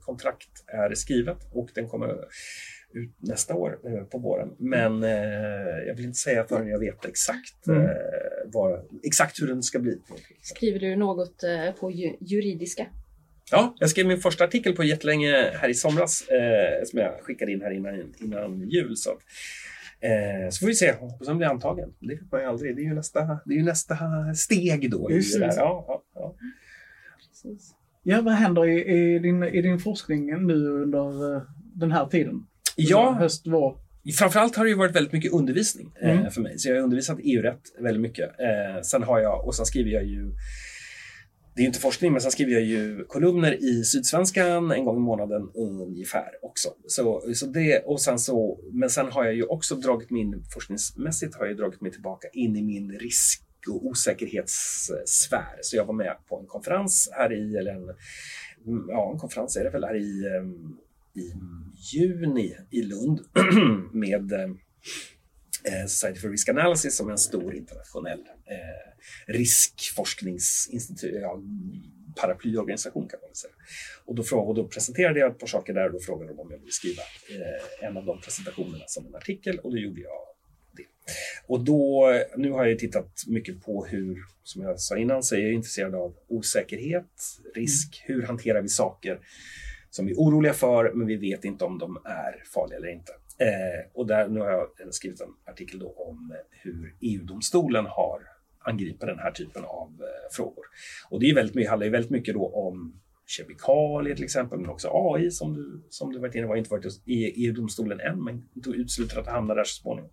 kontrakt 0.00 0.64
är 0.66 0.94
skrivet 0.94 1.38
och 1.52 1.70
den 1.74 1.88
kommer 1.88 2.16
ut 2.92 3.10
nästa 3.18 3.54
år 3.54 3.78
eh, 3.84 4.04
på 4.04 4.18
våren. 4.18 4.48
Men 4.58 5.02
eh, 5.02 5.10
jag 5.86 5.94
vill 5.94 6.04
inte 6.04 6.18
säga 6.18 6.44
förrän 6.44 6.68
jag 6.68 6.78
vet 6.78 7.04
exakt, 7.04 7.66
mm. 7.66 7.82
eh, 7.82 7.90
vad, 8.44 8.80
exakt 9.02 9.42
hur 9.42 9.46
den 9.46 9.62
ska 9.62 9.78
bli. 9.78 9.98
Skriver 10.42 10.80
du 10.80 10.96
något 10.96 11.42
eh, 11.42 11.70
på 11.80 11.90
ju, 11.90 12.16
juridiska? 12.20 12.86
Ja, 13.50 13.76
jag 13.78 13.90
skrev 13.90 14.06
min 14.06 14.20
första 14.20 14.44
artikel 14.44 14.76
på 14.76 14.84
jättelänge 14.84 15.50
här 15.54 15.68
i 15.68 15.74
somras 15.74 16.28
eh, 16.28 16.84
som 16.84 16.98
jag 16.98 17.20
skickade 17.20 17.52
in 17.52 17.62
här 17.62 17.70
innan, 17.70 18.14
innan 18.18 18.68
jul. 18.70 18.96
Så 18.96 19.18
Eh, 20.00 20.50
så 20.50 20.60
får 20.60 20.66
vi 20.66 20.74
se. 20.74 20.92
Hoppas 20.92 21.28
han 21.28 21.38
blir 21.38 21.48
antagen. 21.48 21.94
Det 22.00 22.14
vet 22.14 22.32
man 22.32 22.40
ju 22.40 22.46
aldrig. 22.46 22.76
Det 22.76 22.82
är 22.82 22.84
ju 22.84 22.94
nästa, 22.94 23.40
det 23.44 23.54
är 23.54 23.58
ju 23.58 23.64
nästa 23.64 23.96
steg 24.34 24.90
då. 24.90 25.10
Just 25.10 25.40
det. 25.40 25.54
Ja, 25.56 25.84
ja, 25.88 26.02
ja. 26.14 26.34
ja, 28.02 28.20
vad 28.22 28.34
händer 28.34 28.66
i, 28.66 28.84
i, 28.84 29.18
din, 29.18 29.42
i 29.42 29.62
din 29.62 29.78
forskning 29.78 30.46
nu 30.46 30.68
under 30.68 31.34
uh, 31.34 31.42
den 31.74 31.92
här 31.92 32.06
tiden? 32.06 32.46
Ja, 32.76 33.12
höst, 33.12 33.46
vår? 33.46 33.78
Framförallt 34.18 34.56
har 34.56 34.64
det 34.64 34.70
ju 34.70 34.76
varit 34.76 34.96
väldigt 34.96 35.12
mycket 35.12 35.32
undervisning 35.32 35.92
eh, 36.00 36.18
mm. 36.18 36.30
för 36.30 36.40
mig. 36.40 36.58
Så 36.58 36.68
jag 36.68 36.76
har 36.76 36.82
undervisat 36.82 37.18
EU-rätt 37.22 37.60
väldigt 37.78 38.00
mycket. 38.00 38.28
Eh, 38.28 38.82
sen 38.82 39.02
har 39.02 39.20
jag, 39.20 39.46
och 39.46 39.54
sen 39.54 39.66
skriver 39.66 39.90
jag 39.90 40.04
ju 40.04 40.32
det 41.58 41.64
är 41.64 41.66
inte 41.66 41.80
forskning, 41.80 42.12
men 42.12 42.20
sen 42.20 42.30
skriver 42.30 42.52
jag 42.52 42.62
ju 42.62 43.04
kolumner 43.04 43.52
i 43.52 43.84
Sydsvenskan 43.84 44.70
en 44.70 44.84
gång 44.84 44.96
i 44.96 45.00
månaden 45.00 45.50
ungefär 45.54 46.30
också. 46.42 46.68
Så, 46.86 47.32
så 47.34 47.46
det, 47.46 47.78
och 47.78 48.00
sen 48.00 48.18
så, 48.18 48.60
men 48.72 48.90
sen 48.90 49.12
har 49.12 49.24
jag 49.24 49.34
ju 49.34 49.42
också 49.42 49.74
dragit 49.74 50.10
min, 50.10 50.44
forskningsmässigt 50.54 51.34
har 51.34 51.46
jag 51.46 51.56
dragit 51.56 51.80
mig 51.80 51.92
tillbaka 51.92 52.28
in 52.32 52.56
i 52.56 52.62
min 52.62 52.92
risk 52.92 53.42
och 53.68 53.86
osäkerhetssfär. 53.86 55.58
Så 55.60 55.76
jag 55.76 55.84
var 55.84 55.94
med 55.94 56.16
på 56.28 56.38
en 56.38 56.46
konferens 56.46 57.08
här 57.12 57.32
i, 57.32 57.56
eller 57.56 57.72
en, 57.72 57.94
ja, 58.88 59.12
en 59.12 59.18
konferens 59.18 59.56
är 59.56 59.64
det 59.64 59.70
väl 59.70 59.84
här 59.84 59.96
i, 59.96 60.26
ehm, 60.26 60.76
i 61.14 61.32
juni 61.92 62.56
i 62.70 62.82
Lund 62.82 63.20
med 63.92 64.32
eh, 64.32 65.86
Society 65.86 66.20
for 66.20 66.28
Risk 66.28 66.48
Analysis 66.48 66.96
som 66.96 67.08
är 67.08 67.12
en 67.12 67.18
stor 67.18 67.54
internationell 67.54 68.20
eh, 68.46 68.87
riskforskningsinstitut, 69.26 71.14
ja, 71.22 71.42
paraplyorganisation 72.20 73.08
kan 73.08 73.20
man 73.22 73.34
säga. 73.34 73.52
Och 74.04 74.14
då, 74.14 74.22
frågade, 74.22 74.48
och 74.48 74.54
då 74.54 74.68
presenterade 74.68 75.20
jag 75.20 75.30
ett 75.30 75.38
par 75.38 75.46
saker 75.46 75.74
där 75.74 75.86
och 75.86 75.92
då 75.92 76.00
frågade 76.00 76.32
de 76.32 76.40
om 76.40 76.50
jag 76.50 76.58
ville 76.58 76.72
skriva 76.72 77.02
eh, 77.02 77.88
en 77.88 77.96
av 77.96 78.04
de 78.04 78.20
presentationerna 78.20 78.84
som 78.86 79.06
en 79.06 79.14
artikel 79.14 79.58
och 79.58 79.70
då 79.70 79.78
gjorde 79.78 80.00
jag 80.00 80.12
det. 80.72 80.86
Och 81.46 81.64
då, 81.64 82.12
nu 82.36 82.50
har 82.50 82.66
jag 82.66 82.78
tittat 82.78 83.24
mycket 83.26 83.62
på 83.62 83.86
hur, 83.86 84.18
som 84.42 84.62
jag 84.62 84.80
sa 84.80 84.96
innan, 84.96 85.22
så 85.22 85.34
är 85.34 85.40
jag 85.40 85.52
intresserad 85.52 85.94
av 85.94 86.14
osäkerhet, 86.28 87.40
risk, 87.54 88.04
mm. 88.06 88.20
hur 88.20 88.26
hanterar 88.26 88.62
vi 88.62 88.68
saker 88.68 89.20
som 89.90 90.06
vi 90.06 90.12
är 90.12 90.16
oroliga 90.16 90.52
för, 90.52 90.92
men 90.94 91.06
vi 91.06 91.16
vet 91.16 91.44
inte 91.44 91.64
om 91.64 91.78
de 91.78 91.96
är 92.04 92.42
farliga 92.54 92.78
eller 92.78 92.88
inte. 92.88 93.12
Eh, 93.38 93.90
och 93.92 94.06
där, 94.06 94.28
nu 94.28 94.40
har 94.40 94.50
jag 94.50 94.94
skrivit 94.94 95.20
en 95.20 95.34
artikel 95.46 95.78
då 95.78 95.92
om 95.96 96.36
hur 96.50 96.96
EU-domstolen 97.00 97.86
har 97.86 98.37
angripit 98.68 99.00
den 99.00 99.18
här 99.18 99.30
typen 99.30 99.64
av 99.64 99.88
eh, 100.00 100.32
frågor. 100.32 100.64
Och 101.10 101.20
det 101.20 101.30
är 101.30 101.34
väldigt 101.34 101.54
mycket, 101.54 101.70
handlar 101.70 101.86
ju 101.86 101.92
väldigt 101.92 102.10
mycket 102.10 102.34
då 102.34 102.46
om 102.46 103.00
kemikalier 103.28 104.14
till 104.14 104.24
exempel, 104.24 104.58
men 104.58 104.70
också 104.70 104.88
AI 104.92 105.30
som 105.30 105.54
du, 105.54 105.82
som 105.90 106.12
du 106.12 106.18
varit 106.18 106.34
inne 106.34 106.46
på, 106.46 106.56
inte 106.56 106.70
varit 106.70 107.02
i 107.04 107.46
EU-domstolen 107.46 108.00
än, 108.00 108.24
men 108.24 108.48
inte 108.56 108.70
utesluter 108.70 109.18
att 109.18 109.24
det 109.24 109.30
hamnar 109.30 109.54
där 109.54 109.64
så 109.64 109.82
småningom. 109.82 110.10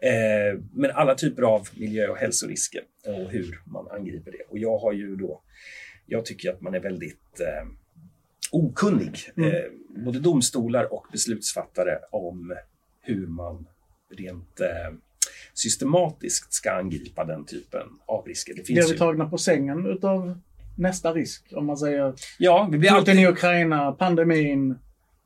Eh, 0.00 0.60
men 0.72 0.90
alla 0.90 1.14
typer 1.14 1.42
av 1.42 1.68
miljö 1.76 2.08
och 2.08 2.16
hälsorisker 2.16 2.82
och 3.06 3.30
hur 3.30 3.60
man 3.66 3.88
angriper 3.90 4.32
det. 4.32 4.42
Och 4.48 4.58
jag 4.58 4.78
har 4.78 4.92
ju 4.92 5.16
då, 5.16 5.42
jag 6.06 6.24
tycker 6.24 6.50
att 6.50 6.60
man 6.60 6.74
är 6.74 6.80
väldigt 6.80 7.40
eh, 7.40 7.68
okunnig, 8.52 9.18
mm. 9.36 9.50
eh, 9.50 9.62
både 10.04 10.18
domstolar 10.18 10.92
och 10.92 11.06
beslutsfattare, 11.12 11.98
om 12.10 12.56
hur 13.00 13.26
man 13.26 13.66
rent 14.10 14.60
eh, 14.60 14.94
systematiskt 15.54 16.52
ska 16.52 16.72
angripa 16.72 17.24
den 17.24 17.44
typen 17.44 17.86
av 18.06 18.24
risker. 18.26 18.54
Det 18.54 18.64
finns 18.64 18.78
Blir 18.78 18.86
vi 18.86 18.92
ju... 18.92 18.98
tagna 18.98 19.28
på 19.28 19.38
sängen 19.38 19.86
utav 19.86 20.38
nästa 20.78 21.12
risk? 21.12 21.52
Om 21.52 21.66
man 21.66 21.76
säger 21.76 22.14
ja, 22.38 22.68
vi 22.72 22.78
blir 22.78 22.90
alltid... 22.90 23.20
i 23.20 23.26
Ukraina, 23.26 23.92
pandemin 23.92 24.78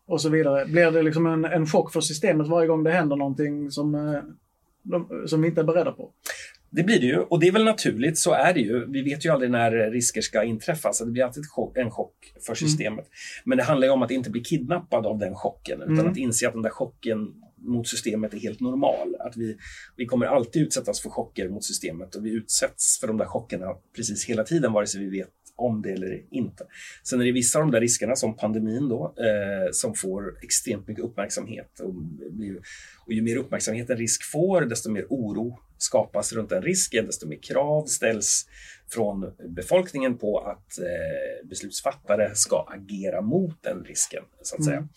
och 0.06 0.20
så 0.20 0.28
vidare. 0.28 0.66
Blir 0.66 0.90
det 0.90 1.02
liksom 1.02 1.26
en, 1.26 1.44
en 1.44 1.66
chock 1.66 1.92
för 1.92 2.00
systemet 2.00 2.48
varje 2.48 2.68
gång 2.68 2.84
det 2.84 2.90
händer 2.90 3.16
någonting 3.16 3.70
som, 3.70 3.94
eh, 3.94 4.22
som 5.26 5.42
vi 5.42 5.48
inte 5.48 5.60
är 5.60 5.64
beredda 5.64 5.92
på? 5.92 6.10
Det 6.70 6.82
blir 6.82 7.00
det 7.00 7.06
ju 7.06 7.18
och 7.18 7.40
det 7.40 7.48
är 7.48 7.52
väl 7.52 7.64
naturligt, 7.64 8.18
så 8.18 8.32
är 8.32 8.54
det 8.54 8.60
ju. 8.60 8.86
Vi 8.86 9.02
vet 9.02 9.26
ju 9.26 9.30
aldrig 9.30 9.50
när 9.50 9.90
risker 9.90 10.20
ska 10.20 10.44
inträffa, 10.44 10.92
så 10.92 11.04
det 11.04 11.10
blir 11.10 11.24
alltid 11.24 11.44
en 11.74 11.90
chock 11.90 12.32
för 12.46 12.52
mm. 12.52 12.56
systemet. 12.56 13.04
Mm. 13.04 13.10
Men 13.44 13.58
det 13.58 13.64
handlar 13.64 13.86
ju 13.86 13.92
om 13.92 14.02
att 14.02 14.10
inte 14.10 14.30
bli 14.30 14.40
kidnappad 14.40 15.06
av 15.06 15.18
den 15.18 15.34
chocken, 15.34 15.82
utan 15.82 15.98
mm. 15.98 16.10
att 16.10 16.16
inse 16.16 16.48
att 16.48 16.54
den 16.54 16.62
där 16.62 16.70
chocken 16.70 17.34
mot 17.60 17.88
systemet 17.88 18.34
är 18.34 18.38
helt 18.38 18.60
normal. 18.60 19.16
Att 19.20 19.36
vi, 19.36 19.56
vi 19.96 20.06
kommer 20.06 20.26
alltid 20.26 20.62
utsättas 20.62 21.00
för 21.00 21.10
chocker 21.10 21.48
mot 21.48 21.64
systemet 21.64 22.14
och 22.14 22.26
vi 22.26 22.30
utsätts 22.30 23.00
för 23.00 23.06
de 23.06 23.16
där 23.16 23.26
chockerna 23.26 23.66
precis 23.96 24.24
hela 24.24 24.44
tiden, 24.44 24.72
vare 24.72 24.86
sig 24.86 25.00
vi 25.00 25.10
vet 25.18 25.28
om 25.58 25.82
det 25.82 25.90
eller 25.90 26.22
inte. 26.30 26.64
Sen 27.02 27.20
är 27.20 27.24
det 27.24 27.32
vissa 27.32 27.58
av 27.58 27.64
de 27.64 27.70
där 27.70 27.80
riskerna, 27.80 28.16
som 28.16 28.36
pandemin, 28.36 28.88
då, 28.88 29.14
eh, 29.16 29.70
som 29.72 29.94
får 29.94 30.38
extremt 30.42 30.88
mycket 30.88 31.04
uppmärksamhet. 31.04 31.80
Och, 31.80 31.94
och 33.06 33.12
ju 33.12 33.22
mer 33.22 33.36
uppmärksamhet 33.36 33.90
en 33.90 33.96
risk 33.96 34.22
får, 34.22 34.60
desto 34.60 34.90
mer 34.90 35.06
oro 35.08 35.58
skapas 35.78 36.32
runt 36.32 36.50
den 36.50 36.62
risken, 36.62 37.06
desto 37.06 37.28
mer 37.28 37.38
krav 37.42 37.84
ställs 37.84 38.46
från 38.90 39.32
befolkningen 39.48 40.18
på 40.18 40.38
att 40.38 40.78
eh, 40.78 41.48
beslutsfattare 41.48 42.34
ska 42.34 42.66
agera 42.68 43.20
mot 43.20 43.62
den 43.62 43.84
risken. 43.84 44.22
så 44.42 44.56
att 44.56 44.64
säga. 44.64 44.76
Mm. 44.76 44.88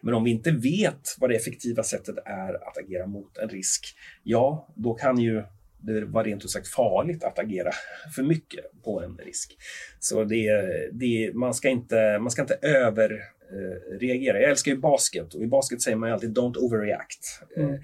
Men 0.00 0.14
om 0.14 0.24
vi 0.24 0.30
inte 0.30 0.50
vet 0.50 1.16
vad 1.18 1.30
det 1.30 1.36
effektiva 1.36 1.82
sättet 1.82 2.16
är 2.24 2.68
att 2.68 2.78
agera 2.78 3.06
mot 3.06 3.38
en 3.38 3.48
risk, 3.48 3.96
ja, 4.22 4.68
då 4.74 4.94
kan 4.94 5.18
ju 5.18 5.42
det 5.86 6.04
var 6.04 6.24
rent 6.24 6.44
ut 6.44 6.50
sagt 6.50 6.68
farligt 6.68 7.24
att 7.24 7.38
agera 7.38 7.70
för 8.14 8.22
mycket 8.22 8.82
på 8.84 9.02
en 9.02 9.16
risk. 9.16 9.56
Så 10.00 10.24
det, 10.24 10.50
det, 10.92 11.34
man, 11.34 11.54
ska 11.54 11.68
inte, 11.68 12.18
man 12.18 12.30
ska 12.30 12.42
inte 12.42 12.58
överreagera. 12.62 14.40
Jag 14.40 14.50
älskar 14.50 14.72
ju 14.72 14.78
basket 14.78 15.34
och 15.34 15.42
i 15.42 15.46
basket 15.46 15.82
säger 15.82 15.96
man 15.96 16.12
alltid 16.12 16.38
“don't 16.38 16.56
overreact” 16.56 17.42
mm. 17.56 17.70
eh, 17.70 17.80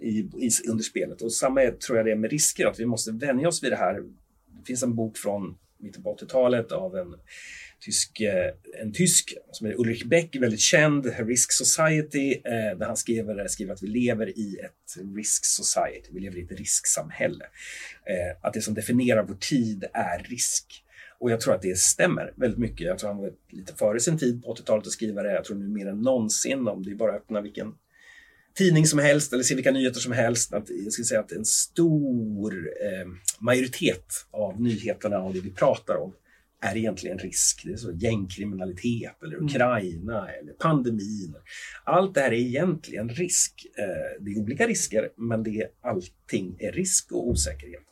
i, 0.00 0.18
i, 0.18 0.50
under 0.68 0.84
spelet. 0.84 1.22
Och 1.22 1.32
samma 1.32 1.62
är, 1.62 1.70
tror 1.70 1.98
jag 1.98 2.06
det 2.06 2.12
är 2.12 2.16
med 2.16 2.30
risker, 2.30 2.66
att 2.66 2.80
vi 2.80 2.86
måste 2.86 3.12
vänja 3.12 3.48
oss 3.48 3.62
vid 3.62 3.72
det 3.72 3.76
här. 3.76 3.94
Det 4.60 4.66
finns 4.66 4.82
en 4.82 4.94
bok 4.94 5.16
från 5.16 5.58
mitten 5.78 6.02
på 6.02 6.16
80-talet 6.16 6.72
av 6.72 6.96
en 6.96 7.14
tysk, 7.82 8.20
eh, 8.20 8.50
en 8.80 8.92
tysk 8.92 9.34
som 9.52 9.66
är 9.66 9.80
Ulrich 9.80 10.04
Beck, 10.04 10.36
väldigt 10.36 10.60
känd, 10.60 11.06
Risk 11.18 11.52
Society, 11.52 12.32
eh, 12.44 12.78
där 12.78 12.86
han 12.86 12.96
skriver, 12.96 13.48
skriver 13.48 13.72
att 13.72 13.82
vi 13.82 13.86
lever 13.86 14.38
i 14.38 14.58
ett 14.64 15.14
risk 15.16 15.44
society, 15.44 16.10
vi 16.12 16.20
lever 16.20 16.38
i 16.38 16.42
ett 16.42 16.52
risksamhälle. 16.52 17.44
Eh, 18.06 18.36
att 18.46 18.52
det 18.52 18.62
som 18.62 18.74
definierar 18.74 19.22
vår 19.22 19.34
tid 19.34 19.84
är 19.92 20.18
risk. 20.18 20.84
Och 21.18 21.30
jag 21.30 21.40
tror 21.40 21.54
att 21.54 21.62
det 21.62 21.78
stämmer 21.78 22.32
väldigt 22.36 22.58
mycket. 22.58 22.86
Jag 22.86 22.98
tror 22.98 23.10
han 23.10 23.18
var 23.18 23.32
lite 23.50 23.74
före 23.74 24.00
sin 24.00 24.18
tid 24.18 24.42
på 24.42 24.54
80-talet 24.54 24.86
att 24.86 24.92
skriva 24.92 25.22
det. 25.22 25.32
Jag 25.32 25.44
tror 25.44 25.56
nu 25.56 25.68
mer 25.68 25.86
än 25.86 26.00
någonsin, 26.00 26.68
om 26.68 26.82
det 26.82 26.90
är 26.90 26.94
bara 26.94 27.10
att 27.10 27.22
öppna 27.22 27.40
vilken 27.40 27.74
tidning 28.54 28.86
som 28.86 28.98
helst 28.98 29.32
eller 29.32 29.42
se 29.42 29.54
vilka 29.54 29.70
nyheter 29.70 30.00
som 30.00 30.12
helst. 30.12 30.52
Att, 30.52 30.70
jag 30.84 30.92
skulle 30.92 31.06
säga 31.06 31.20
att 31.20 31.32
en 31.32 31.44
stor 31.44 32.52
eh, 32.54 33.08
majoritet 33.40 34.06
av 34.30 34.60
nyheterna 34.60 35.18
och 35.22 35.34
det 35.34 35.40
vi 35.40 35.50
pratar 35.50 35.96
om 35.96 36.14
är 36.62 36.76
egentligen 36.76 37.18
risk. 37.18 37.62
Det 37.64 37.72
är 37.72 37.76
så 37.76 37.92
gängkriminalitet 37.92 39.22
eller 39.22 39.34
mm. 39.34 39.46
Ukraina 39.46 40.28
mm. 40.28 40.40
eller 40.40 40.52
pandemin. 40.52 41.34
Allt 41.84 42.14
det 42.14 42.20
här 42.20 42.32
är 42.32 42.36
egentligen 42.36 43.08
risk. 43.08 43.66
Eh, 43.78 44.24
det 44.24 44.30
är 44.30 44.38
olika 44.38 44.66
risker, 44.66 45.08
men 45.16 45.42
det 45.42 45.50
är, 45.50 45.68
allting 45.80 46.56
är 46.58 46.72
risk 46.72 47.12
och 47.12 47.28
osäkerhet. 47.28 47.82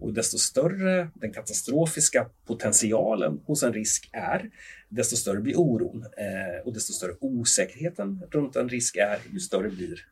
Och 0.00 0.12
desto 0.12 0.38
större 0.38 1.10
den 1.14 1.32
katastrofiska 1.32 2.30
potentialen 2.46 3.40
hos 3.44 3.62
en 3.62 3.72
risk 3.72 4.10
är, 4.12 4.50
desto 4.88 5.16
större 5.16 5.40
blir 5.40 5.58
oron. 5.58 6.04
Eh, 6.16 6.66
och 6.66 6.74
desto 6.74 6.92
större 6.92 7.14
osäkerheten 7.20 8.22
runt 8.30 8.56
en 8.56 8.68
risk 8.68 8.96
är, 8.96 9.18
ju 9.32 9.40
större 9.40 9.68
blir 9.68 10.06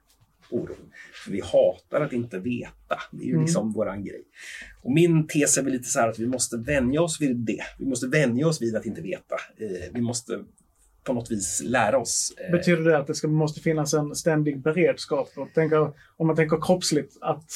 oron. 0.50 0.92
För 1.24 1.30
vi 1.30 1.40
hatar 1.40 2.00
att 2.00 2.12
inte 2.12 2.38
veta. 2.38 2.98
Det 3.10 3.22
är 3.22 3.26
ju 3.26 3.32
mm. 3.32 3.44
liksom 3.44 3.72
våran 3.72 4.04
grej. 4.04 4.22
Och 4.82 4.92
min 4.92 5.26
tes 5.26 5.58
är 5.58 5.62
väl 5.62 5.72
lite 5.72 5.88
så 5.88 6.00
här 6.00 6.08
att 6.08 6.18
vi 6.18 6.26
måste 6.26 6.56
vänja 6.56 7.02
oss 7.02 7.20
vid 7.20 7.36
det. 7.36 7.62
Vi 7.78 7.86
måste 7.86 8.06
vänja 8.06 8.46
oss 8.46 8.62
vid 8.62 8.76
att 8.76 8.86
inte 8.86 9.00
veta. 9.00 9.34
Eh, 9.56 9.92
vi 9.92 10.00
måste 10.00 10.44
på 11.04 11.12
något 11.12 11.30
vis 11.30 11.62
lära 11.64 11.98
oss. 11.98 12.34
Eh, 12.36 12.52
Betyder 12.52 12.84
det 12.84 12.98
att 12.98 13.06
det 13.06 13.14
ska, 13.14 13.28
måste 13.28 13.60
finnas 13.60 13.94
en 13.94 14.14
ständig 14.14 14.58
beredskap? 14.62 15.28
Och 15.36 15.48
tänker, 15.54 15.92
om 16.16 16.26
man 16.26 16.36
tänker 16.36 16.60
kroppsligt, 16.60 17.16
att 17.20 17.50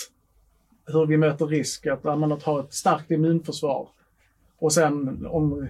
hur 0.86 1.06
vi 1.06 1.16
möter 1.16 1.46
risk, 1.46 1.86
att 1.86 2.04
man 2.04 2.40
har 2.42 2.60
ett 2.60 2.74
starkt 2.74 3.10
immunförsvar. 3.10 3.88
Och 4.58 4.72
sen 4.72 5.26
om 5.26 5.68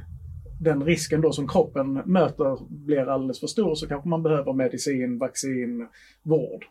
den 0.60 0.84
risken 0.84 1.20
då 1.20 1.32
som 1.32 1.48
kroppen 1.48 1.92
möter 1.92 2.58
blir 2.68 3.08
alldeles 3.08 3.40
för 3.40 3.46
stor 3.46 3.74
så 3.74 3.88
kanske 3.88 4.08
man 4.08 4.22
behöver 4.22 4.52
medicin, 4.52 5.18
vaccin, 5.18 5.86
vård. 6.22 6.64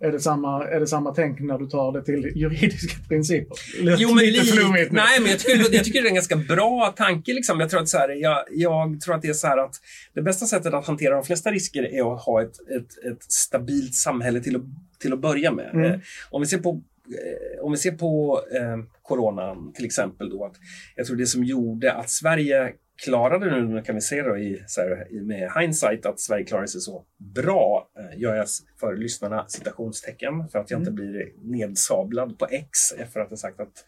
Är 0.00 0.12
det, 0.12 0.20
samma, 0.20 0.68
är 0.68 0.80
det 0.80 0.86
samma 0.86 1.14
tänk 1.14 1.40
när 1.40 1.58
du 1.58 1.66
tar 1.66 1.92
det 1.92 2.04
till 2.04 2.32
juridiska 2.34 2.96
principer? 3.08 3.56
jo, 3.98 4.14
men 4.14 4.24
lite 4.24 4.44
flummigt 4.44 4.92
Nej, 4.92 5.20
men 5.20 5.30
jag 5.30 5.38
tycker, 5.38 5.74
jag 5.74 5.84
tycker 5.84 6.02
det 6.02 6.06
är 6.06 6.08
en 6.08 6.14
ganska 6.14 6.36
bra 6.36 6.94
tanke. 6.96 7.32
Liksom. 7.32 7.60
Jag, 7.60 7.70
tror 7.70 7.80
att 7.80 7.88
så 7.88 7.98
här, 7.98 8.08
jag, 8.08 8.44
jag, 8.50 9.00
tror 9.00 9.14
att 9.14 9.22
det 9.22 9.28
är 9.28 9.32
så 9.32 9.46
här 9.46 9.58
att 9.58 9.74
det 10.14 10.22
bästa 10.22 10.46
sättet 10.46 10.74
att 10.74 10.86
hantera 10.86 11.14
de 11.14 11.24
flesta 11.24 11.50
risker 11.50 11.82
är 11.82 12.14
att 12.14 12.22
ha 12.22 12.42
ett, 12.42 12.60
ett, 12.60 13.12
ett 13.12 13.32
stabilt 13.32 13.94
samhälle 13.94 14.40
till 14.40 14.56
att, 14.56 14.62
till 14.98 15.12
att 15.12 15.20
börja 15.20 15.52
med. 15.52 15.70
Mm. 15.74 15.92
Eh, 15.92 16.00
om 16.30 16.40
vi 16.40 16.46
ser 16.46 16.58
på 16.58 16.82
eh, 17.08 17.64
om 17.64 17.72
vi 17.72 17.78
ser 17.78 17.92
på 17.92 18.42
eh, 18.52 18.78
coronan 19.02 19.72
till 19.72 19.84
exempel 19.84 20.30
då, 20.30 20.44
att 20.44 20.54
jag 20.96 21.06
tror 21.06 21.16
det 21.16 21.26
som 21.26 21.44
gjorde 21.44 21.92
att 21.92 22.10
Sverige 22.10 22.72
klarade 23.04 23.62
nu, 23.62 23.82
kan 23.82 23.94
vi 23.94 24.00
se 24.00 24.22
då 24.22 24.38
i, 24.38 24.62
så 24.66 24.80
här, 24.80 25.22
med 25.22 25.50
hindsight 25.60 26.06
att 26.06 26.20
Sverige 26.20 26.44
klarade 26.44 26.68
sig 26.68 26.80
så 26.80 27.04
bra, 27.34 27.90
eh, 27.98 28.20
gör 28.20 28.34
jag 28.34 28.46
för 28.80 28.96
lyssnarna 28.96 29.44
citationstecken 29.48 30.48
för 30.48 30.58
att 30.58 30.70
jag 30.70 30.80
inte 30.80 30.90
mm. 30.90 30.94
blir 30.94 31.32
nedsablad 31.42 32.38
på 32.38 32.46
X 32.50 32.78
för 33.12 33.20
att 33.20 33.30
jag 33.30 33.38
sagt 33.38 33.60
att 33.60 33.84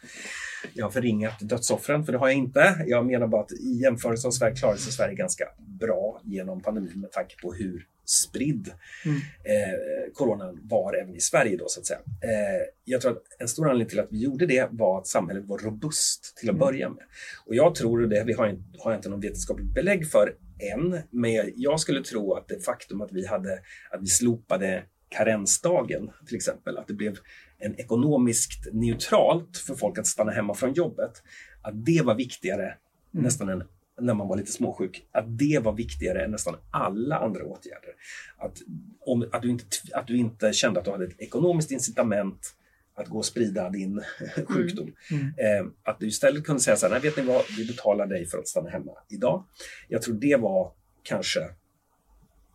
jag 0.74 0.86
har 0.86 0.90
förringat 0.90 1.40
dödsoffren, 1.40 2.04
för 2.04 2.12
det 2.12 2.18
har 2.18 2.28
jag 2.28 2.36
inte. 2.36 2.84
Jag 2.86 3.06
menar 3.06 3.26
bara 3.26 3.42
att 3.42 3.52
i 3.52 3.80
jämförelse 3.82 4.28
av 4.28 4.30
Sverige 4.30 4.56
klarade 4.56 4.78
sig 4.78 4.92
Sverige 4.92 5.14
ganska 5.14 5.44
bra 5.58 6.20
genom 6.24 6.60
pandemin 6.60 7.00
med 7.00 7.12
tanke 7.12 7.34
på 7.42 7.52
hur 7.52 7.86
spridd 8.10 8.72
mm. 9.04 9.16
eh, 9.44 10.12
coronan 10.14 10.60
var 10.62 10.94
även 10.94 11.16
i 11.16 11.20
Sverige. 11.20 11.56
Då, 11.56 11.64
så 11.68 11.80
att 11.80 11.86
säga. 11.86 12.00
Eh, 12.20 12.66
jag 12.84 13.00
tror 13.00 13.12
att 13.12 13.22
en 13.38 13.48
stor 13.48 13.70
anledning 13.70 13.88
till 13.88 14.00
att 14.00 14.08
vi 14.10 14.18
gjorde 14.18 14.46
det 14.46 14.68
var 14.70 14.98
att 14.98 15.06
samhället 15.06 15.44
var 15.46 15.58
robust 15.58 16.36
till 16.36 16.48
att 16.50 16.56
mm. 16.56 16.66
börja 16.66 16.88
med. 16.88 17.04
Och 17.46 17.54
jag 17.54 17.74
tror, 17.74 18.00
det 18.00 18.24
vi 18.24 18.32
har, 18.32 18.58
har 18.78 18.94
inte 18.94 19.08
någon 19.08 19.20
vetenskapligt 19.20 19.74
belägg 19.74 20.10
för 20.10 20.34
än, 20.74 20.98
men 21.10 21.52
jag 21.56 21.80
skulle 21.80 22.02
tro 22.02 22.34
att 22.34 22.48
det 22.48 22.64
faktum 22.64 23.00
att 23.00 23.12
vi, 23.12 23.26
hade, 23.26 23.52
att 23.90 24.02
vi 24.02 24.06
slopade 24.06 24.82
karensdagen 25.08 26.10
till 26.26 26.36
exempel, 26.36 26.78
att 26.78 26.86
det 26.86 26.94
blev 26.94 27.16
en 27.58 27.80
ekonomiskt 27.80 28.68
neutralt 28.72 29.56
för 29.56 29.74
folk 29.74 29.98
att 29.98 30.06
stanna 30.06 30.32
hemma 30.32 30.54
från 30.54 30.72
jobbet, 30.72 31.22
att 31.62 31.86
det 31.86 32.02
var 32.04 32.14
viktigare 32.14 32.64
mm. 32.64 33.24
nästan 33.24 33.48
än 33.48 33.62
när 34.00 34.14
man 34.14 34.28
var 34.28 34.36
lite 34.36 34.52
småsjuk, 34.52 35.08
att 35.12 35.38
det 35.38 35.60
var 35.62 35.72
viktigare 35.72 36.24
än 36.24 36.30
nästan 36.30 36.56
alla 36.70 37.16
andra 37.16 37.44
åtgärder. 37.44 37.90
Att, 38.36 38.58
om, 39.00 39.28
att, 39.32 39.42
du 39.42 39.50
inte, 39.50 39.64
att 39.92 40.06
du 40.06 40.16
inte 40.16 40.52
kände 40.52 40.80
att 40.80 40.84
du 40.84 40.90
hade 40.90 41.04
ett 41.04 41.20
ekonomiskt 41.20 41.70
incitament 41.70 42.54
att 42.94 43.08
gå 43.08 43.18
och 43.18 43.24
sprida 43.24 43.70
din 43.70 43.92
mm. 44.36 44.46
sjukdom. 44.46 44.92
Mm. 45.10 45.24
Eh, 45.26 45.72
att 45.82 46.00
du 46.00 46.06
istället 46.06 46.44
kunde 46.44 46.60
säga 46.60 46.76
så 46.76 46.86
här, 46.86 46.92
nej 46.92 47.00
vet 47.02 47.16
ni 47.16 47.22
vad, 47.22 47.44
vi 47.56 47.66
betalar 47.66 48.06
dig 48.06 48.26
för 48.26 48.38
att 48.38 48.48
stanna 48.48 48.70
hemma 48.70 48.92
idag. 49.08 49.44
Jag 49.88 50.02
tror 50.02 50.14
det 50.14 50.36
var 50.36 50.72
kanske 51.02 51.40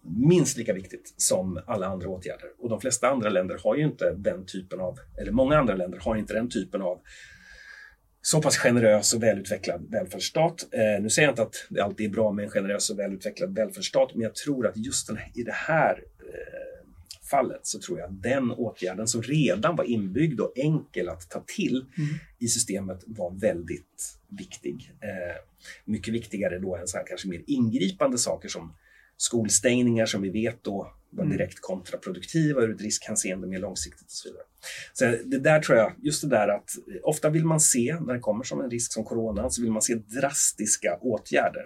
minst 0.01 0.57
lika 0.57 0.73
viktigt 0.73 1.13
som 1.17 1.61
alla 1.65 1.87
andra 1.87 2.09
åtgärder. 2.09 2.49
Och 2.59 2.69
de 2.69 2.81
flesta 2.81 3.09
andra 3.09 3.29
länder 3.29 3.59
har 3.63 3.75
ju 3.75 3.83
inte 3.83 4.13
den 4.17 4.45
typen 4.45 4.79
av, 4.79 4.99
eller 5.21 5.31
många 5.31 5.57
andra 5.57 5.75
länder 5.75 5.99
har 5.99 6.15
inte 6.15 6.33
den 6.33 6.49
typen 6.49 6.81
av 6.81 6.99
så 8.25 8.41
pass 8.41 8.57
generös 8.57 9.13
och 9.13 9.23
välutvecklad 9.23 9.85
välfärdsstat. 9.91 10.67
Eh, 10.71 11.01
nu 11.01 11.09
säger 11.09 11.27
jag 11.27 11.31
inte 11.31 11.41
att 11.41 11.67
det 11.69 11.81
alltid 11.81 12.05
är 12.05 12.09
bra 12.09 12.31
med 12.31 12.45
en 12.45 12.51
generös 12.51 12.89
och 12.89 12.99
välutvecklad 12.99 13.55
välfärdsstat, 13.55 14.09
men 14.13 14.21
jag 14.21 14.35
tror 14.35 14.67
att 14.67 14.77
just 14.77 15.07
den, 15.07 15.17
i 15.33 15.43
det 15.43 15.51
här 15.51 16.03
eh, 16.19 16.89
fallet 17.29 17.59
så 17.63 17.79
tror 17.79 17.99
jag 17.99 18.09
att 18.09 18.23
den 18.23 18.51
åtgärden 18.51 19.07
som 19.07 19.21
redan 19.21 19.75
var 19.75 19.83
inbyggd 19.83 20.39
och 20.39 20.53
enkel 20.55 21.09
att 21.09 21.29
ta 21.29 21.43
till 21.55 21.75
mm. 21.75 22.09
i 22.39 22.47
systemet 22.47 23.03
var 23.05 23.31
väldigt 23.31 24.19
viktig. 24.29 24.91
Eh, 25.01 25.35
mycket 25.85 26.13
viktigare 26.13 26.59
då 26.59 26.75
än 26.75 26.87
så 26.87 26.97
här 26.97 27.05
kanske 27.07 27.27
mer 27.27 27.41
ingripande 27.47 28.17
saker 28.17 28.49
som 28.49 28.73
skolstängningar 29.17 30.05
som 30.05 30.21
vi 30.21 30.29
vet 30.29 30.63
då 30.63 30.93
var 31.09 31.23
mm. 31.23 31.37
direkt 31.37 31.61
kontraproduktiva 31.61 32.61
ur 32.61 32.75
ett 32.75 32.81
riskhänseende 32.81 33.47
mer 33.47 33.59
långsiktigt 33.59 34.05
och 34.05 34.11
så 34.11 34.29
vidare. 34.29 34.43
Så 34.93 35.29
det 35.29 35.39
där 35.39 35.59
tror 35.59 35.77
jag, 35.77 35.93
just 36.01 36.21
det 36.21 36.27
där 36.27 36.47
att 36.47 36.69
ofta 37.03 37.29
vill 37.29 37.45
man 37.45 37.59
se, 37.59 37.97
när 38.01 38.13
det 38.13 38.19
kommer 38.19 38.43
som 38.43 38.61
en 38.61 38.69
risk 38.69 38.93
som 38.93 39.03
corona, 39.03 39.49
så 39.49 39.61
vill 39.61 39.71
man 39.71 39.81
se 39.81 39.95
drastiska 39.95 40.97
åtgärder. 41.01 41.65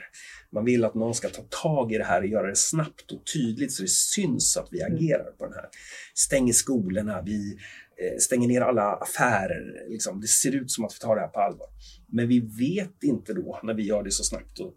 Man 0.52 0.66
vill 0.66 0.86
att 0.86 0.96
någon 0.96 1.16
ska 1.16 1.30
ta 1.30 1.42
tag 1.42 1.94
i 1.94 1.98
det 1.98 2.04
här 2.04 2.22
och 2.22 2.28
göra 2.28 2.48
det 2.48 2.56
snabbt 2.56 3.12
och 3.12 3.22
tydligt 3.34 3.72
så 3.72 3.82
det 3.82 3.90
syns 3.90 4.58
att 4.58 4.68
vi 4.72 4.82
mm. 4.82 4.96
agerar 4.96 5.32
på 5.32 5.46
den 5.46 5.54
här. 5.54 5.70
Stänger 6.14 6.54
skolorna, 6.54 7.22
vi 7.22 7.58
eh, 7.98 8.18
stänger 8.20 8.48
ner 8.48 8.62
alla 8.62 8.94
affärer. 8.94 9.90
Liksom. 9.90 10.22
Det 10.22 10.28
ser 10.28 10.56
ut 10.56 10.72
som 10.72 10.86
att 10.86 10.96
vi 10.96 11.00
tar 11.00 11.16
det 11.16 11.22
här 11.22 11.28
på 11.28 11.40
allvar. 11.40 11.68
Men 12.08 12.28
vi 12.28 12.40
vet 12.40 13.04
inte 13.04 13.34
då, 13.34 13.60
när 13.64 13.74
vi 13.74 13.84
gör 13.84 14.04
det 14.04 14.12
så 14.12 14.24
snabbt 14.24 14.60
och, 14.60 14.74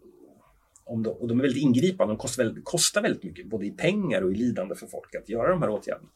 om 0.85 1.03
de, 1.03 1.09
och 1.09 1.27
de 1.27 1.39
är 1.39 1.41
väldigt 1.41 1.63
ingripande, 1.63 2.13
de 2.13 2.17
kostar 2.17 2.43
väldigt, 2.43 2.65
kostar 2.65 3.01
väldigt 3.01 3.23
mycket, 3.23 3.47
både 3.47 3.65
i 3.65 3.71
pengar 3.71 4.21
och 4.21 4.31
i 4.31 4.35
lidande 4.35 4.75
för 4.75 4.87
folk 4.87 5.15
att 5.15 5.29
göra 5.29 5.49
de 5.49 5.61
här 5.61 5.69
åtgärderna. 5.69 6.09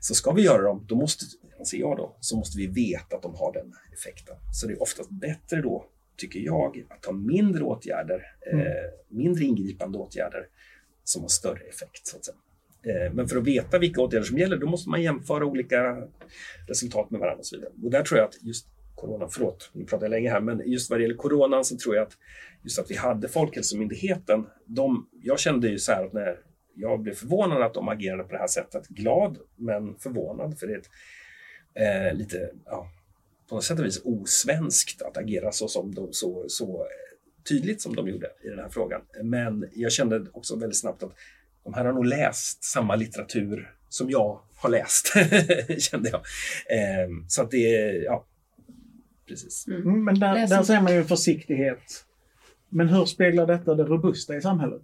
Så 0.00 0.14
ska 0.14 0.32
vi 0.32 0.42
göra 0.42 0.62
dem, 0.62 0.84
då 0.88 0.96
måste, 0.96 1.24
anser 1.58 1.78
jag 1.78 1.96
då, 1.96 2.16
så 2.20 2.36
måste 2.36 2.58
vi 2.58 2.66
veta 2.66 3.16
att 3.16 3.22
de 3.22 3.34
har 3.34 3.52
den 3.52 3.72
effekten. 3.92 4.36
Så 4.52 4.66
det 4.66 4.72
är 4.72 4.82
oftast 4.82 5.10
bättre 5.10 5.62
då, 5.62 5.86
tycker 6.16 6.40
jag, 6.40 6.86
att 6.88 7.02
ta 7.02 7.12
mindre 7.12 7.64
åtgärder, 7.64 8.22
mm. 8.52 8.66
eh, 8.66 8.72
mindre 9.08 9.44
ingripande 9.44 9.98
åtgärder 9.98 10.48
som 11.04 11.22
har 11.22 11.28
större 11.28 11.60
effekt. 11.60 12.06
Så 12.06 12.16
att 12.16 12.24
säga. 12.24 12.36
Eh, 12.82 13.12
men 13.12 13.28
för 13.28 13.36
att 13.36 13.44
veta 13.44 13.78
vilka 13.78 14.00
åtgärder 14.00 14.26
som 14.26 14.38
gäller, 14.38 14.56
då 14.56 14.66
måste 14.66 14.90
man 14.90 15.02
jämföra 15.02 15.44
olika 15.44 16.08
resultat 16.68 17.10
med 17.10 17.20
varandra 17.20 17.38
och 17.38 17.46
så 17.46 17.56
vidare. 17.56 17.72
Och 17.84 17.90
där 17.90 18.02
tror 18.02 18.18
jag 18.18 18.28
att 18.28 18.42
just 18.42 18.66
corona, 18.96 19.28
förlåt, 19.30 19.70
nu 19.72 19.84
pratar 19.84 20.04
jag 20.04 20.10
länge 20.10 20.30
här, 20.30 20.40
men 20.40 20.62
just 20.70 20.90
vad 20.90 20.98
det 20.98 21.02
gäller 21.02 21.16
coronan 21.16 21.64
så 21.64 21.76
tror 21.76 21.96
jag 21.96 22.06
att 22.06 22.16
just 22.62 22.78
att 22.78 22.90
vi 22.90 22.96
hade 22.96 23.28
Folkhälsomyndigheten, 23.28 24.46
de, 24.64 25.08
jag 25.22 25.38
kände 25.38 25.68
ju 25.68 25.78
så 25.78 25.92
här 25.92 26.06
att 26.06 26.12
när 26.12 26.38
jag 26.74 27.00
blev 27.00 27.14
förvånad 27.14 27.62
att 27.62 27.74
de 27.74 27.88
agerade 27.88 28.24
på 28.24 28.32
det 28.32 28.38
här 28.38 28.46
sättet, 28.46 28.88
glad 28.88 29.38
men 29.56 29.96
förvånad 29.98 30.58
för 30.58 30.66
det 30.66 30.72
är 30.74 30.78
ett, 30.78 30.90
eh, 32.12 32.18
lite, 32.18 32.50
ja, 32.64 32.90
på 33.48 33.54
något 33.54 33.64
sätt 33.64 33.78
och 33.78 33.84
vis 33.84 34.00
osvenskt 34.04 35.02
att 35.02 35.16
agera 35.16 35.52
så, 35.52 35.68
som 35.68 35.94
de, 35.94 36.12
så, 36.12 36.44
så 36.48 36.86
tydligt 37.48 37.82
som 37.82 37.96
de 37.96 38.08
gjorde 38.08 38.30
i 38.44 38.48
den 38.48 38.58
här 38.58 38.68
frågan. 38.68 39.00
Men 39.22 39.68
jag 39.72 39.92
kände 39.92 40.26
också 40.32 40.56
väldigt 40.56 40.78
snabbt 40.78 41.02
att 41.02 41.12
de 41.64 41.74
här 41.74 41.84
har 41.84 41.92
nog 41.92 42.06
läst 42.06 42.64
samma 42.64 42.96
litteratur 42.96 43.74
som 43.88 44.10
jag 44.10 44.40
har 44.56 44.70
läst, 44.70 45.12
kände 45.78 46.10
jag. 46.10 46.20
Eh, 46.78 47.08
så 47.28 47.42
att 47.42 47.50
det, 47.50 47.92
ja, 48.04 48.26
precis. 49.28 49.66
Mm. 49.66 49.82
mm. 49.82 50.04
Men 50.04 50.18
där, 50.18 50.46
där 50.46 50.62
ser 50.62 50.80
man 50.80 50.94
ju 50.94 51.04
försiktighet. 51.04 52.04
Men 52.68 52.88
hur 52.88 53.04
speglar 53.04 53.46
detta 53.46 53.74
det 53.74 53.84
robusta 53.84 54.36
i 54.36 54.42
samhället? 54.42 54.82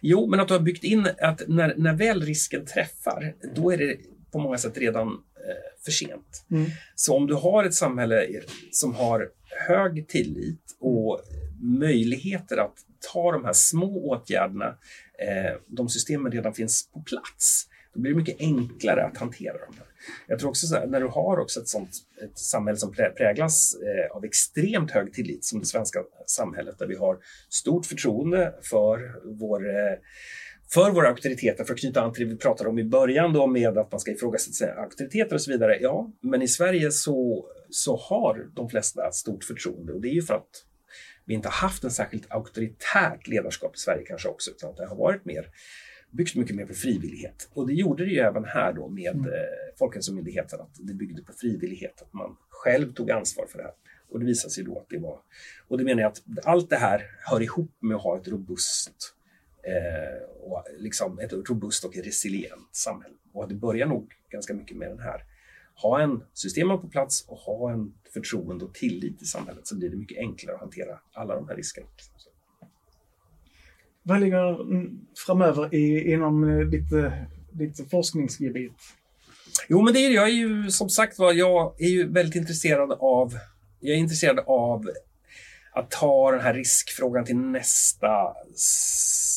Jo, 0.00 0.26
men 0.26 0.40
att 0.40 0.48
du 0.48 0.54
har 0.54 0.60
byggt 0.60 0.84
in 0.84 1.08
att 1.20 1.42
när, 1.48 1.74
när 1.76 1.92
väl 1.92 2.22
risken 2.22 2.66
träffar, 2.66 3.34
då 3.54 3.72
är 3.72 3.78
det 3.78 3.96
på 4.32 4.38
många 4.38 4.58
sätt 4.58 4.78
redan 4.78 5.08
eh, 5.08 5.82
för 5.84 5.90
sent. 5.90 6.46
Mm. 6.50 6.70
Så 6.94 7.16
om 7.16 7.26
du 7.26 7.34
har 7.34 7.64
ett 7.64 7.74
samhälle 7.74 8.26
som 8.70 8.94
har 8.94 9.30
hög 9.68 10.08
tillit 10.08 10.76
och 10.80 11.20
möjligheter 11.60 12.56
att 12.56 12.74
ta 13.12 13.32
de 13.32 13.44
här 13.44 13.52
små 13.52 14.10
åtgärderna, 14.10 14.66
eh, 15.18 15.60
de 15.66 15.88
systemen 15.88 16.32
redan 16.32 16.54
finns 16.54 16.88
på 16.92 17.02
plats, 17.02 17.68
då 17.94 18.00
blir 18.00 18.12
det 18.12 18.18
mycket 18.18 18.40
enklare 18.40 19.04
att 19.04 19.16
hantera 19.16 19.58
dem. 19.58 19.74
Jag 20.26 20.38
tror 20.38 20.50
också 20.50 20.66
så 20.66 20.74
här, 20.74 20.86
när 20.86 21.00
du 21.00 21.06
har 21.06 21.38
också 21.38 21.60
ett 21.60 21.68
sånt 21.68 21.90
ett 22.24 22.38
samhälle 22.38 22.78
som 22.78 22.92
präglas 22.92 23.74
eh, 23.74 24.16
av 24.16 24.24
extremt 24.24 24.90
hög 24.90 25.12
tillit 25.12 25.44
som 25.44 25.60
det 25.60 25.66
svenska 25.66 26.02
samhället 26.26 26.78
där 26.78 26.86
vi 26.86 26.96
har 26.96 27.18
stort 27.48 27.86
förtroende 27.86 28.54
för 28.62 29.14
vår 29.38 29.68
eh, 29.68 29.98
för 30.74 30.90
våra 30.90 31.08
auktoriteter, 31.08 31.64
för 31.64 31.74
att 31.74 31.80
knyta 31.80 32.02
an 32.02 32.12
till 32.12 32.24
det 32.24 32.34
vi 32.34 32.38
pratade 32.38 32.70
om 32.70 32.78
i 32.78 32.84
början 32.84 33.32
då 33.32 33.46
med 33.46 33.78
att 33.78 33.92
man 33.92 34.00
ska 34.00 34.10
ifrågasätta 34.10 34.80
auktoriteter 34.80 35.34
och 35.34 35.42
så 35.42 35.50
vidare. 35.50 35.78
Ja, 35.80 36.12
men 36.20 36.42
i 36.42 36.48
Sverige 36.48 36.90
så, 36.90 37.46
så 37.70 37.96
har 37.96 38.50
de 38.54 38.68
flesta 38.68 39.12
stort 39.12 39.44
förtroende 39.44 39.92
och 39.92 40.00
det 40.00 40.08
är 40.08 40.14
ju 40.14 40.22
för 40.22 40.34
att 40.34 40.64
vi 41.24 41.34
inte 41.34 41.48
har 41.48 41.68
haft 41.68 41.84
en 41.84 41.90
särskilt 41.90 42.30
auktoritärt 42.30 43.26
ledarskap 43.26 43.76
i 43.76 43.78
Sverige 43.78 44.04
kanske 44.06 44.28
också, 44.28 44.50
utan 44.50 44.70
att 44.70 44.76
det 44.76 44.86
har 44.86 44.96
varit 44.96 45.24
mer 45.24 45.46
byggt 46.16 46.36
mycket 46.36 46.56
mer 46.56 46.66
på 46.66 46.74
frivillighet. 46.74 47.48
Och 47.52 47.66
det 47.66 47.72
gjorde 47.72 48.04
det 48.04 48.10
ju 48.10 48.18
även 48.18 48.44
här 48.44 48.72
då 48.72 48.88
med 48.88 49.14
mm. 49.14 49.26
eh, 49.26 49.76
Folkhälsomyndigheten, 49.78 50.60
att 50.60 50.74
det 50.78 50.94
byggde 50.94 51.22
på 51.22 51.32
frivillighet, 51.32 52.02
att 52.02 52.12
man 52.12 52.36
själv 52.48 52.92
tog 52.92 53.10
ansvar 53.10 53.46
för 53.46 53.58
det 53.58 53.64
här. 53.64 53.74
Och 54.10 54.20
det 54.20 54.26
visade 54.26 54.50
sig 54.50 54.64
då 54.64 54.78
att 54.78 54.88
det 54.88 54.98
var... 54.98 55.18
Och 55.68 55.78
det 55.78 55.84
menar 55.84 56.02
jag 56.02 56.08
att 56.08 56.22
allt 56.46 56.70
det 56.70 56.76
här 56.76 57.02
hör 57.30 57.42
ihop 57.42 57.70
med 57.80 57.96
att 57.96 58.02
ha 58.02 58.16
ett 58.16 58.28
robust 58.28 59.14
eh, 59.62 60.28
och 60.40 60.64
liksom 60.78 61.18
ett 61.18 61.32
robust 61.32 61.84
och 61.84 61.96
resilient 61.96 62.68
samhälle. 62.72 63.14
Och 63.32 63.48
det 63.48 63.54
börjar 63.54 63.86
nog 63.86 64.12
ganska 64.30 64.54
mycket 64.54 64.76
med 64.76 64.90
den 64.90 65.00
här 65.00 65.24
ha 65.74 66.00
en 66.00 66.24
systemen 66.32 66.80
på 66.80 66.88
plats 66.88 67.24
och 67.28 67.36
ha 67.36 67.72
en 67.72 67.94
förtroende 68.12 68.64
och 68.64 68.74
tillit 68.74 69.22
i 69.22 69.24
samhället 69.24 69.66
så 69.66 69.76
blir 69.76 69.90
det 69.90 69.96
mycket 69.96 70.18
enklare 70.18 70.54
att 70.54 70.60
hantera 70.60 71.00
alla 71.12 71.34
de 71.34 71.48
här 71.48 71.56
riskerna. 71.56 71.86
Vad 74.06 74.20
ligger 74.20 74.60
mm, 74.60 75.00
framöver 75.26 75.74
i, 75.74 76.12
inom 76.12 76.44
eh, 76.44 76.58
ditt, 76.58 76.92
eh, 76.92 77.12
ditt 77.52 77.90
forskningsgebit? 77.90 78.72
Jo, 79.68 79.82
men 79.82 79.94
det 79.94 79.98
är 79.98 80.10
jag 80.10 80.24
är 80.24 80.32
ju 80.32 80.70
som 80.70 80.88
sagt 80.88 81.18
var, 81.18 81.32
jag 81.32 81.74
är 81.78 81.88
ju 81.88 82.12
väldigt 82.12 82.36
intresserad 82.36 82.92
av, 82.92 83.34
jag 83.80 83.94
är 83.96 83.98
intresserad 83.98 84.38
av 84.46 84.90
att 85.74 85.90
ta 85.90 86.30
den 86.30 86.40
här 86.40 86.54
riskfrågan 86.54 87.24
till 87.24 87.36
nästa, 87.36 88.08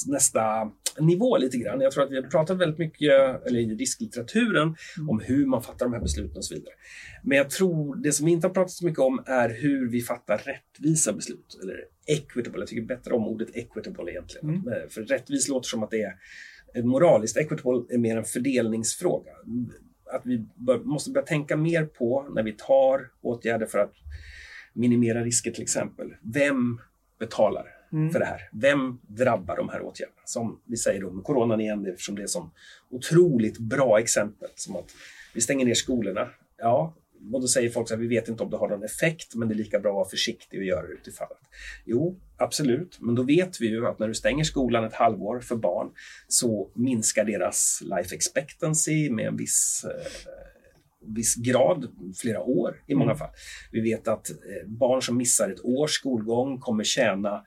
nästa 0.08 0.72
nivå 1.00 1.38
lite 1.38 1.58
grann. 1.58 1.82
Jag 1.82 1.92
tror 1.92 2.04
att 2.04 2.12
vi 2.12 2.16
har 2.16 2.24
pratat 2.24 2.58
väldigt 2.58 2.80
mycket, 2.80 3.46
eller 3.46 3.60
i 3.60 3.76
risklitteraturen, 3.76 4.76
mm. 4.98 5.10
om 5.10 5.20
hur 5.20 5.46
man 5.46 5.64
fattar 5.64 5.86
de 5.86 5.94
här 5.94 6.02
besluten 6.02 6.38
och 6.38 6.46
så 6.46 6.54
vidare. 6.54 6.74
Men 7.24 7.38
jag 7.38 7.50
tror 7.50 7.96
det 7.96 8.12
som 8.12 8.26
vi 8.26 8.32
inte 8.32 8.48
har 8.48 8.54
pratat 8.54 8.72
så 8.72 8.86
mycket 8.86 9.00
om 9.00 9.24
är 9.26 9.50
hur 9.50 9.90
vi 9.90 10.02
fattar 10.02 10.38
rättvisa 10.38 11.14
beslut. 11.14 11.60
Eller 11.64 11.86
equitable, 12.06 12.60
jag 12.60 12.68
tycker 12.68 12.82
bättre 12.82 13.14
om 13.14 13.28
ordet 13.28 13.56
equitable 13.56 14.12
egentligen. 14.12 14.50
Mm. 14.50 14.68
Eh, 14.68 14.90
för 14.90 15.02
rättvis 15.02 15.48
låter 15.48 15.68
som 15.68 15.84
att 15.84 15.92
det 15.92 16.02
är 16.74 16.84
moraliskt. 16.84 17.38
Equitable 17.38 17.96
är 17.96 17.98
mer 17.98 18.18
en 18.18 18.26
fördelningsfråga. 18.26 19.32
Att 20.14 20.22
vi 20.26 20.46
bör, 20.56 20.80
måste 20.80 21.12
börja 21.12 21.26
tänka 21.26 21.58
mer 21.58 21.86
på 21.86 22.30
när 22.36 22.44
vi 22.44 22.52
tar 22.52 23.10
åtgärder 23.22 23.66
för 23.66 23.80
att 23.80 23.94
minimera 24.78 25.24
risker 25.24 25.52
till 25.52 25.64
exempel. 25.64 26.14
Vem 26.22 26.82
betalar 27.20 27.66
mm. 27.92 28.12
för 28.12 28.20
det 28.20 28.26
här? 28.26 28.42
Vem 28.52 29.00
drabbar 29.08 29.58
de 29.58 29.70
här 29.70 29.82
åtgärderna? 29.82 30.22
Som 30.26 30.62
vi 30.66 30.78
säger 30.78 31.02
då 31.02 31.12
med 31.12 31.24
coronan 31.24 31.62
igen, 31.62 31.86
eftersom 31.86 32.16
det 32.16 32.24
är 32.24 32.28
som 32.28 32.52
otroligt 32.90 33.58
bra 33.58 34.00
exempel. 34.00 34.50
Som 34.56 34.76
att 34.76 34.92
vi 35.34 35.42
stänger 35.42 35.66
ner 35.66 35.74
skolorna. 35.74 36.30
Ja, 36.58 36.94
och 37.34 37.42
då 37.42 37.48
säger 37.48 37.70
folk 37.70 37.92
att 37.92 38.00
vi 38.00 38.08
vet 38.08 38.28
inte 38.28 38.44
om 38.44 38.50
det 38.50 38.58
har 38.58 38.70
någon 38.70 38.84
effekt, 38.84 39.36
men 39.36 39.48
det 39.48 39.54
är 39.54 39.56
lika 39.56 39.80
bra 39.80 39.92
att 39.92 39.96
vara 39.96 40.10
försiktig 40.10 40.60
och 40.60 40.66
göra 40.66 40.88
det 40.88 40.94
utifall. 40.94 41.34
Jo, 41.86 42.20
absolut, 42.38 42.98
men 43.02 43.16
då 43.16 43.24
vet 43.24 43.62
vi 43.62 43.68
ju 43.68 43.88
att 43.88 44.00
när 44.00 44.08
du 44.08 44.14
stänger 44.14 44.44
skolan 44.44 44.84
ett 44.84 44.94
halvår 44.94 45.40
för 45.40 45.56
barn 45.56 45.92
så 46.28 46.72
minskar 46.74 47.26
deras 47.26 47.84
life 47.84 48.16
expectancy 48.16 49.10
med 49.10 49.28
en 49.28 49.38
viss 49.38 49.86
eh, 49.86 50.32
viss 51.08 51.36
grad, 51.36 51.88
flera 52.16 52.42
år 52.42 52.84
i 52.88 52.96
många 52.96 53.12
mm. 53.12 53.18
fall. 53.18 53.30
Vi 53.72 53.82
vet 53.82 54.08
att 54.08 54.30
eh, 54.30 54.68
barn 54.68 55.02
som 55.02 55.18
missar 55.18 55.50
ett 55.50 55.66
års 55.66 55.92
skolgång 55.92 56.60
kommer 56.60 56.84
tjäna 56.84 57.44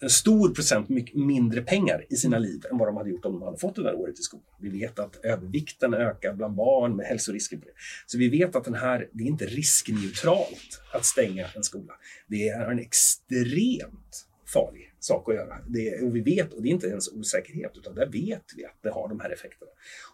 en 0.00 0.10
stor 0.10 0.54
procent 0.54 0.88
mycket 0.88 1.16
mindre 1.16 1.62
pengar 1.62 2.06
i 2.10 2.16
sina 2.16 2.38
liv 2.38 2.60
än 2.70 2.78
vad 2.78 2.88
de 2.88 2.96
hade 2.96 3.10
gjort 3.10 3.24
om 3.24 3.32
de 3.32 3.42
hade 3.42 3.58
fått 3.58 3.74
det 3.74 3.82
där 3.82 3.94
året 3.94 4.18
i 4.18 4.22
skolan. 4.22 4.46
Vi 4.60 4.68
vet 4.68 4.98
att 4.98 5.16
övervikten 5.24 5.94
ökar 5.94 6.32
bland 6.32 6.54
barn 6.54 6.96
med 6.96 7.06
hälsorisker. 7.06 7.58
Så 8.06 8.18
vi 8.18 8.28
vet 8.28 8.56
att 8.56 8.64
den 8.64 8.74
här, 8.74 9.08
det 9.12 9.24
är 9.24 9.28
inte 9.28 9.46
riskneutralt 9.46 10.82
att 10.92 11.04
stänga 11.04 11.46
en 11.56 11.62
skola. 11.62 11.92
Det 12.26 12.48
är 12.48 12.70
en 12.70 12.78
extremt 12.78 14.26
farlig 14.46 14.89
sak 15.04 15.28
att 15.28 15.34
göra. 15.34 15.58
Det, 15.68 16.02
och 16.02 16.16
vi 16.16 16.20
vet, 16.20 16.52
och 16.52 16.62
det 16.62 16.68
är 16.68 16.72
inte 16.72 16.86
ens 16.86 17.08
osäkerhet, 17.08 17.72
utan 17.76 17.94
där 17.94 18.06
vet 18.06 18.44
vi 18.56 18.64
att 18.64 18.76
det 18.82 18.90
har 18.90 19.08
de 19.08 19.20
här 19.20 19.30
effekterna. 19.30 19.70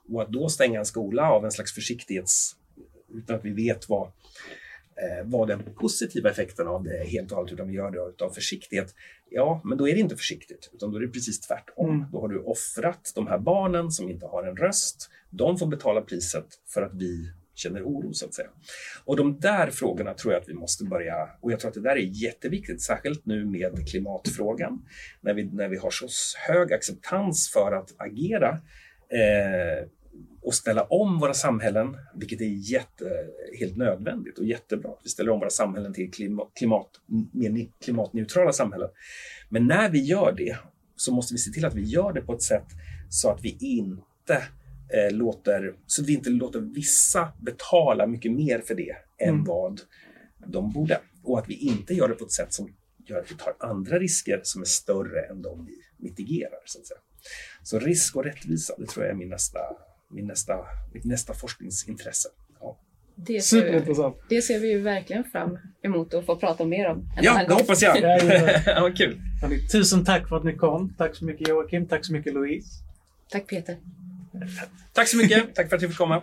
Och 0.09 0.23
att 0.23 0.33
då 0.33 0.49
stänga 0.49 0.79
en 0.79 0.87
skola 0.87 1.31
av 1.31 1.45
en 1.45 1.53
slags 1.53 1.75
försiktighets... 1.75 2.57
utan 3.15 3.37
att 3.37 3.45
vi 3.45 3.53
vet 3.53 3.89
vad 3.89 4.07
eh, 4.97 5.25
vad 5.25 5.49
den 5.49 5.63
positiva 5.75 6.31
effekten 6.31 6.67
av 6.67 6.85
det 6.85 6.99
är 6.99 7.05
helt 7.05 7.31
och 7.31 7.37
hållet, 7.37 7.53
utan 7.53 7.69
vi 7.69 7.75
gör 7.75 7.91
det 7.91 8.25
av 8.25 8.31
försiktighet. 8.31 8.95
Ja, 9.31 9.61
men 9.65 9.79
då 9.79 9.89
är 9.89 9.95
det 9.95 10.01
inte 10.01 10.17
försiktigt, 10.17 10.71
utan 10.75 10.91
då 10.91 10.97
är 10.97 11.01
det 11.01 11.09
precis 11.09 11.41
tvärtom. 11.41 11.91
Mm. 11.91 12.07
Då 12.13 12.21
har 12.21 12.29
du 12.29 12.39
offrat 12.39 13.13
de 13.15 13.27
här 13.27 13.39
barnen 13.39 13.91
som 13.91 14.11
inte 14.11 14.27
har 14.27 14.45
en 14.45 14.57
röst. 14.57 15.11
De 15.31 15.59
får 15.59 15.67
betala 15.67 16.01
priset 16.01 16.47
för 16.67 16.83
att 16.83 16.95
vi 16.95 17.33
känner 17.59 17.83
oro, 17.83 18.13
så 18.13 18.27
att 18.27 18.35
säga. 18.35 18.49
Och 19.05 19.17
de 19.17 19.41
där 19.41 19.71
frågorna 19.71 20.15
tror 20.15 20.33
jag 20.33 20.43
att 20.43 20.49
vi 20.49 20.55
måste 20.55 20.85
börja, 20.85 21.29
och 21.41 21.53
jag 21.53 21.61
tror 21.61 21.69
att 21.69 21.75
det 21.75 21.81
där 21.81 21.97
är 21.97 22.25
jätteviktigt, 22.25 22.83
särskilt 22.83 23.27
nu 23.27 23.45
med 23.45 23.89
klimatfrågan, 23.91 24.87
när 25.21 25.35
vi, 25.35 25.45
när 25.45 25.69
vi 25.69 25.77
har 25.77 25.91
så 25.91 26.07
hög 26.49 26.73
acceptans 26.73 27.51
för 27.53 27.73
att 27.73 27.95
agera 27.99 28.49
eh, 29.09 29.89
och 30.43 30.55
ställa 30.55 30.83
om 30.83 31.19
våra 31.19 31.35
samhällen, 31.35 31.97
vilket 32.15 32.41
är 32.41 32.73
jätte, 32.73 33.05
helt 33.59 33.77
nödvändigt 33.77 34.39
och 34.39 34.45
jättebra. 34.45 34.91
Vi 35.03 35.11
ställer 35.11 35.31
om 35.31 35.41
våra 35.41 35.51
samhällen 35.51 35.93
till 35.93 36.11
klimat, 36.11 36.51
klimat, 36.55 36.91
mer 37.33 37.69
klimatneutrala 37.85 38.53
samhällen. 38.53 38.89
Men 39.49 39.67
när 39.67 39.91
vi 39.91 39.99
gör 39.99 40.33
det 40.33 40.57
så 40.97 41.15
måste 41.15 41.35
vi 41.35 41.39
se 41.39 41.51
till 41.51 41.65
att 41.65 41.75
vi 41.75 41.83
gör 41.83 42.13
det 42.13 42.21
på 42.21 42.33
ett 42.33 42.43
sätt 42.43 42.67
så 43.09 43.31
att 43.31 43.45
vi 43.45 43.57
inte 43.61 44.43
eh, 44.89 45.17
låter, 45.17 45.75
så 45.87 46.03
att 46.03 46.09
vi 46.09 46.15
inte 46.15 46.31
låter 46.31 46.61
vissa 46.61 47.33
betala 47.41 48.07
mycket 48.07 48.33
mer 48.33 48.61
för 48.61 48.75
det 48.75 48.97
än 49.19 49.29
mm. 49.29 49.45
vad 49.45 49.81
de 50.47 50.73
borde. 50.73 51.01
Och 51.23 51.39
att 51.39 51.49
vi 51.49 51.55
inte 51.55 51.95
gör 51.95 52.09
det 52.09 52.15
på 52.15 52.25
ett 52.25 52.33
sätt 52.33 52.53
som 52.53 52.75
gör 53.07 53.19
att 53.19 53.31
vi 53.31 53.37
tar 53.37 53.55
andra 53.59 53.99
risker 53.99 54.41
som 54.43 54.63
är 54.63 54.67
större 54.67 55.21
än 55.21 55.43
de 55.43 55.67
vi 55.67 56.07
mitigerar. 56.09 56.59
Så, 56.65 56.79
att 56.79 56.87
säga. 56.87 57.01
så 57.63 57.79
risk 57.79 58.17
och 58.17 58.25
rättvisa, 58.25 58.75
det 58.79 58.87
tror 58.87 59.05
jag 59.05 59.13
är 59.13 59.17
min 59.17 59.29
nästa, 59.29 59.59
min 60.11 60.27
nästa, 60.27 60.55
mitt 60.95 61.05
nästa 61.05 61.35
forskningsintresse. 61.35 62.29
Ja. 62.61 62.81
Det 63.15 63.41
ser, 63.41 63.81
vi, 63.81 64.13
det 64.29 64.43
ser 64.43 64.61
vi 64.61 64.71
ju 64.71 64.79
verkligen 64.79 65.25
fram 65.25 65.59
emot 65.83 66.15
att 66.15 66.27
få 66.27 66.37
prata 66.37 66.65
mer 66.65 66.89
om. 66.89 67.09
Ja, 67.23 67.45
det 67.49 67.55
hoppas 67.55 67.83
jag. 67.83 68.01
ja, 68.67 68.91
kul. 68.97 69.21
Tusen 69.73 70.05
tack 70.05 70.29
för 70.29 70.37
att 70.37 70.45
ni 70.45 70.55
kom. 70.55 70.95
Tack 70.99 71.17
så 71.17 71.25
mycket 71.25 71.49
Joakim. 71.49 71.89
Tack 71.89 72.07
så 72.07 72.13
mycket 72.13 72.35
Louise. 72.35 72.69
Tack 73.31 73.47
Peter. 73.47 73.77
Tack 74.93 75.09
så 75.09 75.17
mycket. 75.17 75.55
tack 75.55 75.69
för 75.69 75.77
att 75.77 75.81
du 75.83 75.89
fick 75.89 75.99
komma. 75.99 76.23